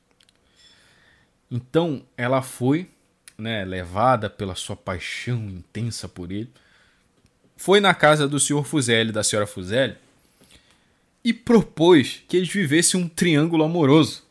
Então 1.50 2.04
ela 2.18 2.42
foi 2.42 2.90
né, 3.38 3.64
levada 3.64 4.30
pela 4.30 4.56
sua 4.56 4.76
paixão 4.76 5.50
intensa 5.50 6.10
por 6.10 6.32
ele, 6.32 6.52
foi 7.56 7.80
na 7.80 7.94
casa 7.94 8.28
do 8.28 8.40
Sr. 8.40 8.64
Fuzeli, 8.64 9.12
da 9.12 9.22
Sra. 9.22 9.48
Fuzeli, 9.48 9.96
e 11.24 11.34
propôs 11.34 12.24
que 12.28 12.38
eles 12.38 12.50
vivessem 12.50 13.00
um 13.00 13.08
triângulo 13.08 13.64
amoroso. 13.64 14.24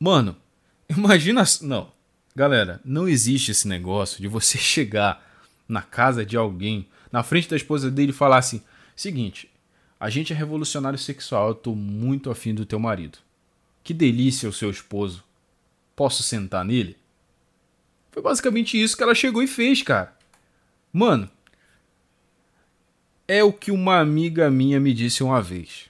Mano, 0.00 0.34
imagina. 0.88 1.44
Não, 1.60 1.92
galera, 2.34 2.80
não 2.82 3.06
existe 3.06 3.50
esse 3.50 3.68
negócio 3.68 4.20
de 4.20 4.26
você 4.26 4.56
chegar 4.58 5.22
na 5.68 5.82
casa 5.82 6.24
de 6.24 6.36
alguém, 6.36 6.88
na 7.12 7.22
frente 7.22 7.48
da 7.50 7.56
esposa 7.56 7.90
dele 7.90 8.10
e 8.10 8.14
falar 8.14 8.38
assim: 8.38 8.62
seguinte, 8.96 9.50
a 9.98 10.08
gente 10.08 10.32
é 10.32 10.36
revolucionário 10.36 10.98
sexual, 10.98 11.48
eu 11.48 11.54
tô 11.54 11.74
muito 11.74 12.30
afim 12.30 12.54
do 12.54 12.64
teu 12.64 12.78
marido. 12.78 13.18
Que 13.84 13.92
delícia 13.92 14.48
o 14.48 14.52
seu 14.52 14.70
esposo. 14.70 15.22
Posso 15.94 16.22
sentar 16.22 16.64
nele? 16.64 16.96
Foi 18.10 18.22
basicamente 18.22 18.80
isso 18.80 18.96
que 18.96 19.02
ela 19.02 19.14
chegou 19.14 19.42
e 19.42 19.46
fez, 19.46 19.82
cara. 19.82 20.16
Mano, 20.92 21.30
é 23.28 23.44
o 23.44 23.52
que 23.52 23.70
uma 23.70 24.00
amiga 24.00 24.50
minha 24.50 24.80
me 24.80 24.94
disse 24.94 25.22
uma 25.22 25.40
vez. 25.40 25.89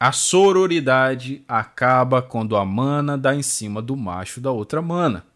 A 0.00 0.12
sororidade 0.12 1.42
acaba 1.48 2.22
quando 2.22 2.56
a 2.56 2.64
mana 2.64 3.18
dá 3.18 3.34
em 3.34 3.42
cima 3.42 3.82
do 3.82 3.96
macho 3.96 4.40
da 4.40 4.52
outra 4.52 4.80
mana. 4.80 5.26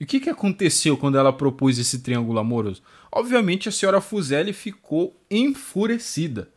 E 0.00 0.04
o 0.04 0.06
que, 0.06 0.18
que 0.18 0.30
aconteceu 0.30 0.96
quando 0.96 1.18
ela 1.18 1.32
propôs 1.32 1.78
esse 1.78 1.98
triângulo 1.98 2.38
amoroso? 2.38 2.82
Obviamente 3.10 3.68
a 3.68 3.72
senhora 3.72 4.00
Fuzeli 4.00 4.54
ficou 4.54 5.14
enfurecida 5.30 6.48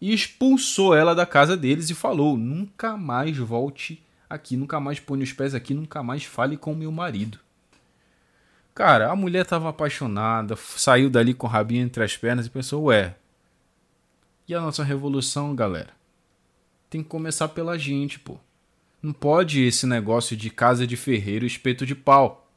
e 0.00 0.14
expulsou 0.14 0.94
ela 0.94 1.12
da 1.12 1.26
casa 1.26 1.56
deles 1.56 1.90
e 1.90 1.94
falou: 1.94 2.36
nunca 2.36 2.96
mais 2.96 3.36
volte 3.36 4.00
aqui, 4.30 4.56
nunca 4.56 4.78
mais 4.78 5.00
ponha 5.00 5.24
os 5.24 5.32
pés 5.32 5.56
aqui, 5.56 5.74
nunca 5.74 6.04
mais 6.04 6.24
fale 6.24 6.56
com 6.56 6.72
meu 6.72 6.92
marido. 6.92 7.38
Cara, 8.72 9.10
a 9.10 9.16
mulher 9.16 9.42
estava 9.42 9.68
apaixonada, 9.68 10.54
saiu 10.54 11.10
dali 11.10 11.34
com 11.34 11.48
o 11.48 11.50
rabinho 11.50 11.82
entre 11.82 12.04
as 12.04 12.16
pernas 12.16 12.46
e 12.46 12.50
pensou: 12.50 12.84
ué, 12.84 13.16
e 14.46 14.54
a 14.54 14.60
nossa 14.60 14.84
revolução, 14.84 15.52
galera? 15.52 15.96
Tem 16.88 17.02
que 17.02 17.08
começar 17.08 17.48
pela 17.48 17.78
gente, 17.78 18.18
pô. 18.18 18.38
Não 19.02 19.12
pode 19.12 19.62
esse 19.62 19.86
negócio 19.86 20.36
de 20.36 20.50
casa 20.50 20.86
de 20.86 20.96
ferreiro 20.96 21.44
e 21.44 21.48
espeto 21.48 21.84
de 21.86 21.94
pau. 21.94 22.48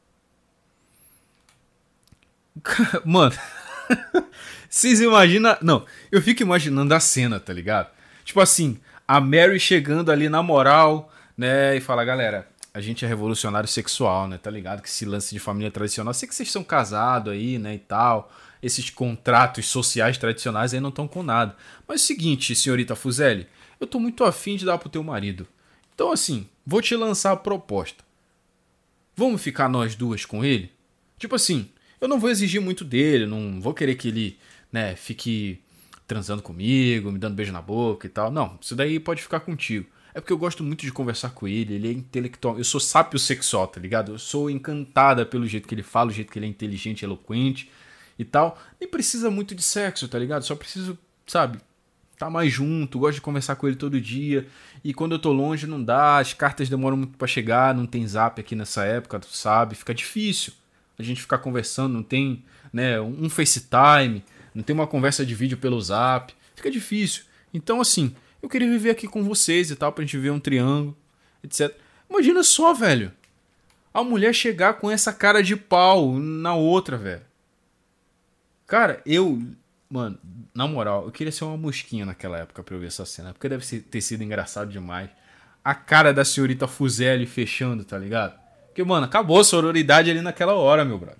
Mano, 3.04 3.36
vocês 4.68 5.00
imaginam. 5.00 5.56
Não, 5.62 5.84
eu 6.10 6.20
fico 6.20 6.42
imaginando 6.42 6.94
a 6.94 7.00
cena, 7.00 7.38
tá 7.38 7.52
ligado? 7.52 7.90
Tipo 8.24 8.40
assim, 8.40 8.80
a 9.06 9.20
Mary 9.20 9.58
chegando 9.58 10.10
ali 10.10 10.28
na 10.28 10.42
moral, 10.42 11.12
né? 11.36 11.76
E 11.76 11.80
fala, 11.80 12.04
galera, 12.04 12.48
a 12.72 12.80
gente 12.80 13.04
é 13.04 13.08
revolucionário 13.08 13.68
sexual, 13.68 14.28
né? 14.28 14.38
Tá 14.38 14.50
ligado? 14.50 14.82
Que 14.82 14.88
esse 14.88 15.04
lance 15.04 15.34
de 15.34 15.40
família 15.40 15.70
tradicional. 15.70 16.14
Sei 16.14 16.28
que 16.28 16.34
vocês 16.34 16.50
são 16.50 16.64
casados 16.64 17.32
aí, 17.32 17.58
né? 17.58 17.74
E 17.74 17.78
tal. 17.78 18.32
Esses 18.62 18.90
contratos 18.90 19.66
sociais 19.66 20.18
tradicionais 20.18 20.74
aí 20.74 20.80
não 20.80 20.90
estão 20.90 21.08
com 21.08 21.22
nada. 21.22 21.56
Mas 21.88 22.00
é 22.00 22.04
o 22.04 22.06
seguinte, 22.06 22.54
senhorita 22.54 22.94
Fuzeli 22.94 23.46
eu 23.80 23.86
tô 23.86 23.98
muito 23.98 24.22
afim 24.22 24.56
de 24.56 24.66
dar 24.66 24.78
pro 24.78 24.90
teu 24.90 25.02
marido. 25.02 25.48
Então, 25.94 26.12
assim, 26.12 26.46
vou 26.64 26.82
te 26.82 26.94
lançar 26.94 27.32
a 27.32 27.36
proposta. 27.36 28.04
Vamos 29.16 29.42
ficar 29.42 29.68
nós 29.68 29.94
duas 29.94 30.24
com 30.24 30.44
ele? 30.44 30.70
Tipo 31.18 31.34
assim, 31.34 31.68
eu 32.00 32.08
não 32.08 32.20
vou 32.20 32.30
exigir 32.30 32.60
muito 32.60 32.84
dele, 32.84 33.26
não 33.26 33.60
vou 33.60 33.74
querer 33.74 33.94
que 33.94 34.08
ele, 34.08 34.38
né, 34.72 34.94
fique 34.96 35.60
transando 36.06 36.42
comigo, 36.42 37.12
me 37.12 37.18
dando 37.18 37.34
beijo 37.34 37.52
na 37.52 37.62
boca 37.62 38.06
e 38.06 38.10
tal. 38.10 38.30
Não, 38.30 38.58
isso 38.60 38.74
daí 38.74 38.98
pode 38.98 39.22
ficar 39.22 39.40
contigo. 39.40 39.86
É 40.12 40.20
porque 40.20 40.32
eu 40.32 40.38
gosto 40.38 40.64
muito 40.64 40.84
de 40.84 40.90
conversar 40.90 41.30
com 41.30 41.46
ele, 41.46 41.74
ele 41.74 41.88
é 41.88 41.92
intelectual. 41.92 42.58
Eu 42.58 42.64
sou 42.64 42.80
sápio 42.80 43.18
sexual, 43.18 43.68
tá 43.68 43.80
ligado? 43.80 44.12
Eu 44.12 44.18
sou 44.18 44.50
encantada 44.50 45.24
pelo 45.24 45.46
jeito 45.46 45.68
que 45.68 45.74
ele 45.74 45.82
fala, 45.82 46.10
o 46.10 46.12
jeito 46.12 46.32
que 46.32 46.38
ele 46.38 46.46
é 46.46 46.48
inteligente, 46.48 47.04
eloquente 47.04 47.70
e 48.18 48.24
tal. 48.24 48.60
Nem 48.80 48.90
precisa 48.90 49.30
muito 49.30 49.54
de 49.54 49.62
sexo, 49.62 50.08
tá 50.08 50.18
ligado? 50.18 50.42
Só 50.44 50.56
preciso, 50.56 50.98
sabe, 51.26 51.60
tá 52.20 52.28
mais 52.28 52.52
junto, 52.52 52.98
gosto 52.98 53.14
de 53.14 53.22
conversar 53.22 53.56
com 53.56 53.66
ele 53.66 53.76
todo 53.76 53.98
dia. 53.98 54.46
E 54.84 54.92
quando 54.92 55.12
eu 55.12 55.18
tô 55.18 55.32
longe 55.32 55.66
não 55.66 55.82
dá, 55.82 56.18
as 56.18 56.34
cartas 56.34 56.68
demoram 56.68 56.94
muito 56.94 57.16
para 57.16 57.26
chegar, 57.26 57.74
não 57.74 57.86
tem 57.86 58.06
zap 58.06 58.38
aqui 58.38 58.54
nessa 58.54 58.84
época, 58.84 59.18
tu 59.18 59.34
sabe, 59.34 59.74
fica 59.74 59.94
difícil 59.94 60.52
a 60.98 61.02
gente 61.02 61.22
ficar 61.22 61.38
conversando, 61.38 61.94
não 61.94 62.02
tem, 62.02 62.44
né, 62.70 63.00
um 63.00 63.30
FaceTime, 63.30 64.22
não 64.54 64.62
tem 64.62 64.74
uma 64.74 64.86
conversa 64.86 65.24
de 65.24 65.34
vídeo 65.34 65.56
pelo 65.56 65.80
zap, 65.80 66.34
fica 66.54 66.70
difícil. 66.70 67.22
Então 67.54 67.80
assim, 67.80 68.14
eu 68.42 68.50
queria 68.50 68.68
viver 68.68 68.90
aqui 68.90 69.08
com 69.08 69.24
vocês 69.24 69.70
e 69.70 69.76
tal 69.76 69.90
pra 69.90 70.04
gente 70.04 70.18
ver 70.18 70.30
um 70.30 70.38
triângulo, 70.38 70.94
etc. 71.42 71.74
Imagina 72.10 72.42
só, 72.42 72.74
velho. 72.74 73.10
A 73.94 74.04
mulher 74.04 74.34
chegar 74.34 74.74
com 74.74 74.90
essa 74.90 75.10
cara 75.10 75.42
de 75.42 75.56
pau 75.56 76.18
na 76.18 76.54
outra, 76.54 76.98
velho. 76.98 77.22
Cara, 78.66 79.00
eu 79.06 79.42
Mano, 79.90 80.16
na 80.54 80.68
moral, 80.68 81.04
eu 81.04 81.10
queria 81.10 81.32
ser 81.32 81.42
uma 81.42 81.56
mosquinha 81.56 82.06
naquela 82.06 82.38
época 82.38 82.62
pra 82.62 82.76
eu 82.76 82.80
ver 82.80 82.86
essa 82.86 83.04
cena. 83.04 83.32
Porque 83.32 83.48
deve 83.48 83.80
ter 83.80 84.00
sido 84.00 84.22
engraçado 84.22 84.70
demais. 84.70 85.10
A 85.64 85.74
cara 85.74 86.12
da 86.12 86.24
senhorita 86.24 86.68
Fuzeli 86.68 87.26
fechando, 87.26 87.84
tá 87.84 87.98
ligado? 87.98 88.38
Porque, 88.68 88.84
mano, 88.84 89.04
acabou 89.04 89.40
a 89.40 89.44
sororidade 89.44 90.08
ali 90.08 90.20
naquela 90.20 90.54
hora, 90.54 90.84
meu 90.84 90.96
brother. 90.96 91.18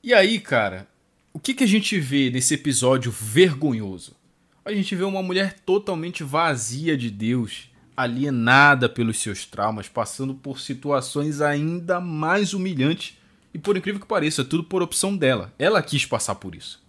E 0.00 0.14
aí, 0.14 0.38
cara, 0.38 0.86
o 1.32 1.40
que, 1.40 1.52
que 1.52 1.64
a 1.64 1.68
gente 1.68 1.98
vê 1.98 2.30
nesse 2.30 2.54
episódio 2.54 3.10
vergonhoso? 3.10 4.16
A 4.64 4.72
gente 4.72 4.94
vê 4.94 5.02
uma 5.02 5.22
mulher 5.22 5.58
totalmente 5.66 6.22
vazia 6.22 6.96
de 6.96 7.10
Deus, 7.10 7.68
alienada 7.96 8.88
pelos 8.88 9.18
seus 9.18 9.44
traumas, 9.44 9.88
passando 9.88 10.34
por 10.34 10.60
situações 10.60 11.40
ainda 11.40 12.00
mais 12.00 12.54
humilhantes 12.54 13.17
e 13.52 13.58
por 13.58 13.76
incrível 13.76 14.00
que 14.00 14.06
pareça, 14.06 14.44
tudo 14.44 14.64
por 14.64 14.82
opção 14.82 15.16
dela. 15.16 15.52
Ela 15.58 15.82
quis 15.82 16.04
passar 16.04 16.34
por 16.34 16.54
isso. 16.54 16.82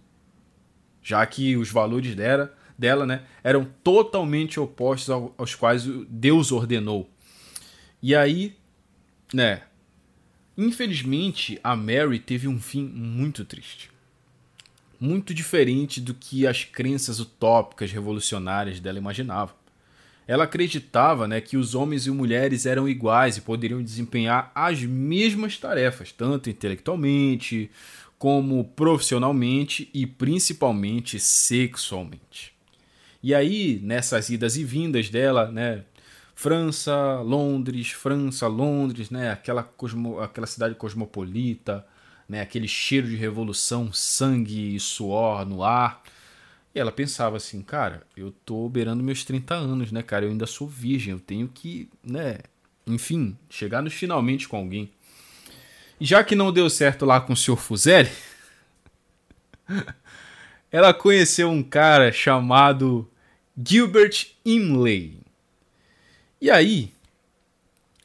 Já 1.02 1.24
que 1.24 1.56
os 1.56 1.70
valores 1.70 2.14
dela, 2.14 2.54
dela 2.78 3.06
né, 3.06 3.22
eram 3.42 3.64
totalmente 3.82 4.60
opostos 4.60 5.10
aos 5.10 5.54
quais 5.54 5.84
Deus 6.08 6.52
ordenou. 6.52 7.10
E 8.02 8.14
aí, 8.14 8.56
né, 9.32 9.62
infelizmente 10.56 11.58
a 11.62 11.74
Mary 11.74 12.18
teve 12.18 12.48
um 12.48 12.60
fim 12.60 12.84
muito 12.84 13.44
triste. 13.44 13.90
Muito 14.98 15.32
diferente 15.32 16.00
do 16.00 16.12
que 16.12 16.46
as 16.46 16.64
crenças 16.64 17.20
utópicas 17.20 17.90
revolucionárias 17.90 18.80
dela 18.80 18.98
imaginavam. 18.98 19.54
Ela 20.30 20.44
acreditava 20.44 21.26
né, 21.26 21.40
que 21.40 21.56
os 21.56 21.74
homens 21.74 22.06
e 22.06 22.10
mulheres 22.12 22.64
eram 22.64 22.88
iguais 22.88 23.36
e 23.36 23.40
poderiam 23.40 23.82
desempenhar 23.82 24.52
as 24.54 24.80
mesmas 24.80 25.58
tarefas, 25.58 26.12
tanto 26.12 26.48
intelectualmente, 26.48 27.68
como 28.16 28.62
profissionalmente 28.62 29.90
e 29.92 30.06
principalmente 30.06 31.18
sexualmente. 31.18 32.54
E 33.20 33.34
aí, 33.34 33.80
nessas 33.82 34.30
idas 34.30 34.56
e 34.56 34.62
vindas 34.62 35.10
dela, 35.10 35.50
né? 35.50 35.82
França, 36.32 37.20
Londres, 37.22 37.90
França, 37.90 38.46
Londres, 38.46 39.10
né? 39.10 39.32
Aquela, 39.32 39.64
cosmo, 39.64 40.20
aquela 40.20 40.46
cidade 40.46 40.76
cosmopolita, 40.76 41.84
né? 42.28 42.40
Aquele 42.40 42.68
cheiro 42.68 43.08
de 43.08 43.16
revolução, 43.16 43.92
sangue 43.92 44.76
e 44.76 44.78
suor 44.78 45.44
no 45.44 45.64
ar. 45.64 46.00
E 46.74 46.78
ela 46.78 46.92
pensava 46.92 47.36
assim, 47.36 47.62
cara, 47.62 48.06
eu 48.16 48.32
tô 48.44 48.68
beirando 48.68 49.02
meus 49.02 49.24
30 49.24 49.54
anos, 49.54 49.90
né, 49.90 50.02
cara? 50.02 50.24
Eu 50.24 50.30
ainda 50.30 50.46
sou 50.46 50.68
virgem, 50.68 51.12
eu 51.12 51.20
tenho 51.20 51.48
que, 51.48 51.88
né? 52.02 52.38
Enfim, 52.86 53.36
chegar 53.48 53.82
nos 53.82 53.92
finalmente 53.92 54.48
com 54.48 54.56
alguém. 54.56 54.90
Já 56.00 56.22
que 56.22 56.34
não 56.34 56.52
deu 56.52 56.70
certo 56.70 57.04
lá 57.04 57.20
com 57.20 57.32
o 57.32 57.36
Sr. 57.36 57.56
Fuzeli, 57.56 58.10
ela 60.70 60.94
conheceu 60.94 61.50
um 61.50 61.62
cara 61.62 62.12
chamado 62.12 63.10
Gilbert 63.56 64.28
Imlay. 64.44 65.18
E 66.40 66.50
aí, 66.50 66.92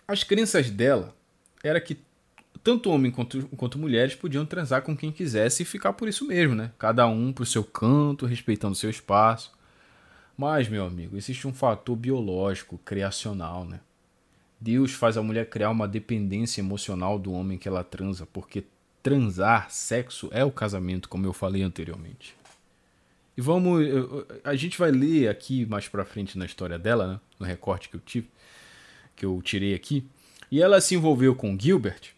as 0.08 0.24
crenças 0.24 0.70
dela 0.70 1.16
era 1.64 1.80
que 1.80 1.98
tanto 2.66 2.90
homem 2.90 3.12
quanto, 3.12 3.48
quanto 3.50 3.78
mulheres 3.78 4.16
podiam 4.16 4.44
transar 4.44 4.82
com 4.82 4.98
quem 4.98 5.12
quisesse 5.12 5.62
e 5.62 5.66
ficar 5.66 5.94
por 5.94 6.08
isso 6.08 6.26
mesmo, 6.26 6.56
né? 6.56 6.72
Cada 6.80 7.06
um 7.06 7.32
pro 7.32 7.46
seu 7.46 7.64
canto, 7.64 8.26
respeitando 8.26 8.74
seu 8.74 8.90
espaço. 8.90 9.54
Mas, 10.36 10.68
meu 10.68 10.84
amigo, 10.84 11.16
existe 11.16 11.48
um 11.48 11.54
fator 11.54 11.96
biológico, 11.96 12.80
criacional, 12.80 13.66
né? 13.66 13.82
Deus 14.60 14.94
faz 14.94 15.16
a 15.16 15.22
mulher 15.22 15.48
criar 15.48 15.70
uma 15.70 15.88
dependência 15.88 16.60
emocional 16.60 17.20
do 17.20 17.32
homem 17.32 17.56
que 17.56 17.68
ela 17.68 17.84
transa, 17.84 18.26
porque 18.26 18.64
transar, 19.04 19.70
sexo 19.70 20.28
é 20.32 20.44
o 20.44 20.50
casamento, 20.50 21.08
como 21.08 21.28
eu 21.28 21.34
falei 21.34 21.62
anteriormente. 21.62 22.36
E 23.38 23.42
vamos. 23.42 23.86
A 24.44 24.56
gente 24.56 24.80
vai 24.80 24.90
ler 24.90 25.28
aqui 25.28 25.68
mais 25.68 25.88
pra 25.88 26.04
frente 26.04 26.36
na 26.36 26.48
história 26.48 26.80
dela, 26.80 27.06
né? 27.06 27.20
No 27.40 27.46
recorte 27.46 27.90
que 27.90 27.96
eu 27.96 28.02
tive, 28.04 28.28
que 29.16 29.24
eu 29.24 29.40
tirei 29.44 29.76
aqui. 29.76 30.04
E 30.50 30.64
ela 30.64 30.82
se 30.82 30.96
envolveu 30.96 31.36
com 31.36 31.56
Gilbert, 31.60 32.15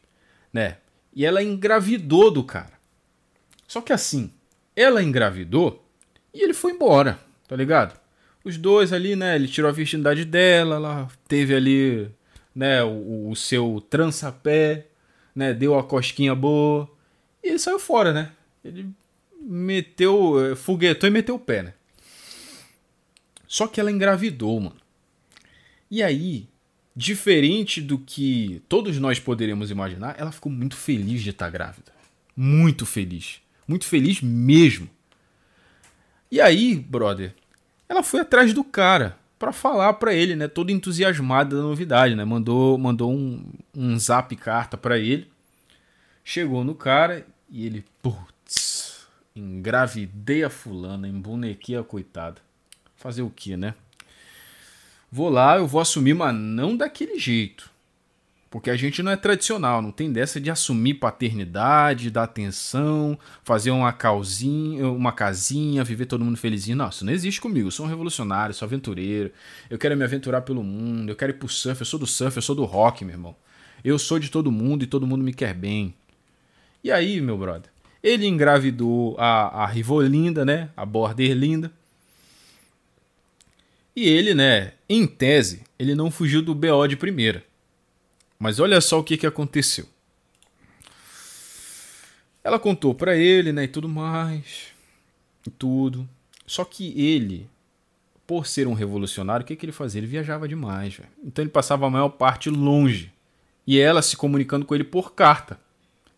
né? 0.57 0.77
E 1.13 1.23
ela 1.23 1.43
engravidou 1.43 2.31
do 2.31 2.43
cara. 2.43 2.73
Só 3.67 3.79
que 3.79 3.93
assim, 3.93 4.33
ela 4.75 5.03
engravidou 5.03 5.87
e 6.33 6.43
ele 6.43 6.53
foi 6.53 6.71
embora, 6.71 7.19
tá 7.47 7.55
ligado? 7.55 7.99
Os 8.43 8.57
dois 8.57 8.91
ali, 8.91 9.15
né? 9.15 9.35
Ele 9.35 9.47
tirou 9.47 9.69
a 9.69 9.73
virgindade 9.73 10.25
dela, 10.25 10.77
ela 10.77 11.07
teve 11.27 11.53
ali, 11.53 12.09
né? 12.55 12.83
O, 12.83 13.29
o 13.29 13.35
seu 13.35 13.85
trançapé, 13.87 14.87
né? 15.35 15.53
Deu 15.53 15.77
a 15.77 15.83
cosquinha 15.83 16.33
boa 16.33 16.89
e 17.43 17.49
ele 17.49 17.59
saiu 17.59 17.77
fora, 17.77 18.11
né? 18.11 18.31
Ele 18.65 18.89
meteu, 19.39 20.43
eh, 20.43 20.55
foguetou 20.55 21.07
e 21.07 21.11
meteu 21.11 21.35
o 21.35 21.39
pé, 21.39 21.61
né? 21.61 21.73
Só 23.47 23.67
que 23.67 23.79
ela 23.79 23.91
engravidou, 23.91 24.59
mano. 24.59 24.81
E 25.91 26.01
aí, 26.01 26.49
diferente 26.97 27.79
do 27.79 27.99
que 27.99 28.59
todos 28.67 28.97
nós 28.97 29.19
poderíamos 29.19 29.69
imaginar, 29.69 30.15
ela 30.17 30.31
ficou 30.31 30.51
muito 30.51 30.75
feliz 30.75 31.21
de 31.21 31.29
estar 31.29 31.47
grávida. 31.51 31.91
Muito 32.35 32.87
feliz. 32.87 33.39
Muito 33.67 33.85
feliz 33.85 34.19
mesmo. 34.19 34.89
E 36.31 36.41
aí, 36.41 36.75
brother, 36.75 37.35
ela 37.87 38.01
foi 38.01 38.21
atrás 38.21 38.51
do 38.51 38.63
cara 38.63 39.15
para 39.37 39.53
falar 39.53 39.93
para 39.93 40.11
ele, 40.11 40.35
né, 40.35 40.47
toda 40.47 40.71
entusiasmada 40.71 41.55
da 41.55 41.61
novidade, 41.61 42.15
né? 42.15 42.25
Mandou 42.25 42.75
mandou 42.79 43.13
um, 43.13 43.45
um 43.75 43.99
zap 43.99 44.35
carta 44.35 44.75
para 44.75 44.97
ele. 44.97 45.29
Chegou 46.23 46.63
no 46.63 46.73
cara 46.73 47.25
e 47.47 47.65
ele, 47.67 47.85
putz, 48.01 49.07
Engravidei 49.37 50.43
a 50.43 50.49
fulana, 50.49 51.07
embonequei 51.07 51.77
a 51.77 51.83
coitada. 51.83 52.41
Fazer 52.95 53.21
o 53.21 53.29
que, 53.29 53.55
né? 53.55 53.75
Vou 55.11 55.29
lá, 55.29 55.57
eu 55.57 55.67
vou 55.67 55.79
assumir, 55.79 56.13
mas 56.13 56.35
não 56.35 56.75
daquele 56.75 57.17
jeito. 57.17 57.69
Porque 58.49 58.69
a 58.69 58.77
gente 58.77 59.03
não 59.03 59.11
é 59.11 59.17
tradicional, 59.17 59.81
não 59.81 59.91
tem 59.91 60.11
dessa 60.11 60.39
de 60.39 60.49
assumir 60.49 60.95
paternidade, 60.95 62.09
dar 62.09 62.23
atenção, 62.23 63.19
fazer 63.43 63.71
uma 63.71 63.91
calzinha, 63.91 64.87
uma 64.87 65.11
casinha, 65.11 65.83
viver 65.83 66.05
todo 66.05 66.23
mundo 66.23 66.37
felizinho. 66.37 66.77
Não, 66.77 66.87
isso 66.87 67.05
não 67.05 67.11
existe 67.11 67.41
comigo. 67.41 67.67
Eu 67.67 67.71
sou 67.71 67.85
um 67.85 67.89
revolucionário, 67.89 68.55
sou 68.55 68.65
aventureiro. 68.65 69.31
Eu 69.69 69.77
quero 69.77 69.97
me 69.97 70.03
aventurar 70.03 70.41
pelo 70.41 70.63
mundo, 70.63 71.09
eu 71.09 71.15
quero 71.15 71.33
ir 71.33 71.35
pro 71.35 71.49
surf, 71.49 71.81
eu 71.81 71.85
sou 71.85 71.99
do 71.99 72.07
surf, 72.07 72.37
eu 72.37 72.41
sou 72.41 72.55
do 72.55 72.63
rock, 72.63 73.03
meu 73.03 73.15
irmão. 73.15 73.35
Eu 73.83 73.99
sou 73.99 74.17
de 74.17 74.29
todo 74.29 74.51
mundo 74.51 74.83
e 74.83 74.87
todo 74.87 75.05
mundo 75.05 75.23
me 75.23 75.33
quer 75.33 75.53
bem. 75.53 75.93
E 76.83 76.89
aí, 76.89 77.19
meu 77.19 77.37
brother? 77.37 77.69
Ele 78.01 78.25
engravidou 78.25 79.15
a, 79.19 79.63
a 79.63 79.67
Rivolinda, 79.67 80.45
né? 80.45 80.69
A 80.75 80.85
Border 80.85 81.33
Linda. 81.35 81.71
E 83.97 84.07
ele, 84.07 84.35
né, 84.35 84.73
em 84.87 85.07
tese, 85.07 85.63
ele 85.79 85.95
não 85.95 86.11
fugiu 86.11 86.39
do 86.43 86.53
BO 86.53 86.85
de 86.87 86.95
primeira. 86.95 87.43
Mas 88.37 88.59
olha 88.59 88.79
só 88.79 88.99
o 88.99 89.03
que, 89.03 89.17
que 89.17 89.25
aconteceu. 89.25 89.87
Ela 92.43 92.59
contou 92.59 92.93
para 92.93 93.17
ele, 93.17 93.51
né, 93.51 93.63
e 93.63 93.67
tudo 93.67 93.89
mais, 93.89 94.67
e 95.47 95.49
tudo. 95.49 96.07
Só 96.45 96.63
que 96.63 96.93
ele, 96.95 97.49
por 98.27 98.45
ser 98.45 98.67
um 98.67 98.73
revolucionário, 98.73 99.43
o 99.43 99.47
que, 99.47 99.55
que 99.55 99.65
ele 99.65 99.71
fazia? 99.71 99.99
Ele 99.99 100.05
viajava 100.05 100.47
demais, 100.47 100.93
véio. 100.93 101.09
Então 101.25 101.43
ele 101.43 101.49
passava 101.49 101.87
a 101.87 101.89
maior 101.89 102.09
parte 102.09 102.51
longe. 102.51 103.11
E 103.65 103.79
ela 103.79 104.03
se 104.03 104.15
comunicando 104.15 104.63
com 104.63 104.75
ele 104.75 104.83
por 104.83 105.15
carta 105.15 105.59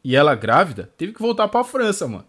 e 0.03 0.17
ela 0.17 0.36
grávida, 0.36 0.91
teve 0.97 1.13
que 1.13 1.21
voltar 1.21 1.47
para 1.47 1.61
a 1.61 1.63
França, 1.63 2.05
mano. 2.09 2.25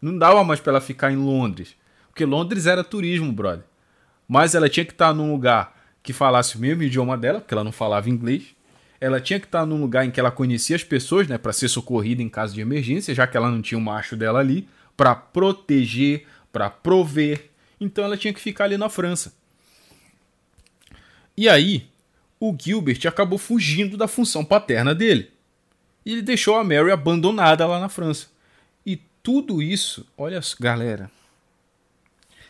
Não 0.00 0.16
dava 0.16 0.44
mais 0.44 0.60
para 0.60 0.74
ela 0.74 0.80
ficar 0.80 1.10
em 1.10 1.16
Londres. 1.16 1.74
Porque 2.10 2.24
Londres 2.24 2.64
era 2.66 2.84
turismo, 2.84 3.32
brother. 3.32 3.64
Mas 4.28 4.54
ela 4.54 4.68
tinha 4.68 4.84
que 4.84 4.92
estar 4.92 5.14
num 5.14 5.32
lugar 5.32 5.76
que 6.02 6.12
falasse 6.12 6.56
o 6.56 6.60
mesmo 6.60 6.82
idioma 6.82 7.16
dela, 7.16 7.40
porque 7.40 7.54
ela 7.54 7.64
não 7.64 7.72
falava 7.72 8.10
inglês. 8.10 8.54
Ela 9.00 9.20
tinha 9.20 9.40
que 9.40 9.46
estar 9.46 9.64
num 9.64 9.80
lugar 9.80 10.04
em 10.04 10.10
que 10.10 10.20
ela 10.20 10.30
conhecia 10.30 10.76
as 10.76 10.84
pessoas, 10.84 11.26
né, 11.26 11.38
para 11.38 11.52
ser 11.52 11.68
socorrida 11.68 12.22
em 12.22 12.28
caso 12.28 12.54
de 12.54 12.60
emergência, 12.60 13.14
já 13.14 13.26
que 13.26 13.36
ela 13.36 13.50
não 13.50 13.62
tinha 13.62 13.78
o 13.78 13.80
macho 13.80 14.16
dela 14.16 14.38
ali, 14.38 14.68
para 14.96 15.14
proteger, 15.14 16.26
para 16.52 16.68
prover. 16.68 17.50
Então 17.80 18.04
ela 18.04 18.16
tinha 18.16 18.34
que 18.34 18.40
ficar 18.40 18.64
ali 18.64 18.76
na 18.76 18.88
França. 18.88 19.32
E 21.36 21.48
aí, 21.48 21.88
o 22.38 22.54
Gilbert 22.60 23.00
acabou 23.06 23.38
fugindo 23.38 23.96
da 23.96 24.08
função 24.08 24.44
paterna 24.44 24.94
dele 24.94 25.30
e 26.08 26.12
ele 26.12 26.22
deixou 26.22 26.56
a 26.56 26.64
Mary 26.64 26.90
abandonada 26.90 27.66
lá 27.66 27.78
na 27.78 27.90
França. 27.90 28.28
E 28.84 28.96
tudo 29.22 29.60
isso, 29.60 30.06
olha, 30.16 30.40
galera. 30.58 31.10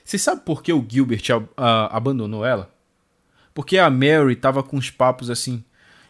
Você 0.09 0.17
sabe 0.17 0.41
por 0.41 0.63
que 0.63 0.73
o 0.73 0.83
Gilbert 0.89 1.23
a, 1.55 1.63
a, 1.63 1.97
abandonou 1.99 2.43
ela? 2.43 2.75
Porque 3.53 3.77
a 3.77 3.91
Mary 3.91 4.35
tava 4.37 4.63
com 4.63 4.79
uns 4.79 4.91
papos 4.91 5.29
assim. 5.29 5.63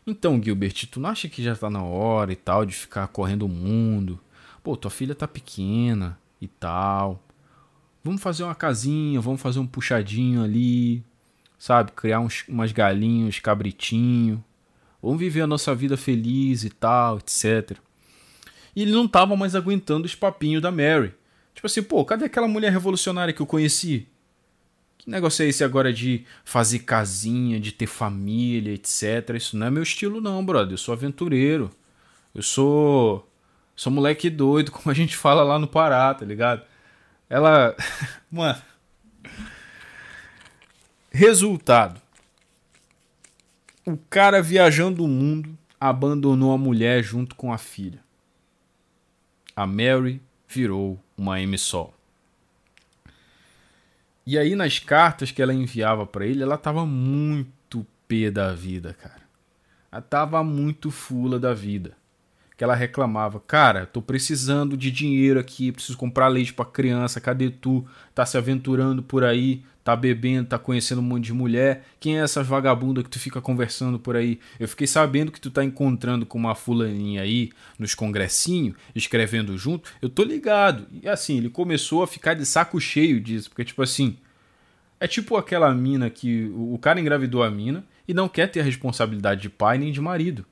Então, 0.07 0.41
Gilbert, 0.41 0.87
tu 0.89 1.01
não 1.01 1.11
acha 1.11 1.29
que 1.29 1.43
já 1.43 1.57
tá 1.57 1.69
na 1.69 1.83
hora 1.83 2.33
e 2.33 2.37
tal 2.37 2.65
de 2.65 2.77
ficar 2.77 3.09
correndo 3.09 3.43
o 3.43 3.49
mundo? 3.49 4.21
Pô, 4.63 4.77
tua 4.77 4.89
filha 4.89 5.17
tá 5.17 5.27
pequena 5.27 6.17
e 6.41 6.47
tal. 6.47 7.21
Vamos 8.05 8.23
fazer 8.23 8.45
uma 8.45 8.55
casinha, 8.55 9.21
vamos 9.21 9.43
fazer 9.43 9.59
um 9.59 9.67
puxadinho 9.67 10.45
ali, 10.45 11.03
sabe? 11.59 11.91
Criar 11.91 12.21
uns, 12.21 12.45
umas 12.49 12.71
galinhas, 12.71 13.41
cabritinho. 13.41 14.45
Vamos 15.03 15.19
viver 15.19 15.41
a 15.41 15.47
nossa 15.49 15.75
vida 15.75 15.97
feliz 15.97 16.63
e 16.63 16.71
tal, 16.71 17.19
etc. 17.19 17.77
E 18.77 18.83
ele 18.83 18.93
não 18.93 19.09
tava 19.09 19.35
mais 19.35 19.57
aguentando 19.57 20.07
os 20.07 20.15
papinhos 20.15 20.63
da 20.63 20.71
Mary. 20.71 21.18
Tipo 21.59 21.67
assim, 21.67 21.83
pô, 21.83 22.05
cadê 22.05 22.27
aquela 22.27 22.47
mulher 22.47 22.71
revolucionária 22.71 23.35
que 23.35 23.43
eu 23.43 23.47
conheci? 23.47 24.07
Que 24.97 25.11
negócio 25.11 25.45
é 25.45 25.49
esse 25.49 25.65
agora 25.65 25.93
de 25.93 26.25
fazer 26.45 26.79
casinha, 26.79 27.59
de 27.59 27.73
ter 27.73 27.89
família, 27.89 28.73
etc. 28.73 29.35
Isso 29.35 29.57
não 29.57 29.67
é 29.67 29.71
meu 29.71 29.83
estilo, 29.83 30.21
não, 30.21 30.47
brother. 30.47 30.75
Eu 30.75 30.79
sou 30.79 30.95
aventureiro. 30.95 31.69
Eu 32.33 32.45
sou. 32.45 33.29
Sou 33.75 33.93
moleque 33.93 34.31
doido, 34.31 34.71
como 34.71 34.89
a 34.89 34.95
gente 34.95 35.17
fala 35.17 35.43
lá 35.43 35.59
no 35.59 35.67
Pará, 35.67 36.15
tá 36.15 36.25
ligado? 36.25 36.63
Ela. 37.29 37.75
Mano. 38.31 38.63
Resultado. 41.11 42.01
O 43.85 43.97
cara 44.09 44.41
viajando 44.41 45.05
o 45.05 45.09
mundo 45.09 45.59
abandonou 45.81 46.53
a 46.53 46.59
mulher 46.59 47.03
junto 47.03 47.35
com 47.35 47.53
a 47.53 47.59
filha. 47.59 47.99
A 49.57 49.67
Mary 49.67 50.23
virou 50.47 51.01
uma 51.19 51.41
M 51.41 51.59
Sol. 51.59 51.93
E 54.25 54.39
aí 54.39 54.55
nas 54.55 54.79
cartas 54.79 55.31
que 55.31 55.43
ela 55.43 55.53
enviava 55.53 56.07
para 56.07 56.25
ele, 56.25 56.43
ela 56.43 56.57
tava 56.57 56.87
muito 56.87 57.85
pé 58.07 58.31
da 58.31 58.55
vida, 58.55 58.95
cara. 58.95 59.23
Ela 59.91 60.01
tava 60.01 60.45
muito 60.45 60.91
fula 60.91 61.39
da 61.39 61.53
vida. 61.53 61.98
Que 62.59 62.65
ela 62.65 62.75
reclamava: 62.75 63.41
"Cara, 63.41 63.87
tô 63.87 64.03
precisando 64.03 64.77
de 64.77 64.91
dinheiro 64.91 65.41
aqui, 65.41 65.73
preciso 65.73 65.97
comprar 65.97 66.29
leite 66.29 66.53
para 66.53 66.67
criança, 66.67 67.21
cadê 67.21 67.49
tu? 67.51 67.87
Tá 68.15 68.27
se 68.27 68.37
aventurando 68.37 69.03
por 69.03 69.25
aí, 69.25 69.63
tá 69.85 69.97
bebendo, 69.97 70.49
tá 70.49 70.59
conhecendo 70.59 71.01
um 71.01 71.05
monte 71.05 71.27
de 71.27 71.33
mulher. 71.33 71.87
Quem 72.01 72.19
é 72.19 72.23
essas 72.23 72.47
vagabundas 72.47 73.05
que 73.05 73.11
tu 73.11 73.19
fica 73.19 73.41
conversando 73.41 73.99
por 73.99 74.17
aí? 74.17 74.41
Eu 74.61 74.69
fiquei 74.69 74.87
sabendo 74.87 75.33
que 75.33 75.41
tu 75.41 75.51
tá 75.51 75.65
encontrando 75.65 76.27
com 76.27 76.37
uma 76.37 76.55
fulaninha 76.55 77.23
aí 77.23 77.51
nos 77.79 77.95
congressinhos, 77.95 78.77
escrevendo 78.95 79.57
junto. 79.57 79.91
Eu 80.03 80.11
tô 80.11 80.25
ligado. 80.25 80.87
E 81.03 81.09
assim, 81.09 81.39
ele 81.39 81.49
começou 81.51 82.03
a 82.03 82.07
ficar 82.09 82.35
de 82.35 82.45
saco 82.45 82.81
cheio 82.81 83.21
disso, 83.21 83.49
porque 83.51 83.65
tipo 83.65 83.83
assim, 83.83 84.19
É 85.01 85.07
tipo 85.07 85.37
aquela 85.37 85.73
mina 85.75 86.11
que 86.11 86.51
o 86.55 86.79
cara 86.79 87.01
engravidou 87.01 87.43
a 87.43 87.51
mina 87.51 87.85
e 88.07 88.13
não 88.15 88.29
quer 88.29 88.49
ter 88.51 88.61
a 88.61 88.65
responsabilidade 88.65 89.43
de 89.43 89.49
pai 89.51 89.79
nem 89.79 89.93
de 89.93 90.01
marido. 90.01 90.45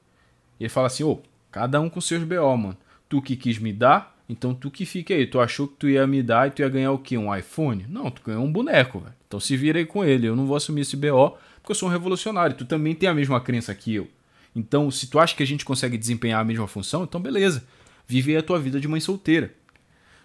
E 0.60 0.64
ele 0.64 0.68
fala 0.70 0.86
assim: 0.86 1.04
ô, 1.04 1.12
oh, 1.12 1.20
cada 1.56 1.80
um 1.80 1.88
com 1.88 2.02
seus 2.02 2.22
BO, 2.22 2.54
mano. 2.54 2.76
Tu 3.08 3.22
que 3.22 3.34
quis 3.34 3.58
me 3.58 3.72
dar, 3.72 4.14
então 4.28 4.52
tu 4.54 4.70
que 4.70 4.84
fica 4.84 5.14
aí. 5.14 5.26
Tu 5.26 5.40
achou 5.40 5.66
que 5.66 5.76
tu 5.76 5.88
ia 5.88 6.06
me 6.06 6.22
dar 6.22 6.48
e 6.48 6.50
tu 6.50 6.60
ia 6.60 6.68
ganhar 6.68 6.92
o 6.92 6.98
quê? 6.98 7.16
Um 7.16 7.34
iPhone? 7.34 7.86
Não, 7.88 8.10
tu 8.10 8.20
ganhou 8.22 8.44
um 8.44 8.52
boneco, 8.52 8.98
velho. 8.98 9.14
Então 9.26 9.40
se 9.40 9.56
vira 9.56 9.78
aí 9.78 9.86
com 9.86 10.04
ele. 10.04 10.26
Eu 10.26 10.36
não 10.36 10.46
vou 10.46 10.54
assumir 10.54 10.82
esse 10.82 10.98
BO 10.98 11.30
porque 11.62 11.70
eu 11.70 11.74
sou 11.74 11.88
um 11.88 11.92
revolucionário. 11.92 12.54
Tu 12.54 12.66
também 12.66 12.94
tem 12.94 13.08
a 13.08 13.14
mesma 13.14 13.40
crença 13.40 13.74
que 13.74 13.94
eu. 13.94 14.06
Então, 14.54 14.90
se 14.90 15.06
tu 15.06 15.18
acha 15.18 15.34
que 15.34 15.42
a 15.42 15.46
gente 15.46 15.64
consegue 15.64 15.96
desempenhar 15.96 16.42
a 16.42 16.44
mesma 16.44 16.66
função, 16.66 17.04
então 17.04 17.18
beleza. 17.18 17.66
Vive 18.06 18.32
aí 18.32 18.36
a 18.36 18.42
tua 18.42 18.58
vida 18.58 18.78
de 18.78 18.86
mãe 18.86 19.00
solteira. 19.00 19.54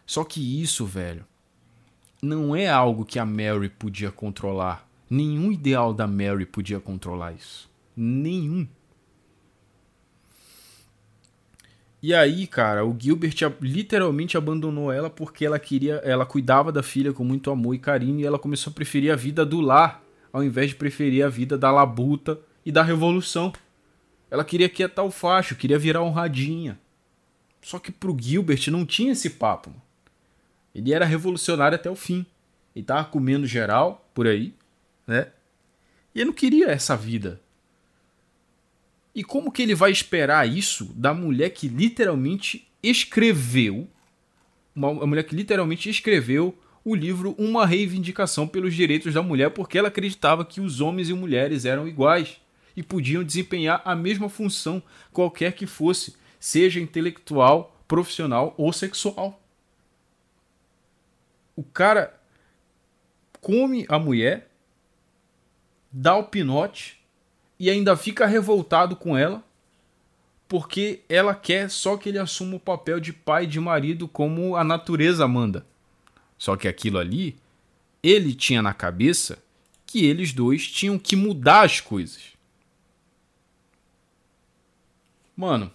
Só 0.05 0.25
que 0.25 0.61
isso, 0.61 0.85
velho, 0.85 1.23
não 2.21 2.53
é 2.53 2.67
algo 2.67 3.05
que 3.05 3.19
a 3.19 3.25
Mary 3.25 3.69
podia 3.69 4.11
controlar. 4.11 4.85
Nenhum 5.09 5.49
ideal 5.49 5.93
da 5.93 6.07
Mary 6.07 6.45
podia 6.45 6.81
controlar 6.81 7.31
isso. 7.31 7.69
Nenhum. 7.95 8.67
E 12.01 12.15
aí, 12.15 12.47
cara, 12.47 12.83
o 12.83 12.95
Gilbert 12.99 13.35
literalmente 13.61 14.35
abandonou 14.35 14.91
ela 14.91 15.09
porque 15.09 15.45
ela 15.45 15.59
queria, 15.59 15.95
ela 15.97 16.25
cuidava 16.25 16.71
da 16.71 16.81
filha 16.81 17.13
com 17.13 17.23
muito 17.23 17.51
amor 17.51 17.75
e 17.75 17.79
carinho 17.79 18.19
e 18.19 18.25
ela 18.25 18.39
começou 18.39 18.71
a 18.71 18.73
preferir 18.73 19.13
a 19.13 19.15
vida 19.15 19.45
do 19.45 19.61
lar 19.61 20.03
ao 20.33 20.43
invés 20.43 20.69
de 20.69 20.75
preferir 20.75 21.25
a 21.25 21.29
vida 21.29 21.57
da 21.57 21.71
labuta 21.71 22.39
e 22.65 22.71
da 22.71 22.81
revolução. 22.81 23.53
Ela 24.29 24.45
queria 24.45 24.69
quietar 24.69 25.05
o 25.05 25.11
facho, 25.11 25.55
queria 25.55 25.77
virar 25.77 26.01
honradinha. 26.01 26.79
Só 27.61 27.77
que 27.77 27.91
pro 27.91 28.17
Gilbert 28.19 28.69
não 28.69 28.85
tinha 28.85 29.11
esse 29.11 29.29
papo. 29.31 29.71
Ele 30.73 30.93
era 30.93 31.05
revolucionário 31.05 31.75
até 31.75 31.89
o 31.89 31.95
fim. 31.95 32.25
Ele 32.75 32.85
tava 32.85 33.03
comendo 33.05 33.45
geral 33.45 34.09
por 34.13 34.25
aí, 34.25 34.55
né? 35.05 35.27
E 36.15 36.19
ele 36.19 36.29
não 36.29 36.33
queria 36.33 36.67
essa 36.67 36.95
vida. 36.95 37.39
E 39.13 39.23
como 39.23 39.51
que 39.51 39.61
ele 39.61 39.75
vai 39.75 39.91
esperar 39.91 40.47
isso 40.47 40.85
da 40.95 41.13
mulher 41.13 41.49
que 41.49 41.67
literalmente 41.67 42.67
escreveu, 42.81 43.87
uma 44.73 45.05
mulher 45.05 45.23
que 45.23 45.35
literalmente 45.35 45.89
escreveu 45.89 46.57
o 46.83 46.95
livro 46.95 47.35
Uma 47.37 47.65
Reivindicação 47.65 48.47
pelos 48.47 48.73
Direitos 48.73 49.13
da 49.13 49.21
Mulher, 49.21 49.51
porque 49.51 49.77
ela 49.77 49.89
acreditava 49.89 50.45
que 50.45 50.61
os 50.61 50.81
homens 50.81 51.09
e 51.09 51.13
mulheres 51.13 51.65
eram 51.65 51.87
iguais 51.87 52.39
e 52.75 52.81
podiam 52.81 53.23
desempenhar 53.23 53.81
a 53.83 53.95
mesma 53.95 54.29
função, 54.29 54.81
qualquer 55.11 55.53
que 55.53 55.67
fosse, 55.67 56.15
seja 56.39 56.79
intelectual, 56.79 57.77
profissional 57.87 58.55
ou 58.57 58.71
sexual. 58.71 59.39
O 61.55 61.63
cara 61.63 62.19
come 63.41 63.85
a 63.89 63.99
mulher, 63.99 64.49
dá 65.91 66.15
o 66.15 66.23
pinote 66.23 67.00
e 67.61 67.69
ainda 67.69 67.95
fica 67.95 68.25
revoltado 68.25 68.95
com 68.95 69.15
ela 69.15 69.43
porque 70.47 71.03
ela 71.07 71.35
quer 71.35 71.69
só 71.69 71.95
que 71.95 72.09
ele 72.09 72.17
assuma 72.17 72.55
o 72.55 72.59
papel 72.59 72.99
de 72.99 73.13
pai 73.13 73.43
e 73.43 73.47
de 73.47 73.59
marido 73.59 74.07
como 74.07 74.55
a 74.55 74.63
natureza 74.63 75.27
manda. 75.27 75.63
Só 76.39 76.57
que 76.57 76.67
aquilo 76.67 76.97
ali, 76.97 77.37
ele 78.01 78.33
tinha 78.33 78.63
na 78.63 78.73
cabeça 78.73 79.37
que 79.85 80.03
eles 80.03 80.33
dois 80.33 80.67
tinham 80.71 80.97
que 80.97 81.15
mudar 81.15 81.61
as 81.63 81.79
coisas. 81.79 82.33
Mano. 85.37 85.71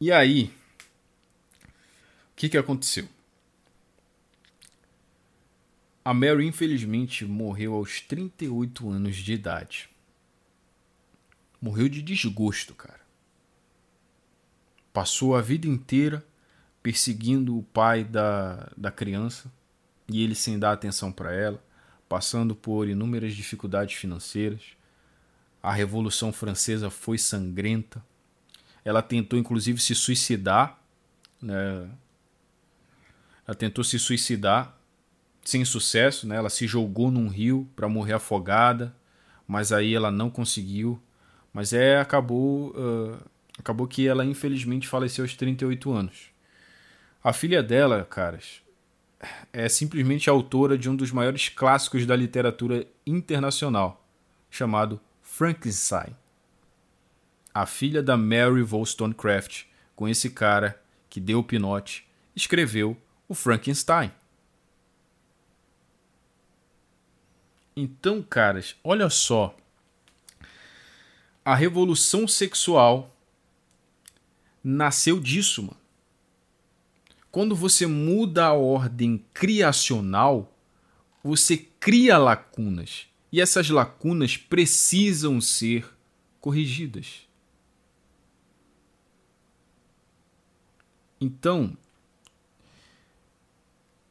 E 0.00 0.12
aí? 0.12 0.44
O 1.64 2.36
que, 2.36 2.48
que 2.48 2.56
aconteceu? 2.56 3.08
A 6.10 6.12
Mary, 6.12 6.44
infelizmente, 6.44 7.24
morreu 7.24 7.72
aos 7.72 8.00
38 8.00 8.90
anos 8.90 9.14
de 9.14 9.32
idade. 9.32 9.88
Morreu 11.62 11.88
de 11.88 12.02
desgosto, 12.02 12.74
cara. 12.74 12.98
Passou 14.92 15.36
a 15.36 15.40
vida 15.40 15.68
inteira 15.68 16.26
perseguindo 16.82 17.56
o 17.56 17.62
pai 17.62 18.02
da, 18.02 18.72
da 18.76 18.90
criança 18.90 19.52
e 20.08 20.24
ele 20.24 20.34
sem 20.34 20.58
dar 20.58 20.72
atenção 20.72 21.12
para 21.12 21.32
ela, 21.32 21.62
passando 22.08 22.56
por 22.56 22.88
inúmeras 22.88 23.32
dificuldades 23.32 23.94
financeiras. 23.94 24.62
A 25.62 25.72
Revolução 25.72 26.32
Francesa 26.32 26.90
foi 26.90 27.18
sangrenta. 27.18 28.04
Ela 28.84 29.00
tentou, 29.00 29.38
inclusive, 29.38 29.80
se 29.80 29.94
suicidar. 29.94 30.76
Né? 31.40 31.88
Ela 33.46 33.54
tentou 33.54 33.84
se 33.84 33.96
suicidar 33.96 34.79
sem 35.44 35.64
sucesso, 35.64 36.26
né? 36.26 36.36
Ela 36.36 36.50
se 36.50 36.66
jogou 36.66 37.10
num 37.10 37.28
rio 37.28 37.68
para 37.74 37.88
morrer 37.88 38.14
afogada, 38.14 38.94
mas 39.46 39.72
aí 39.72 39.94
ela 39.94 40.10
não 40.10 40.30
conseguiu. 40.30 41.00
Mas 41.52 41.72
é 41.72 41.98
acabou 41.98 42.70
uh, 42.70 43.18
acabou 43.58 43.86
que 43.86 44.06
ela 44.06 44.24
infelizmente 44.24 44.88
faleceu 44.88 45.24
aos 45.24 45.34
38 45.34 45.92
anos. 45.92 46.30
A 47.22 47.32
filha 47.32 47.62
dela, 47.62 48.06
caras, 48.08 48.62
é 49.52 49.68
simplesmente 49.68 50.30
autora 50.30 50.78
de 50.78 50.88
um 50.88 50.96
dos 50.96 51.12
maiores 51.12 51.48
clássicos 51.48 52.06
da 52.06 52.16
literatura 52.16 52.86
internacional, 53.06 54.06
chamado 54.50 55.00
Frankenstein. 55.22 56.16
A 57.52 57.66
filha 57.66 58.02
da 58.02 58.16
Mary 58.16 58.62
Wollstonecraft, 58.62 59.64
com 59.94 60.08
esse 60.08 60.30
cara 60.30 60.80
que 61.10 61.20
deu 61.20 61.40
o 61.40 61.44
pinote, 61.44 62.08
escreveu 62.34 62.96
o 63.28 63.34
Frankenstein. 63.34 64.10
Então, 67.76 68.22
caras, 68.22 68.76
olha 68.82 69.08
só. 69.08 69.56
A 71.44 71.54
revolução 71.54 72.28
sexual 72.28 73.14
nasceu 74.62 75.18
disso, 75.18 75.62
mano. 75.62 75.76
Quando 77.30 77.54
você 77.54 77.86
muda 77.86 78.46
a 78.46 78.52
ordem 78.52 79.24
criacional, 79.32 80.52
você 81.22 81.56
cria 81.56 82.18
lacunas. 82.18 83.06
E 83.32 83.40
essas 83.40 83.70
lacunas 83.70 84.36
precisam 84.36 85.40
ser 85.40 85.88
corrigidas. 86.40 87.28
Então, 91.20 91.76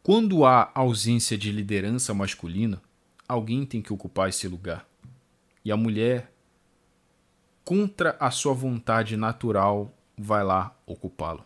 quando 0.01 0.45
há 0.45 0.71
ausência 0.73 1.37
de 1.37 1.51
liderança 1.51 2.13
masculina, 2.13 2.81
alguém 3.29 3.63
tem 3.63 3.79
que 3.79 3.93
ocupar 3.93 4.27
esse 4.27 4.47
lugar. 4.47 4.89
E 5.63 5.71
a 5.71 5.77
mulher, 5.77 6.33
contra 7.63 8.17
a 8.19 8.31
sua 8.31 8.53
vontade 8.55 9.15
natural, 9.15 9.93
vai 10.17 10.43
lá 10.43 10.75
ocupá-lo. 10.87 11.45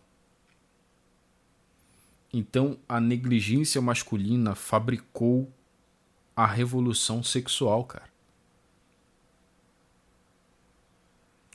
Então 2.31 2.79
a 2.87 3.01
negligência 3.01 3.81
masculina 3.81 4.55
fabricou 4.55 5.51
a 6.35 6.47
revolução 6.47 7.21
sexual, 7.21 7.83
cara. 7.83 8.11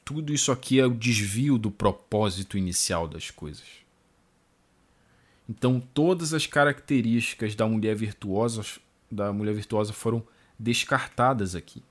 Tudo 0.05 0.33
isso 0.33 0.53
aqui 0.53 0.79
é 0.79 0.87
o 0.87 0.95
desvio 0.95 1.59
do 1.59 1.71
propósito 1.71 2.57
inicial 2.57 3.09
das 3.09 3.31
coisas. 3.31 3.67
Então 5.49 5.81
todas 5.81 6.33
as 6.35 6.47
características 6.47 7.55
da 7.55 7.67
mulher 7.67 7.97
virtuosa 7.97 8.63
da 9.11 9.33
mulher 9.33 9.55
virtuosa 9.55 9.93
foram 9.93 10.27
descartadas 10.59 11.55
aqui. 11.55 11.83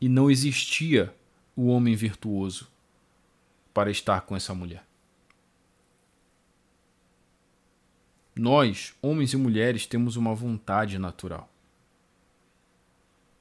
E 0.00 0.08
não 0.08 0.30
existia 0.30 1.14
o 1.56 1.66
homem 1.66 1.96
virtuoso 1.96 2.70
para 3.74 3.90
estar 3.90 4.20
com 4.22 4.36
essa 4.36 4.54
mulher. 4.54 4.84
Nós, 8.36 8.94
homens 9.02 9.32
e 9.32 9.36
mulheres, 9.36 9.84
temos 9.84 10.14
uma 10.14 10.32
vontade 10.32 10.96
natural. 10.96 11.50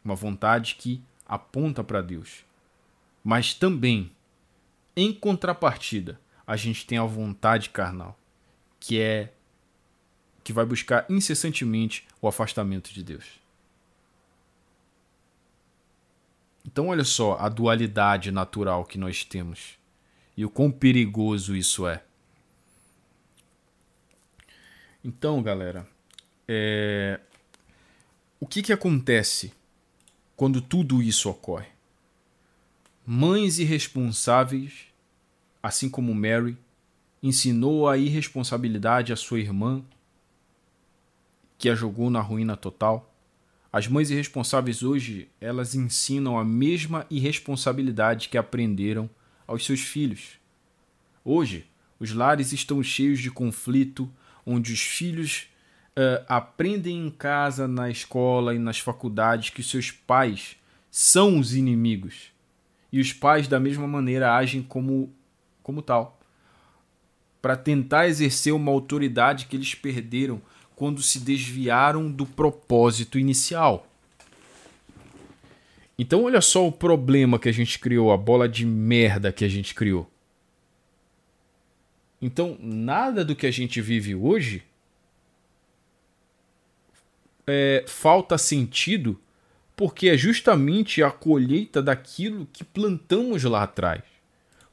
Uma 0.03 0.15
vontade 0.15 0.73
que 0.75 1.03
aponta 1.27 1.83
para 1.83 2.01
Deus. 2.01 2.43
Mas 3.23 3.53
também, 3.53 4.11
em 4.95 5.13
contrapartida, 5.13 6.19
a 6.47 6.55
gente 6.55 6.87
tem 6.87 6.97
a 6.97 7.03
vontade 7.03 7.69
carnal, 7.69 8.17
que 8.79 8.99
é 8.99 9.33
que 10.47 10.53
vai 10.53 10.65
buscar 10.65 11.05
incessantemente 11.09 12.07
o 12.21 12.27
afastamento 12.27 12.93
de 12.93 13.03
Deus. 13.03 13.25
Então, 16.65 16.87
olha 16.87 17.03
só 17.03 17.37
a 17.37 17.49
dualidade 17.49 18.31
natural 18.31 18.85
que 18.85 18.97
nós 18.97 19.25
temos 19.25 19.77
e 20.37 20.45
o 20.45 20.49
quão 20.49 20.71
perigoso 20.71 21.53
isso 21.53 21.85
é. 21.85 22.01
Então, 25.03 25.43
galera, 25.43 25.85
é... 26.47 27.19
o 28.39 28.47
que, 28.47 28.61
que 28.61 28.71
acontece 28.71 29.51
quando 30.33 30.61
tudo 30.61 31.03
isso 31.03 31.29
ocorre? 31.29 31.67
Mães 33.05 33.59
irresponsáveis, 33.59 34.85
assim 35.61 35.89
como 35.89 36.15
Mary, 36.15 36.57
ensinou 37.21 37.89
a 37.89 37.97
irresponsabilidade 37.97 39.11
à 39.11 39.17
sua 39.17 39.41
irmã 39.41 39.83
que 41.57 41.69
a 41.69 41.75
jogou 41.75 42.09
na 42.09 42.21
ruína 42.21 42.55
total. 42.55 43.13
As 43.71 43.87
mães 43.87 44.09
irresponsáveis 44.09 44.83
hoje, 44.83 45.29
elas 45.41 45.75
ensinam 45.75 46.37
a 46.37 46.45
mesma 46.45 47.05
irresponsabilidade 47.09 48.29
que 48.29 48.37
aprenderam 48.37 49.09
aos 49.45 49.65
seus 49.65 49.81
filhos. 49.81 50.39
Hoje, 51.23 51.67
os 51.99 52.13
lares 52.13 52.53
estão 52.53 52.81
cheios 52.81 53.19
de 53.19 53.31
conflito, 53.31 54.09
onde 54.45 54.71
os 54.71 54.81
filhos 54.81 55.47
uh, 55.97 56.23
aprendem 56.27 57.07
em 57.07 57.09
casa, 57.09 57.67
na 57.67 57.89
escola 57.89 58.53
e 58.53 58.59
nas 58.59 58.79
faculdades 58.79 59.49
que 59.49 59.63
seus 59.63 59.91
pais 59.91 60.55
são 60.89 61.39
os 61.39 61.55
inimigos. 61.55 62.31
E 62.91 62.99
os 62.99 63.11
pais, 63.11 63.47
da 63.47 63.59
mesma 63.59 63.87
maneira, 63.87 64.35
agem 64.35 64.61
como, 64.61 65.13
como 65.61 65.81
tal. 65.81 66.19
Para 67.41 67.57
tentar 67.57 68.07
exercer 68.07 68.53
uma 68.53 68.71
autoridade 68.71 69.45
que 69.47 69.55
eles 69.55 69.75
perderam 69.75 70.41
quando 70.77 71.01
se 71.01 71.19
desviaram 71.19 72.09
do 72.11 72.23
propósito 72.23 73.17
inicial. 73.17 73.87
Então, 75.97 76.25
olha 76.25 76.39
só 76.39 76.67
o 76.67 76.71
problema 76.71 77.39
que 77.39 77.49
a 77.49 77.51
gente 77.51 77.79
criou, 77.79 78.11
a 78.11 78.17
bola 78.17 78.47
de 78.47 78.63
merda 78.63 79.33
que 79.33 79.43
a 79.43 79.47
gente 79.47 79.73
criou. 79.73 80.07
Então, 82.21 82.55
nada 82.59 83.25
do 83.25 83.35
que 83.35 83.47
a 83.47 83.51
gente 83.51 83.81
vive 83.81 84.13
hoje 84.13 84.63
é, 87.47 87.83
falta 87.87 88.37
sentido 88.37 89.19
porque 89.75 90.09
é 90.09 90.17
justamente 90.17 91.01
a 91.01 91.09
colheita 91.09 91.81
daquilo 91.81 92.47
que 92.53 92.63
plantamos 92.63 93.43
lá 93.43 93.63
atrás. 93.63 94.03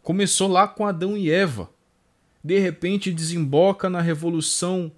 Começou 0.02 0.48
lá 0.48 0.68
com 0.68 0.86
Adão 0.86 1.16
e 1.16 1.30
Eva. 1.30 1.70
De 2.42 2.58
repente 2.58 3.10
desemboca 3.10 3.88
na 3.88 4.02
Revolução, 4.02 4.92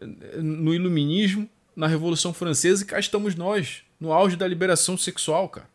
no 0.00 0.74
Iluminismo, 0.74 1.48
na 1.74 1.86
Revolução 1.86 2.32
Francesa 2.32 2.82
e 2.82 2.86
cá 2.86 2.98
estamos 2.98 3.34
nós, 3.34 3.82
no 4.00 4.12
auge 4.12 4.36
da 4.36 4.46
liberação 4.46 4.96
sexual, 4.96 5.48
cara. 5.48 5.68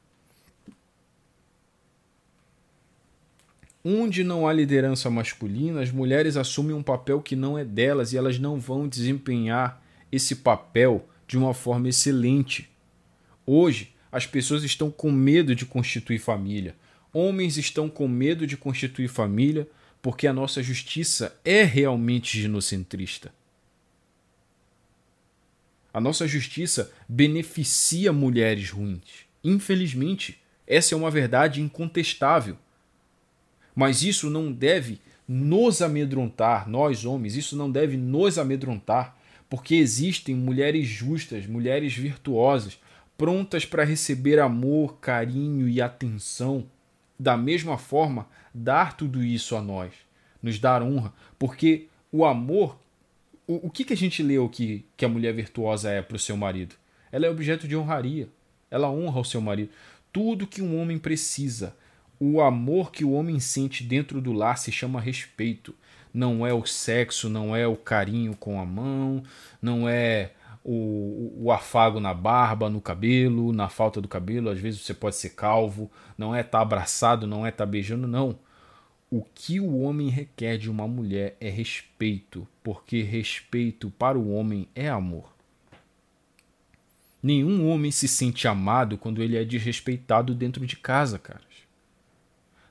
Onde 3.84 4.24
não 4.24 4.48
há 4.48 4.54
liderança 4.54 5.10
masculina, 5.10 5.82
as 5.82 5.92
mulheres 5.92 6.38
assumem 6.38 6.76
um 6.76 6.84
papel 6.84 7.20
que 7.20 7.36
não 7.36 7.58
é 7.58 7.66
delas 7.66 8.14
e 8.14 8.18
elas 8.18 8.38
não 8.38 8.60
vão 8.60 8.88
desempenhar 8.88 9.82
esse 10.12 10.36
papel 10.36 11.08
de 11.28 11.36
uma 11.38 11.54
forma 11.54 11.90
excelente. 11.90 12.70
Hoje, 13.46 13.94
as 14.12 14.28
pessoas 14.28 14.64
estão 14.64 14.92
com 14.92 15.12
medo 15.12 15.56
de 15.56 15.66
constituir 15.66 16.20
família. 16.20 16.76
Homens 17.12 17.58
estão 17.58 17.90
com 17.90 18.08
medo 18.08 18.46
de 18.46 18.56
constituir 18.56 19.08
família 19.08 19.68
porque 20.02 20.28
a 20.28 20.34
nossa 20.34 20.62
justiça 20.62 21.36
é 21.44 21.64
realmente 21.64 22.40
ginocentrista. 22.40 23.34
A 25.94 26.00
nossa 26.00 26.28
justiça 26.28 26.92
beneficia 27.08 28.14
mulheres 28.14 28.70
ruins. 28.70 29.26
Infelizmente, 29.44 30.40
essa 30.66 30.96
é 30.96 30.98
uma 30.98 31.12
verdade 31.12 31.62
incontestável. 31.62 32.58
Mas 33.76 34.04
isso 34.04 34.30
não 34.30 34.52
deve 34.52 35.02
nos 35.28 35.82
amedrontar, 35.82 36.70
nós 36.70 37.06
homens, 37.06 37.36
isso 37.36 37.56
não 37.56 37.72
deve 37.72 37.98
nos 37.98 38.38
amedrontar 38.38 39.18
porque 39.52 39.76
existem 39.76 40.34
mulheres 40.34 40.88
justas, 40.88 41.46
mulheres 41.46 41.94
virtuosas, 41.94 42.80
prontas 43.18 43.66
para 43.66 43.84
receber 43.84 44.40
amor, 44.40 44.98
carinho 45.02 45.68
e 45.68 45.82
atenção. 45.82 46.66
Da 47.20 47.36
mesma 47.36 47.78
forma, 47.78 48.30
dar 48.54 48.96
tudo 48.96 49.22
isso 49.22 49.58
a 49.58 49.62
nós, 49.62 49.92
nos 50.42 50.58
dar 50.58 50.82
honra, 50.82 51.14
porque 51.38 51.88
o 52.14 52.24
amor. 52.24 52.80
O, 53.48 53.68
o 53.68 53.70
que, 53.70 53.84
que 53.84 53.94
a 53.94 53.98
gente 53.98 54.22
leu 54.24 54.48
que, 54.48 54.86
que 54.96 55.06
a 55.06 55.10
mulher 55.10 55.34
virtuosa 55.34 55.90
é 55.90 56.02
para 56.02 56.16
o 56.16 56.20
seu 56.20 56.38
marido? 56.38 56.76
Ela 57.12 57.26
é 57.26 57.30
objeto 57.30 57.68
de 57.68 57.76
honraria. 57.76 58.30
Ela 58.70 58.90
honra 58.90 59.20
o 59.20 59.26
seu 59.26 59.42
marido. 59.42 59.72
Tudo 60.14 60.48
que 60.48 60.62
um 60.62 60.80
homem 60.80 60.98
precisa, 60.98 61.76
o 62.20 62.42
amor 62.42 62.92
que 62.92 63.04
o 63.04 63.12
homem 63.12 63.40
sente 63.40 63.84
dentro 63.84 64.22
do 64.22 64.32
lar 64.32 64.58
se 64.58 64.72
chama 64.72 65.02
respeito 65.02 65.76
não 66.14 66.46
é 66.46 66.54
o 66.54 66.66
sexo, 66.66 67.30
não 67.30 67.56
é 67.56 67.66
o 67.66 67.76
carinho 67.76 68.36
com 68.36 68.60
a 68.60 68.66
mão, 68.66 69.24
não 69.62 69.88
é 69.88 70.32
o, 70.64 71.34
o 71.38 71.52
afago 71.52 72.00
na 72.00 72.14
barba, 72.14 72.70
no 72.70 72.82
cabelo, 72.82 73.54
na 73.54 73.70
falta 73.70 74.02
do 74.02 74.08
cabelo. 74.08 74.50
Às 74.50 74.60
vezes 74.60 74.82
você 74.82 74.94
pode 74.94 75.16
ser 75.16 75.32
calvo, 75.32 75.90
não 76.18 76.36
é 76.36 76.42
estar 76.42 76.60
tá 76.60 76.62
abraçado, 76.62 77.26
não 77.26 77.46
é 77.46 77.50
estar 77.50 77.66
tá 77.66 77.72
beijando, 77.72 78.08
não. 78.08 78.38
O 79.14 79.22
que 79.22 79.60
o 79.60 79.82
homem 79.82 80.08
requer 80.08 80.58
de 80.58 80.72
uma 80.72 80.88
mulher 80.88 81.36
é 81.42 81.50
respeito, 81.50 82.48
porque 82.64 83.02
respeito 83.02 83.92
para 83.92 84.18
o 84.18 84.32
homem 84.32 84.70
é 84.74 84.88
amor. 84.88 85.36
Nenhum 87.22 87.68
homem 87.68 87.92
se 87.92 88.08
sente 88.08 88.48
amado 88.48 88.98
quando 88.98 89.22
ele 89.22 89.36
é 89.36 89.44
desrespeitado 89.44 90.34
dentro 90.34 90.66
de 90.66 90.78
casa, 90.78 91.20
caras. 91.20 91.44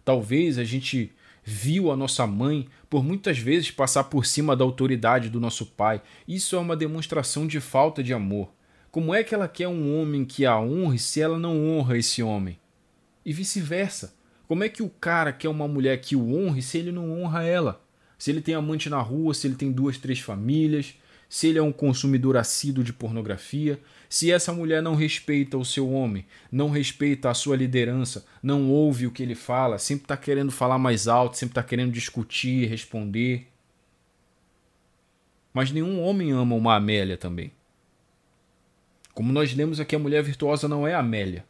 Talvez 0.03 0.57
a 0.57 0.65
gente 0.65 1.13
viu 1.45 1.91
a 1.91 1.97
nossa 1.97 2.27
mãe 2.27 2.67
por 2.89 3.05
muitas 3.05 3.39
vezes 3.39 3.71
passar 3.71 4.05
por 4.05 4.25
cima 4.25 4.57
da 4.57 4.65
autoridade 4.65 5.29
do 5.29 5.41
nosso 5.41 5.67
pai. 5.67 6.01
Isso 6.27 6.57
é 6.57 6.59
uma 6.59 6.75
demonstração 6.75 7.47
de 7.47 7.61
falta 7.61 8.03
de 8.03 8.15
amor. 8.15 8.51
Como 8.91 9.15
é 9.15 9.23
que 9.23 9.35
ela 9.35 9.47
quer 9.47 9.69
um 9.69 10.01
homem 10.01 10.25
que 10.25 10.47
a 10.47 10.59
honre 10.59 10.99
se 10.99 11.21
ela 11.21 11.39
não 11.39 11.69
honra 11.69 11.99
esse 11.99 12.23
homem? 12.23 12.59
E 13.27 13.31
vice-versa. 13.31 14.19
Como 14.51 14.65
é 14.65 14.69
que 14.69 14.83
o 14.83 14.91
cara 14.91 15.33
quer 15.33 15.49
uma 15.49 15.69
mulher 15.69 16.01
que 16.01 16.17
o 16.17 16.35
honre 16.35 16.61
se 16.61 16.77
ele 16.77 16.91
não 16.91 17.23
honra 17.23 17.45
ela? 17.45 17.81
Se 18.19 18.33
ele 18.33 18.41
tem 18.41 18.53
amante 18.53 18.91
na 18.91 19.01
rua, 19.01 19.33
se 19.33 19.47
ele 19.47 19.55
tem 19.55 19.71
duas, 19.71 19.97
três 19.97 20.19
famílias, 20.19 20.97
se 21.29 21.47
ele 21.47 21.61
é 21.61 21.63
um 21.63 21.71
consumidor 21.71 22.37
assíduo 22.37 22.83
de 22.83 22.93
pornografia, 22.93 23.81
se 24.09 24.33
essa 24.33 24.53
mulher 24.53 24.83
não 24.83 24.97
respeita 24.97 25.57
o 25.57 25.65
seu 25.65 25.89
homem, 25.93 26.27
não 26.51 26.69
respeita 26.69 27.31
a 27.31 27.35
sua 27.35 27.55
liderança, 27.55 28.27
não 28.43 28.69
ouve 28.69 29.07
o 29.07 29.13
que 29.13 29.23
ele 29.23 29.37
fala, 29.37 29.79
sempre 29.79 30.07
está 30.07 30.17
querendo 30.17 30.51
falar 30.51 30.81
mais 30.81 31.07
alto, 31.07 31.39
sempre 31.39 31.53
está 31.53 31.63
querendo 31.63 31.93
discutir, 31.93 32.69
responder. 32.69 33.47
Mas 35.55 35.71
nenhum 35.71 36.03
homem 36.03 36.33
ama 36.33 36.57
uma 36.57 36.75
Amélia 36.75 37.17
também. 37.17 37.53
Como 39.15 39.33
nós 39.33 39.55
lemos 39.55 39.79
aqui, 39.79 39.95
a 39.95 40.01
mulher 40.01 40.25
virtuosa 40.25 40.67
não 40.67 40.89
é 40.89 40.97
Amélia. 40.97 41.45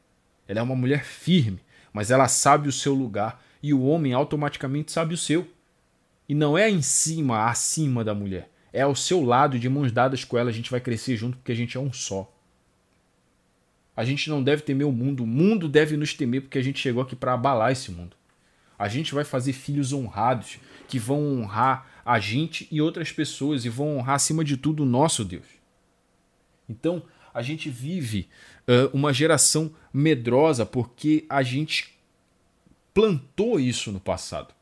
Ela 0.47 0.61
é 0.61 0.63
uma 0.63 0.77
mulher 0.77 1.03
firme, 1.03 1.61
mas 1.93 2.11
ela 2.11 2.29
sabe 2.29 2.69
o 2.69 2.73
seu 2.73 2.95
lugar 2.95 3.43
e 3.63 3.75
o 3.75 3.83
homem 3.83 4.13
automaticamente 4.13 4.93
sabe 4.93 5.15
o 5.15 5.19
seu. 5.19 5.47
E 6.29 6.35
não 6.35 6.57
é 6.57 6.71
em 6.71 6.83
cima, 6.83 7.47
acima 7.49 8.05
da 8.05 8.15
mulher. 8.15 8.51
É 8.73 8.83
ao 8.83 8.95
seu 8.95 9.25
lado, 9.25 9.59
de 9.59 9.69
mãos 9.69 9.91
dadas 9.91 10.25
com 10.25 10.39
ela, 10.39 10.51
a 10.51 10.53
gente 10.53 10.71
vai 10.71 10.81
crescer 10.81 11.17
junto 11.17 11.37
porque 11.37 11.53
a 11.53 11.57
gente 11.57 11.77
é 11.77 11.81
um 11.81 11.93
só. 11.93 12.33
A 13.97 14.05
gente 14.05 14.31
não 14.31 14.43
deve 14.43 14.63
temer 14.63 14.87
o 14.87 14.93
mundo, 14.93 15.25
o 15.25 15.27
mundo 15.27 15.69
deve 15.69 15.97
nos 15.97 16.15
temer 16.15 16.43
porque 16.43 16.59
a 16.59 16.63
gente 16.63 16.79
chegou 16.79 17.03
aqui 17.03 17.17
para 17.17 17.35
abalar 17.35 17.73
esse 17.73 17.91
mundo. 17.91 18.17
A 18.79 18.89
gente 18.89 19.13
vai 19.13 19.25
fazer 19.25 19.53
filhos 19.53 19.93
honrados 19.93 20.59
que 20.89 20.99
vão 20.99 21.41
honrar 21.41 21.87
a 22.05 22.19
gente 22.19 22.67
e 22.71 22.81
outras 22.81 23.13
pessoas 23.13 23.65
e 23.65 23.69
vão 23.69 23.99
honrar 23.99 24.15
acima 24.15 24.43
de 24.43 24.57
tudo 24.57 24.85
o 24.85 24.87
nosso 24.87 25.25
Deus. 25.25 25.47
Então, 26.69 27.03
a 27.35 27.43
gente 27.43 27.69
vive 27.69 28.29
uma 28.93 29.13
geração 29.13 29.75
medrosa 29.93 30.65
porque 30.65 31.25
a 31.29 31.43
gente 31.43 31.99
plantou 32.95 33.59
isso 33.59 33.91
no 33.91 34.01
passado. 34.01 34.55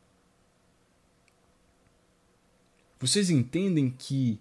Vocês 3.00 3.30
entendem 3.30 3.90
que 3.90 4.40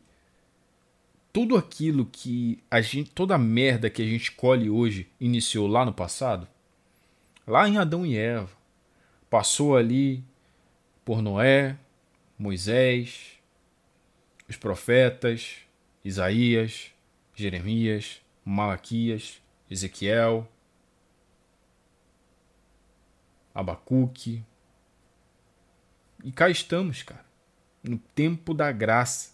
tudo 1.32 1.56
aquilo 1.56 2.06
que 2.06 2.64
a 2.70 2.82
gente, 2.82 3.12
toda 3.12 3.36
a 3.36 3.38
merda 3.38 3.90
que 3.90 4.02
a 4.02 4.06
gente 4.06 4.32
colhe 4.32 4.70
hoje 4.70 5.08
iniciou 5.20 5.68
lá 5.68 5.86
no 5.86 5.94
passado, 5.94 6.48
lá 7.46 7.68
em 7.70 7.78
Adão 7.78 8.06
e 8.06 8.18
Eva, 8.18 8.50
passou 9.30 9.78
ali 9.78 10.24
por 11.06 11.22
Noé, 11.22 11.78
Moisés, 12.40 13.34
os 14.50 14.58
profetas, 14.58 15.58
Isaías, 16.04 16.92
Jeremias, 17.36 18.22
Malaquias, 18.44 19.40
Ezequiel, 19.70 20.48
Abacuque. 23.54 24.44
E 26.24 26.32
cá 26.32 26.50
estamos, 26.50 27.04
cara, 27.04 27.26
no 27.84 27.98
tempo 27.98 28.54
da 28.54 28.72
graça, 28.72 29.32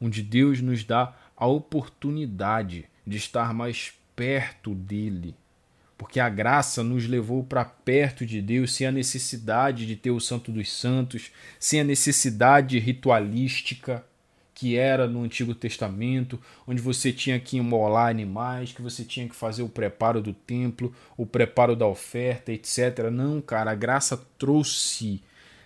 onde 0.00 0.22
Deus 0.22 0.60
nos 0.60 0.84
dá 0.84 1.14
a 1.36 1.46
oportunidade 1.46 2.88
de 3.06 3.16
estar 3.16 3.52
mais 3.52 3.94
perto 4.14 4.74
dele. 4.74 5.34
Porque 5.98 6.20
a 6.20 6.28
graça 6.28 6.82
nos 6.82 7.06
levou 7.06 7.42
para 7.42 7.64
perto 7.64 8.26
de 8.26 8.42
Deus 8.42 8.74
sem 8.74 8.86
a 8.86 8.92
necessidade 8.92 9.86
de 9.86 9.96
ter 9.96 10.10
o 10.10 10.20
Santo 10.20 10.52
dos 10.52 10.70
Santos, 10.72 11.30
sem 11.58 11.80
a 11.80 11.84
necessidade 11.84 12.78
ritualística 12.78 14.04
que 14.56 14.74
era 14.74 15.06
no 15.06 15.22
Antigo 15.22 15.54
Testamento, 15.54 16.40
onde 16.66 16.80
você 16.80 17.12
tinha 17.12 17.38
que 17.38 17.58
imolar 17.58 18.08
animais, 18.08 18.72
que 18.72 18.80
você 18.80 19.04
tinha 19.04 19.28
que 19.28 19.36
fazer 19.36 19.62
o 19.62 19.68
preparo 19.68 20.18
do 20.22 20.32
templo, 20.32 20.94
o 21.14 21.26
preparo 21.26 21.76
da 21.76 21.86
oferta, 21.86 22.50
etc. 22.50 23.10
Não, 23.12 23.42
cara, 23.42 23.72
a 23.72 23.74
graça 23.74 24.16
trouxe 24.38 25.20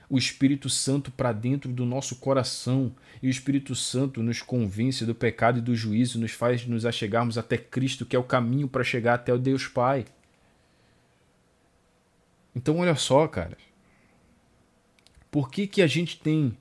o 0.09 0.19
Espírito 0.19 0.69
Santo 0.69 1.13
para 1.13 1.31
dentro 1.31 1.71
do 1.71 1.87
nosso 1.87 2.17
coração 2.17 2.93
e 3.23 3.29
o 3.29 3.31
Espírito 3.31 3.77
Santo 3.77 4.25
nos 4.25 4.43
convence 4.43 5.07
do 5.07 5.15
pecado 5.15 5.61
e 5.61 5.63
do 5.63 5.77
juízo, 5.77 6.19
nos 6.19 6.33
faz 6.33 6.67
nos 6.67 6.85
achegarmos 6.85 7.39
até 7.39 7.57
Cristo, 7.57 8.05
que 8.05 8.17
é 8.17 8.19
o 8.19 8.25
caminho 8.25 8.67
para 8.67 8.83
chegar 8.83 9.15
até 9.15 9.33
o 9.33 9.39
Deus 9.39 9.69
Pai. 9.69 10.05
Então 12.57 12.79
olha 12.79 12.97
só, 12.97 13.29
cara. 13.29 13.57
Por 15.31 15.49
que 15.49 15.69
que 15.69 15.81
a 15.81 15.87
gente 15.87 16.19
tem 16.19 16.59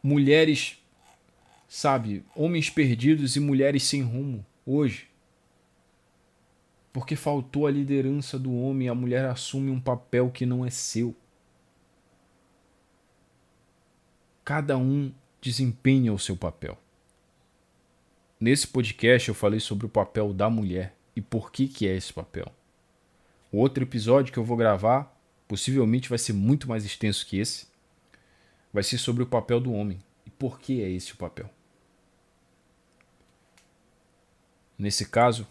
mulheres, 0.00 0.77
sabe, 1.68 2.24
homens 2.34 2.70
perdidos 2.70 3.36
e 3.36 3.40
mulheres 3.40 3.82
sem 3.82 4.02
rumo 4.02 4.44
hoje? 4.64 5.08
Porque 6.92 7.14
faltou 7.14 7.66
a 7.66 7.70
liderança 7.70 8.38
do 8.38 8.52
homem, 8.52 8.88
a 8.88 8.94
mulher 8.94 9.26
assume 9.26 9.70
um 9.70 9.78
papel 9.78 10.30
que 10.30 10.46
não 10.46 10.64
é 10.64 10.70
seu. 10.70 11.14
Cada 14.44 14.78
um 14.78 15.12
desempenha 15.40 16.12
o 16.12 16.18
seu 16.18 16.36
papel. 16.36 16.76
Nesse 18.40 18.66
podcast 18.66 19.28
eu 19.28 19.34
falei 19.34 19.60
sobre 19.60 19.84
o 19.84 19.90
papel 19.90 20.32
da 20.32 20.48
mulher 20.48 20.94
e 21.14 21.20
por 21.20 21.52
que 21.52 21.68
que 21.68 21.86
é 21.86 21.94
esse 21.94 22.12
papel. 22.12 22.50
O 23.52 23.58
outro 23.58 23.82
episódio 23.82 24.32
que 24.32 24.38
eu 24.38 24.44
vou 24.44 24.56
gravar, 24.56 25.14
possivelmente 25.46 26.08
vai 26.08 26.18
ser 26.18 26.32
muito 26.32 26.68
mais 26.68 26.84
extenso 26.84 27.26
que 27.26 27.38
esse, 27.38 27.66
vai 28.72 28.82
ser 28.82 28.98
sobre 28.98 29.22
o 29.22 29.26
papel 29.26 29.60
do 29.60 29.72
homem 29.72 29.98
e 30.24 30.30
por 30.30 30.60
que 30.60 30.82
é 30.82 30.88
esse 30.88 31.12
o 31.12 31.16
papel. 31.16 31.50
Nesse 34.78 35.06
caso, 35.06 35.44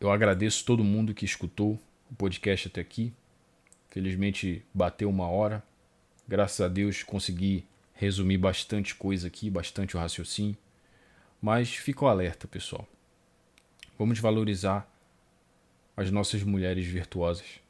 eu 0.00 0.10
agradeço 0.10 0.64
todo 0.64 0.82
mundo 0.82 1.12
que 1.12 1.26
escutou 1.26 1.78
o 2.10 2.14
podcast 2.14 2.68
até 2.68 2.80
aqui. 2.80 3.12
Felizmente 3.90 4.64
bateu 4.72 5.10
uma 5.10 5.28
hora. 5.28 5.62
Graças 6.26 6.60
a 6.62 6.68
Deus 6.68 7.02
consegui 7.02 7.66
resumir 7.92 8.38
bastante 8.38 8.94
coisa 8.94 9.26
aqui, 9.26 9.50
bastante 9.50 9.96
o 9.96 10.00
raciocínio. 10.00 10.56
Mas 11.42 11.74
fica 11.74 12.04
o 12.04 12.08
alerta, 12.08 12.48
pessoal. 12.48 12.88
Vamos 13.98 14.18
valorizar 14.18 14.90
as 15.94 16.10
nossas 16.10 16.42
mulheres 16.42 16.86
virtuosas. 16.86 17.60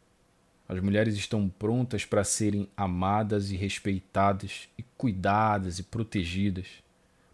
As 0.69 0.79
mulheres 0.81 1.17
estão 1.17 1.49
prontas 1.49 2.05
para 2.05 2.23
serem 2.23 2.69
amadas 2.77 3.51
e 3.51 3.57
respeitadas 3.57 4.69
e 4.79 4.85
cuidadas 4.97 5.79
e 5.79 5.83
protegidas, 5.83 6.67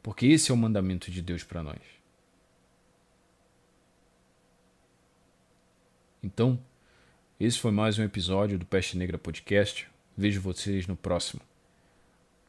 porque 0.02 0.26
esse 0.26 0.50
é 0.50 0.54
o 0.54 0.56
mandamento 0.56 1.10
de 1.10 1.20
Deus 1.20 1.42
para 1.42 1.62
nós. 1.62 1.93
Então, 6.24 6.58
esse 7.38 7.58
foi 7.58 7.70
mais 7.70 7.98
um 7.98 8.02
episódio 8.02 8.58
do 8.58 8.64
Peste 8.64 8.96
Negra 8.96 9.18
Podcast. 9.18 9.86
Vejo 10.16 10.40
vocês 10.40 10.86
no 10.86 10.96
próximo. 10.96 11.42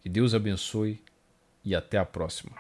Que 0.02 0.08
Deus 0.08 0.34
abençoe 0.34 1.04
e 1.62 1.76
até 1.76 1.98
a 1.98 2.06
próxima. 2.06 2.56